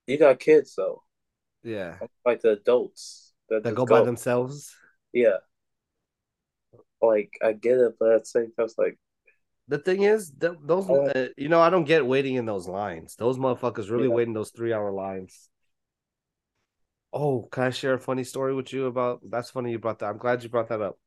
You 0.08 0.18
got 0.18 0.40
kids 0.40 0.74
though. 0.76 1.04
Yeah. 1.64 1.98
Like 2.26 2.42
the 2.42 2.52
adults 2.52 3.34
that, 3.50 3.64
that 3.64 3.76
go, 3.76 3.86
go 3.86 4.00
by 4.00 4.06
themselves. 4.06 4.76
Yeah. 5.14 5.38
Like 7.02 7.34
I 7.44 7.54
get 7.54 7.78
it, 7.78 7.96
but 8.00 8.14
at 8.14 8.22
the 8.22 8.26
same 8.26 8.52
time, 8.58 8.68
like 8.78 8.98
the 9.72 9.80
thing 9.80 10.04
is, 10.04 10.32
th- 10.40 10.60
those 10.64 10.88
uh, 10.90 11.30
you 11.38 11.50
know, 11.50 11.62
I 11.62 11.70
don't 11.70 11.86
get 11.86 12.06
waiting 12.06 12.36
in 12.36 12.46
those 12.46 12.68
lines. 12.68 13.16
Those 13.16 13.38
motherfuckers 13.38 13.90
really 13.90 14.10
yeah. 14.10 14.14
waiting 14.14 14.34
those 14.34 14.52
three 14.52 14.74
hour 14.74 14.92
lines. 14.92 15.50
Oh, 17.14 17.48
can 17.52 17.64
I 17.64 17.70
share 17.72 17.96
a 17.96 18.00
funny 18.00 18.24
story 18.24 18.54
with 18.54 18.72
you 18.72 18.86
about? 18.86 19.22
That's 19.28 19.50
funny 19.50 19.72
you 19.72 19.80
brought 19.80 20.00
that. 20.00 20.10
I'm 20.10 20.18
glad 20.18 20.44
you 20.44 20.50
brought 20.50 20.70
that 20.70 20.82
up. 20.82 21.00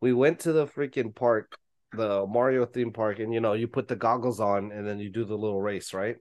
We 0.00 0.12
went 0.12 0.40
to 0.40 0.52
the 0.52 0.66
freaking 0.66 1.14
park 1.14 1.58
the 1.92 2.26
Mario 2.26 2.66
theme 2.66 2.92
park, 2.92 3.18
and 3.18 3.32
you 3.32 3.40
know, 3.40 3.54
you 3.54 3.68
put 3.68 3.88
the 3.88 3.96
goggles 3.96 4.40
on, 4.40 4.72
and 4.72 4.86
then 4.86 4.98
you 4.98 5.10
do 5.10 5.24
the 5.24 5.36
little 5.36 5.60
race, 5.60 5.94
right? 5.94 6.16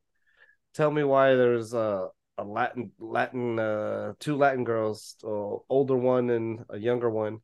Tell 0.73 0.91
me 0.91 1.03
why 1.03 1.35
there's 1.35 1.73
a 1.73 2.07
a 2.37 2.43
Latin 2.43 2.91
Latin 2.99 3.57
uh 3.59 4.13
two 4.19 4.35
Latin 4.37 4.63
girls, 4.63 5.15
uh, 5.23 5.57
older 5.69 5.97
one 5.97 6.29
and 6.29 6.65
a 6.69 6.77
younger 6.77 7.09
one, 7.09 7.39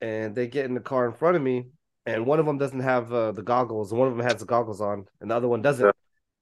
and 0.00 0.34
they 0.34 0.48
get 0.48 0.66
in 0.66 0.74
the 0.74 0.80
car 0.80 1.06
in 1.06 1.12
front 1.12 1.36
of 1.36 1.42
me, 1.42 1.66
and 2.06 2.24
one 2.24 2.38
of 2.38 2.46
them 2.46 2.56
doesn't 2.56 2.80
have 2.80 3.12
uh, 3.12 3.32
the 3.32 3.42
goggles, 3.42 3.90
and 3.90 3.98
one 3.98 4.08
of 4.08 4.16
them 4.16 4.26
has 4.26 4.40
the 4.40 4.46
goggles 4.46 4.80
on, 4.80 5.06
and 5.20 5.30
the 5.30 5.34
other 5.34 5.48
one 5.48 5.60
doesn't, 5.60 5.94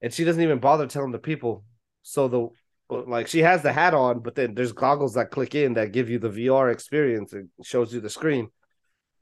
and 0.02 0.12
she 0.12 0.24
doesn't 0.24 0.42
even 0.42 0.58
bother 0.58 0.86
telling 0.86 1.10
the 1.12 1.18
people. 1.18 1.64
So 2.02 2.28
the 2.28 2.48
like 2.90 3.26
she 3.26 3.40
has 3.40 3.62
the 3.62 3.72
hat 3.72 3.94
on, 3.94 4.20
but 4.20 4.34
then 4.34 4.54
there's 4.54 4.72
goggles 4.72 5.14
that 5.14 5.30
click 5.30 5.54
in 5.54 5.74
that 5.74 5.92
give 5.92 6.10
you 6.10 6.18
the 6.18 6.28
VR 6.28 6.70
experience. 6.70 7.32
and 7.32 7.48
shows 7.62 7.92
you 7.92 8.00
the 8.00 8.10
screen. 8.10 8.48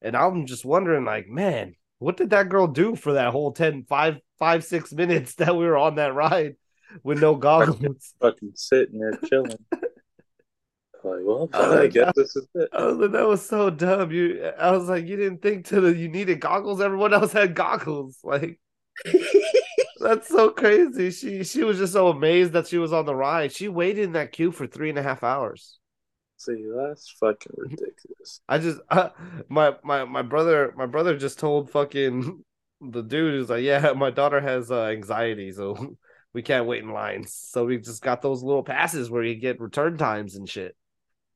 And 0.01 0.17
I'm 0.17 0.45
just 0.45 0.65
wondering, 0.65 1.05
like, 1.05 1.29
man, 1.29 1.75
what 1.99 2.17
did 2.17 2.31
that 2.31 2.49
girl 2.49 2.67
do 2.67 2.95
for 2.95 3.13
that 3.13 3.31
whole 3.31 3.53
10, 3.53 3.85
five, 3.85 4.17
five, 4.37 4.65
six 4.65 4.91
minutes 4.91 5.35
that 5.35 5.55
we 5.55 5.65
were 5.65 5.77
on 5.77 5.95
that 5.95 6.13
ride 6.13 6.55
with 7.03 7.21
no 7.21 7.35
goggles? 7.35 8.13
Fucking 8.21 8.51
sitting 8.55 8.99
there 8.99 9.13
chilling. 9.25 9.57
like, 11.03 11.21
well, 11.23 11.49
I 11.53 11.87
guess 11.87 12.13
this 12.15 12.35
is 12.35 12.47
it. 12.55 12.69
I 12.73 12.85
was 12.85 12.97
like, 12.97 13.11
that 13.11 13.27
was 13.27 13.45
so 13.45 13.69
dumb. 13.69 14.11
You, 14.11 14.51
I 14.57 14.71
was 14.71 14.87
like, 14.87 15.05
you 15.05 15.15
didn't 15.15 15.41
think 15.41 15.65
to 15.67 15.81
the 15.81 15.95
you 15.95 16.09
needed 16.09 16.39
goggles. 16.39 16.81
Everyone 16.81 17.13
else 17.13 17.33
had 17.33 17.55
goggles. 17.55 18.19
Like, 18.33 18.59
that's 19.99 20.27
so 20.27 20.51
crazy. 20.51 21.09
She 21.09 21.43
she 21.43 21.63
was 21.63 21.77
just 21.79 21.93
so 21.93 22.09
amazed 22.09 22.53
that 22.53 22.67
she 22.67 22.77
was 22.77 22.93
on 22.93 23.05
the 23.05 23.15
ride. 23.15 23.51
She 23.51 23.67
waited 23.67 24.03
in 24.03 24.11
that 24.13 24.31
queue 24.31 24.51
for 24.51 24.67
three 24.67 24.89
and 24.89 24.99
a 24.99 25.03
half 25.03 25.23
hours. 25.23 25.79
See, 26.37 26.65
that's 26.75 27.09
fucking 27.19 27.53
ridiculous. 27.55 28.41
I 28.49 28.57
just 28.59 28.79
uh, 28.89 29.09
my 29.49 29.75
my 29.83 30.03
my 30.05 30.21
brother 30.21 30.73
my 30.75 30.85
brother 30.85 31.17
just 31.17 31.39
told 31.39 31.71
fucking 31.71 32.43
the 32.81 33.01
dude 33.01 33.33
who's 33.33 33.49
like, 33.49 33.63
yeah, 33.63 33.93
my 33.93 34.11
daughter 34.11 34.41
has 34.41 34.69
uh, 34.69 34.85
anxiety, 34.85 35.51
so 35.51 35.95
we 36.33 36.41
can't 36.41 36.67
wait 36.67 36.83
in 36.83 36.91
lines. 36.91 37.33
So 37.33 37.65
we 37.65 37.77
just 37.77 38.01
got 38.01 38.21
those 38.21 38.43
little 38.43 38.63
passes 38.63 39.09
where 39.09 39.23
you 39.23 39.35
get 39.35 39.61
return 39.61 39.97
times 39.97 40.35
and 40.35 40.49
shit. 40.49 40.75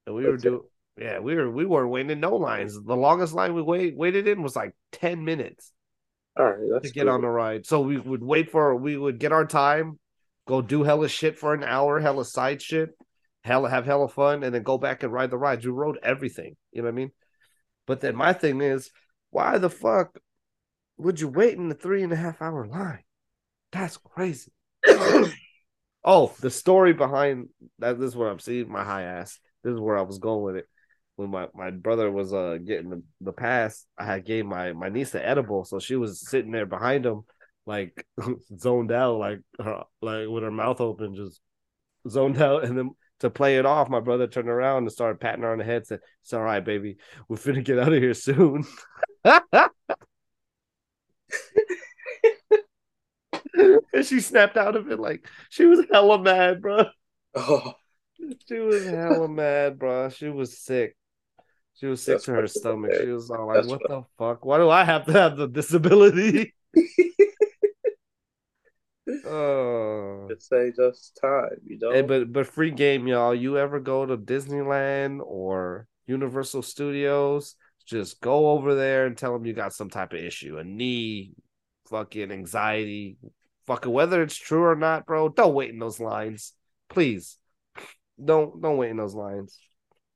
And 0.08 0.16
we 0.16 0.24
That's 0.24 0.32
were 0.32 0.38
doing, 0.38 0.62
yeah, 0.98 1.20
we 1.20 1.36
were 1.36 1.52
we 1.52 1.66
weren't 1.66 1.92
waiting 1.92 2.12
in 2.12 2.22
no 2.22 2.36
lines. 2.38 2.74
The 2.82 2.96
longest 2.96 3.34
line 3.34 3.54
we 3.54 3.62
wait 3.62 3.96
waited 3.96 4.28
in 4.28 4.42
was 4.42 4.56
like 4.56 4.74
ten 4.94 5.24
minutes. 5.24 5.72
All 6.40 6.46
right, 6.46 6.82
to 6.82 6.90
get 6.90 7.04
cool. 7.04 7.14
on 7.14 7.22
the 7.22 7.28
ride. 7.28 7.66
So 7.66 7.82
we 7.82 8.00
would 8.00 8.24
wait 8.24 8.50
for 8.50 8.76
we 8.76 8.98
would 8.98 9.20
get 9.20 9.34
our 9.34 9.46
time, 9.46 10.00
go 10.48 10.62
do 10.62 10.84
hella 10.84 11.10
shit 11.10 11.38
for 11.38 11.54
an 11.54 11.64
hour, 11.64 12.00
hella 12.00 12.24
side 12.24 12.62
shit, 12.62 12.92
hella 13.44 13.70
have 13.70 13.86
hella 13.86 14.08
fun, 14.08 14.44
and 14.44 14.56
then 14.56 14.64
go 14.64 14.78
back 14.78 15.04
and 15.04 15.12
ride 15.12 15.30
the 15.30 15.38
rides. 15.38 15.66
You 15.66 15.74
rode 15.74 16.00
everything. 16.02 16.56
You 16.72 16.82
know 16.82 16.88
what 16.88 16.94
I 16.94 16.96
mean? 16.96 17.12
But 17.86 18.00
then 18.00 18.16
my 18.16 18.32
thing 18.32 18.62
is, 18.62 18.90
why 19.30 19.58
the 19.58 19.70
fuck 19.70 20.18
would 20.98 21.20
you 21.20 21.28
wait 21.28 21.58
in 21.58 21.68
the 21.68 21.76
three 21.76 22.02
and 22.02 22.14
a 22.14 22.18
half 22.18 22.42
hour 22.42 22.66
line? 22.66 23.04
That's 23.74 23.98
crazy. 23.98 24.52
oh, 26.04 26.34
the 26.40 26.50
story 26.50 26.94
behind 26.94 27.50
that. 27.80 28.00
This 28.00 28.10
is 28.10 28.16
where 28.16 28.30
I'm 28.30 28.40
seeing 28.40 28.72
my 28.72 28.86
high 28.86 29.04
ass. 29.04 29.40
This 29.68 29.74
is 29.74 29.82
where 29.82 29.98
I 29.98 30.04
was 30.04 30.18
going 30.18 30.44
with 30.44 30.56
it. 30.56 30.70
When 31.18 31.30
my, 31.30 31.48
my 31.54 31.72
brother 31.72 32.10
was 32.10 32.34
uh 32.34 32.58
getting 32.66 32.90
the, 32.90 33.04
the 33.20 33.34
pass, 33.34 33.86
I 33.98 34.06
had 34.06 34.24
gave 34.26 34.46
my 34.46 34.72
my 34.72 34.88
niece 34.88 35.12
the 35.12 35.28
edible, 35.28 35.66
so 35.66 35.78
she 35.78 35.98
was 35.98 36.26
sitting 36.26 36.52
there 36.52 36.66
behind 36.66 37.06
him, 37.06 37.24
like 37.66 38.08
zoned 38.58 38.94
out, 38.94 39.18
like 39.18 39.42
her, 39.60 39.84
like 40.02 40.30
with 40.30 40.44
her 40.44 40.52
mouth 40.52 40.80
open, 40.80 41.16
just 41.16 41.42
zoned 42.08 42.42
out, 42.42 42.64
and 42.64 42.78
then 42.78 42.92
to 43.20 43.30
play 43.30 43.58
it 43.58 43.66
off, 43.66 43.90
my 43.90 44.00
brother 44.00 44.26
turned 44.28 44.48
around 44.48 44.84
and 44.84 44.92
started 44.92 45.20
patting 45.20 45.42
her 45.42 45.52
on 45.52 45.58
the 45.58 45.66
head. 45.66 45.86
Said, 45.86 46.00
"It's 46.22 46.32
all 46.32 46.44
right, 46.44 46.64
baby. 46.64 46.96
We're 47.28 47.36
finna 47.36 47.62
get 47.62 47.78
out 47.78 47.92
of 47.92 48.02
here 48.02 48.14
soon." 48.14 48.64
And 53.94 54.06
she 54.06 54.20
snapped 54.20 54.58
out 54.58 54.76
of 54.76 54.92
it 54.92 55.00
like 55.00 55.28
she 55.50 55.66
was 55.66 55.84
hella 55.92 56.22
mad, 56.22 56.62
bro. 56.62 56.86
Oh. 57.34 57.74
She 58.48 58.60
was 58.60 58.86
hella 58.86 59.28
mad, 59.30 59.80
bro. 59.80 60.10
She 60.10 60.30
was 60.30 60.58
sick. 60.58 60.96
She 61.76 61.86
was 61.86 62.02
sick 62.02 62.16
That's 62.16 62.26
to 62.26 62.34
her 62.34 62.48
stomach. 62.48 62.92
She 63.00 63.08
was 63.08 63.30
all 63.30 63.48
like, 63.48 63.58
That's 63.58 63.68
"What 63.68 63.82
the 63.88 64.04
fuck? 64.18 64.46
Why 64.46 64.58
do 64.58 64.70
I 64.70 64.84
have 64.84 65.06
to 65.06 65.14
have 65.14 65.38
the 65.38 65.48
disability?" 65.48 66.54
oh, 69.26 70.28
it 70.30 70.42
saves 70.42 70.80
us 70.80 71.12
time, 71.22 71.58
you 71.66 71.78
know. 71.80 71.92
Hey, 71.92 72.02
but 72.02 72.34
but 72.34 72.48
free 72.48 72.72
game, 72.72 73.08
y'all. 73.08 73.34
You 73.34 73.58
ever 73.58 73.80
go 73.80 74.06
to 74.06 74.18
Disneyland 74.18 75.22
or 75.24 75.88
Universal 76.08 76.64
Studios? 76.64 77.56
Just 77.86 78.20
go 78.20 78.50
over 78.50 78.76
there 78.76 79.06
and 79.06 79.18
tell 79.18 79.32
them 79.32 79.46
you 79.46 79.54
got 79.54 79.74
some 79.74 79.90
type 79.90 80.12
of 80.12 80.20
issue, 80.20 80.58
a 80.58 80.64
knee, 80.64 81.32
fucking 81.90 82.32
anxiety, 82.32 83.18
fucking 83.66 83.92
whether 83.92 84.22
it's 84.22 84.36
true 84.36 84.64
or 84.64 84.76
not, 84.76 85.06
bro. 85.06 85.30
Don't 85.30 85.54
wait 85.54 85.70
in 85.70 85.80
those 85.80 86.00
lines, 86.00 86.54
please. 86.90 87.38
Don't 88.24 88.62
don't 88.62 88.78
wait 88.78 88.92
in 88.92 88.98
those 88.98 89.16
lines. 89.16 89.58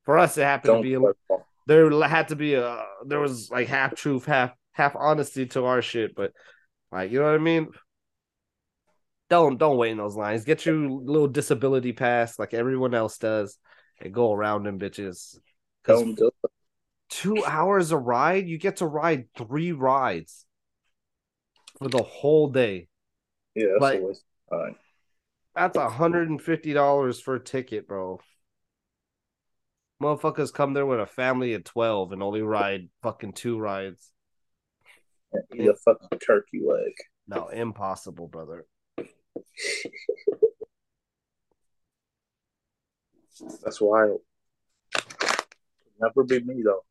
For 0.03 0.17
us, 0.17 0.37
it 0.37 0.43
happened 0.43 0.73
don't 0.73 0.83
to 0.83 0.99
be 0.99 1.05
a, 1.05 1.37
there 1.67 2.07
had 2.07 2.29
to 2.29 2.35
be 2.35 2.55
a 2.55 2.83
there 3.05 3.19
was 3.19 3.49
like 3.51 3.67
half 3.67 3.95
truth, 3.95 4.25
half 4.25 4.51
half 4.71 4.95
honesty 4.95 5.45
to 5.47 5.65
our 5.65 5.81
shit, 5.81 6.15
but 6.15 6.31
like 6.91 7.11
you 7.11 7.19
know 7.19 7.25
what 7.25 7.35
I 7.35 7.39
mean. 7.39 7.69
Don't 9.29 9.57
don't 9.57 9.77
wait 9.77 9.91
in 9.91 9.97
those 9.97 10.15
lines. 10.15 10.43
Get 10.43 10.65
your 10.65 10.75
little 10.75 11.27
disability 11.27 11.93
pass 11.93 12.37
like 12.37 12.53
everyone 12.53 12.93
else 12.93 13.17
does, 13.17 13.57
and 14.01 14.13
go 14.13 14.33
around 14.33 14.63
them 14.63 14.79
bitches. 14.79 15.37
Don't 15.85 16.15
do 16.15 16.27
it. 16.27 16.51
Two 17.09 17.43
hours 17.45 17.91
a 17.91 17.97
ride, 17.97 18.47
you 18.47 18.57
get 18.57 18.77
to 18.77 18.85
ride 18.87 19.25
three 19.37 19.71
rides 19.73 20.45
for 21.77 21.89
the 21.89 22.03
whole 22.03 22.49
day. 22.49 22.87
Yeah, 23.55 23.67
that's 23.73 23.81
like, 23.81 23.99
always 24.01 24.23
fine. 24.49 24.75
That's 25.55 25.77
hundred 25.77 26.29
and 26.29 26.41
fifty 26.41 26.73
dollars 26.73 27.19
for 27.19 27.35
a 27.35 27.39
ticket, 27.43 27.87
bro. 27.87 28.19
Motherfuckers 30.01 30.53
come 30.53 30.73
there 30.73 30.85
with 30.85 30.99
a 30.99 31.05
family 31.05 31.53
of 31.53 31.63
twelve 31.63 32.11
and 32.11 32.23
only 32.23 32.41
ride 32.41 32.89
fucking 33.03 33.33
two 33.33 33.59
rides. 33.59 34.11
Eat 35.53 35.67
a 35.67 35.75
fucking 35.75 36.19
turkey 36.19 36.61
leg. 36.65 36.93
No, 37.27 37.49
impossible, 37.49 38.27
brother. 38.27 38.65
That's 43.63 43.79
wild. 43.79 44.21
Never 45.99 46.23
be 46.23 46.41
me 46.41 46.63
though. 46.63 46.83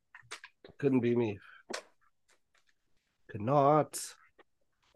Couldn't 0.79 1.01
be 1.01 1.17
me. 1.17 1.39
Could 3.29 3.43
not. 3.43 3.99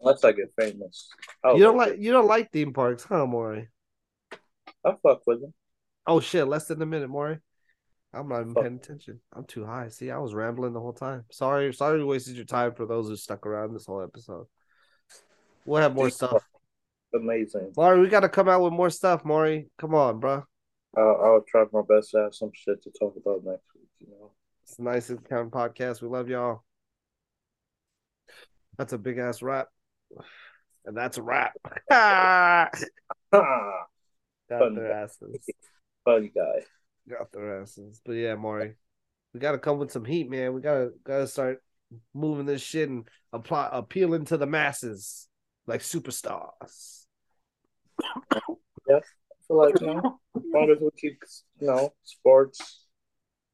Unless 0.01 0.23
I 0.23 0.31
get 0.33 0.53
famous. 0.59 1.09
you 1.45 1.59
don't 1.59 1.77
like, 1.77 1.97
you 1.97 2.11
don't 2.11 2.27
like 2.27 2.51
theme 2.51 2.73
parks, 2.73 3.03
huh, 3.03 3.25
Maury? 3.25 3.69
I 4.85 4.93
fuck 5.01 5.21
with 5.25 5.41
them. 5.41 5.53
Oh 6.07 6.19
shit! 6.19 6.47
Less 6.47 6.67
than 6.67 6.81
a 6.81 6.85
minute, 6.85 7.09
Maury. 7.09 7.39
I'm 8.13 8.29
not 8.29 8.41
even 8.41 8.53
fuck. 8.53 8.63
paying 8.63 8.75
attention. 8.75 9.19
I'm 9.33 9.45
too 9.45 9.65
high. 9.65 9.89
See, 9.89 10.09
I 10.09 10.17
was 10.19 10.33
rambling 10.33 10.73
the 10.73 10.79
whole 10.79 10.93
time. 10.93 11.25
Sorry, 11.31 11.73
sorry, 11.73 11.97
we 11.97 12.05
wasted 12.05 12.35
your 12.35 12.45
time 12.45 12.73
for 12.73 12.85
those 12.85 13.07
who 13.07 13.15
stuck 13.15 13.45
around 13.45 13.73
this 13.73 13.85
whole 13.85 14.01
episode. 14.01 14.47
We'll 15.65 15.81
have 15.81 15.95
more 15.95 16.09
stuff. 16.09 16.43
Amazing, 17.13 17.73
Maury. 17.75 17.99
We 17.99 18.07
got 18.07 18.21
to 18.21 18.29
come 18.29 18.47
out 18.47 18.61
with 18.61 18.73
more 18.73 18.89
stuff, 18.89 19.25
Maury. 19.25 19.69
Come 19.77 19.95
on, 19.95 20.19
bro. 20.19 20.43
I'll, 20.97 21.21
I'll 21.23 21.45
try 21.47 21.65
my 21.73 21.81
best 21.87 22.11
to 22.11 22.19
have 22.19 22.35
some 22.35 22.51
shit 22.53 22.83
to 22.83 22.91
talk 22.91 23.15
about 23.17 23.43
next 23.43 23.67
week. 23.75 23.89
You 23.99 24.07
know, 24.11 24.31
it's 24.63 24.79
a 24.79 24.83
nice 24.83 25.11
count 25.27 25.51
podcast. 25.51 26.01
We 26.01 26.07
love 26.07 26.29
y'all. 26.29 26.63
That's 28.77 28.93
a 28.93 28.97
big 28.97 29.17
ass 29.17 29.41
wrap. 29.41 29.67
And 30.85 30.95
that's 30.95 31.17
a 31.17 31.21
wrap. 31.21 31.53
Got 31.89 32.75
Fun 34.59 34.75
their 34.75 34.91
asses. 34.91 35.45
Funny 36.03 36.31
guy. 36.33 36.63
Got 37.09 37.31
their 37.31 37.61
asses. 37.61 38.01
But 38.05 38.13
yeah, 38.13 38.35
Maury. 38.35 38.75
We 39.33 39.39
gotta 39.39 39.57
come 39.57 39.79
with 39.79 39.91
some 39.91 40.05
heat, 40.05 40.29
man. 40.29 40.53
We 40.53 40.61
gotta 40.61 40.91
gotta 41.03 41.27
start 41.27 41.61
moving 42.13 42.45
this 42.45 42.61
shit 42.61 42.89
and 42.89 43.07
apply 43.33 43.69
appealing 43.71 44.25
to 44.25 44.37
the 44.37 44.45
masses 44.45 45.27
like 45.67 45.81
superstars. 45.81 47.05
yeah. 48.87 48.97
I 48.97 49.47
feel 49.47 49.57
like 49.57 49.81
you 49.81 49.87
know, 49.87 50.19
as 50.35 50.43
long 50.53 50.71
as 50.71 50.77
we 50.79 50.89
keep 50.97 51.19
you 51.59 51.67
know, 51.67 51.93
sports. 52.03 52.85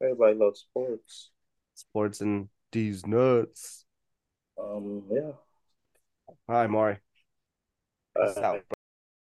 Everybody 0.01 0.35
loves 0.35 0.61
sports. 0.61 1.29
Sports 1.75 2.21
and 2.21 2.49
these 2.71 3.05
nuts. 3.05 3.85
Um, 4.59 5.03
yeah. 5.11 5.31
Hi, 6.47 6.67
Maury. 6.67 6.97
Uh, 8.15 8.39
Out, 8.41 8.63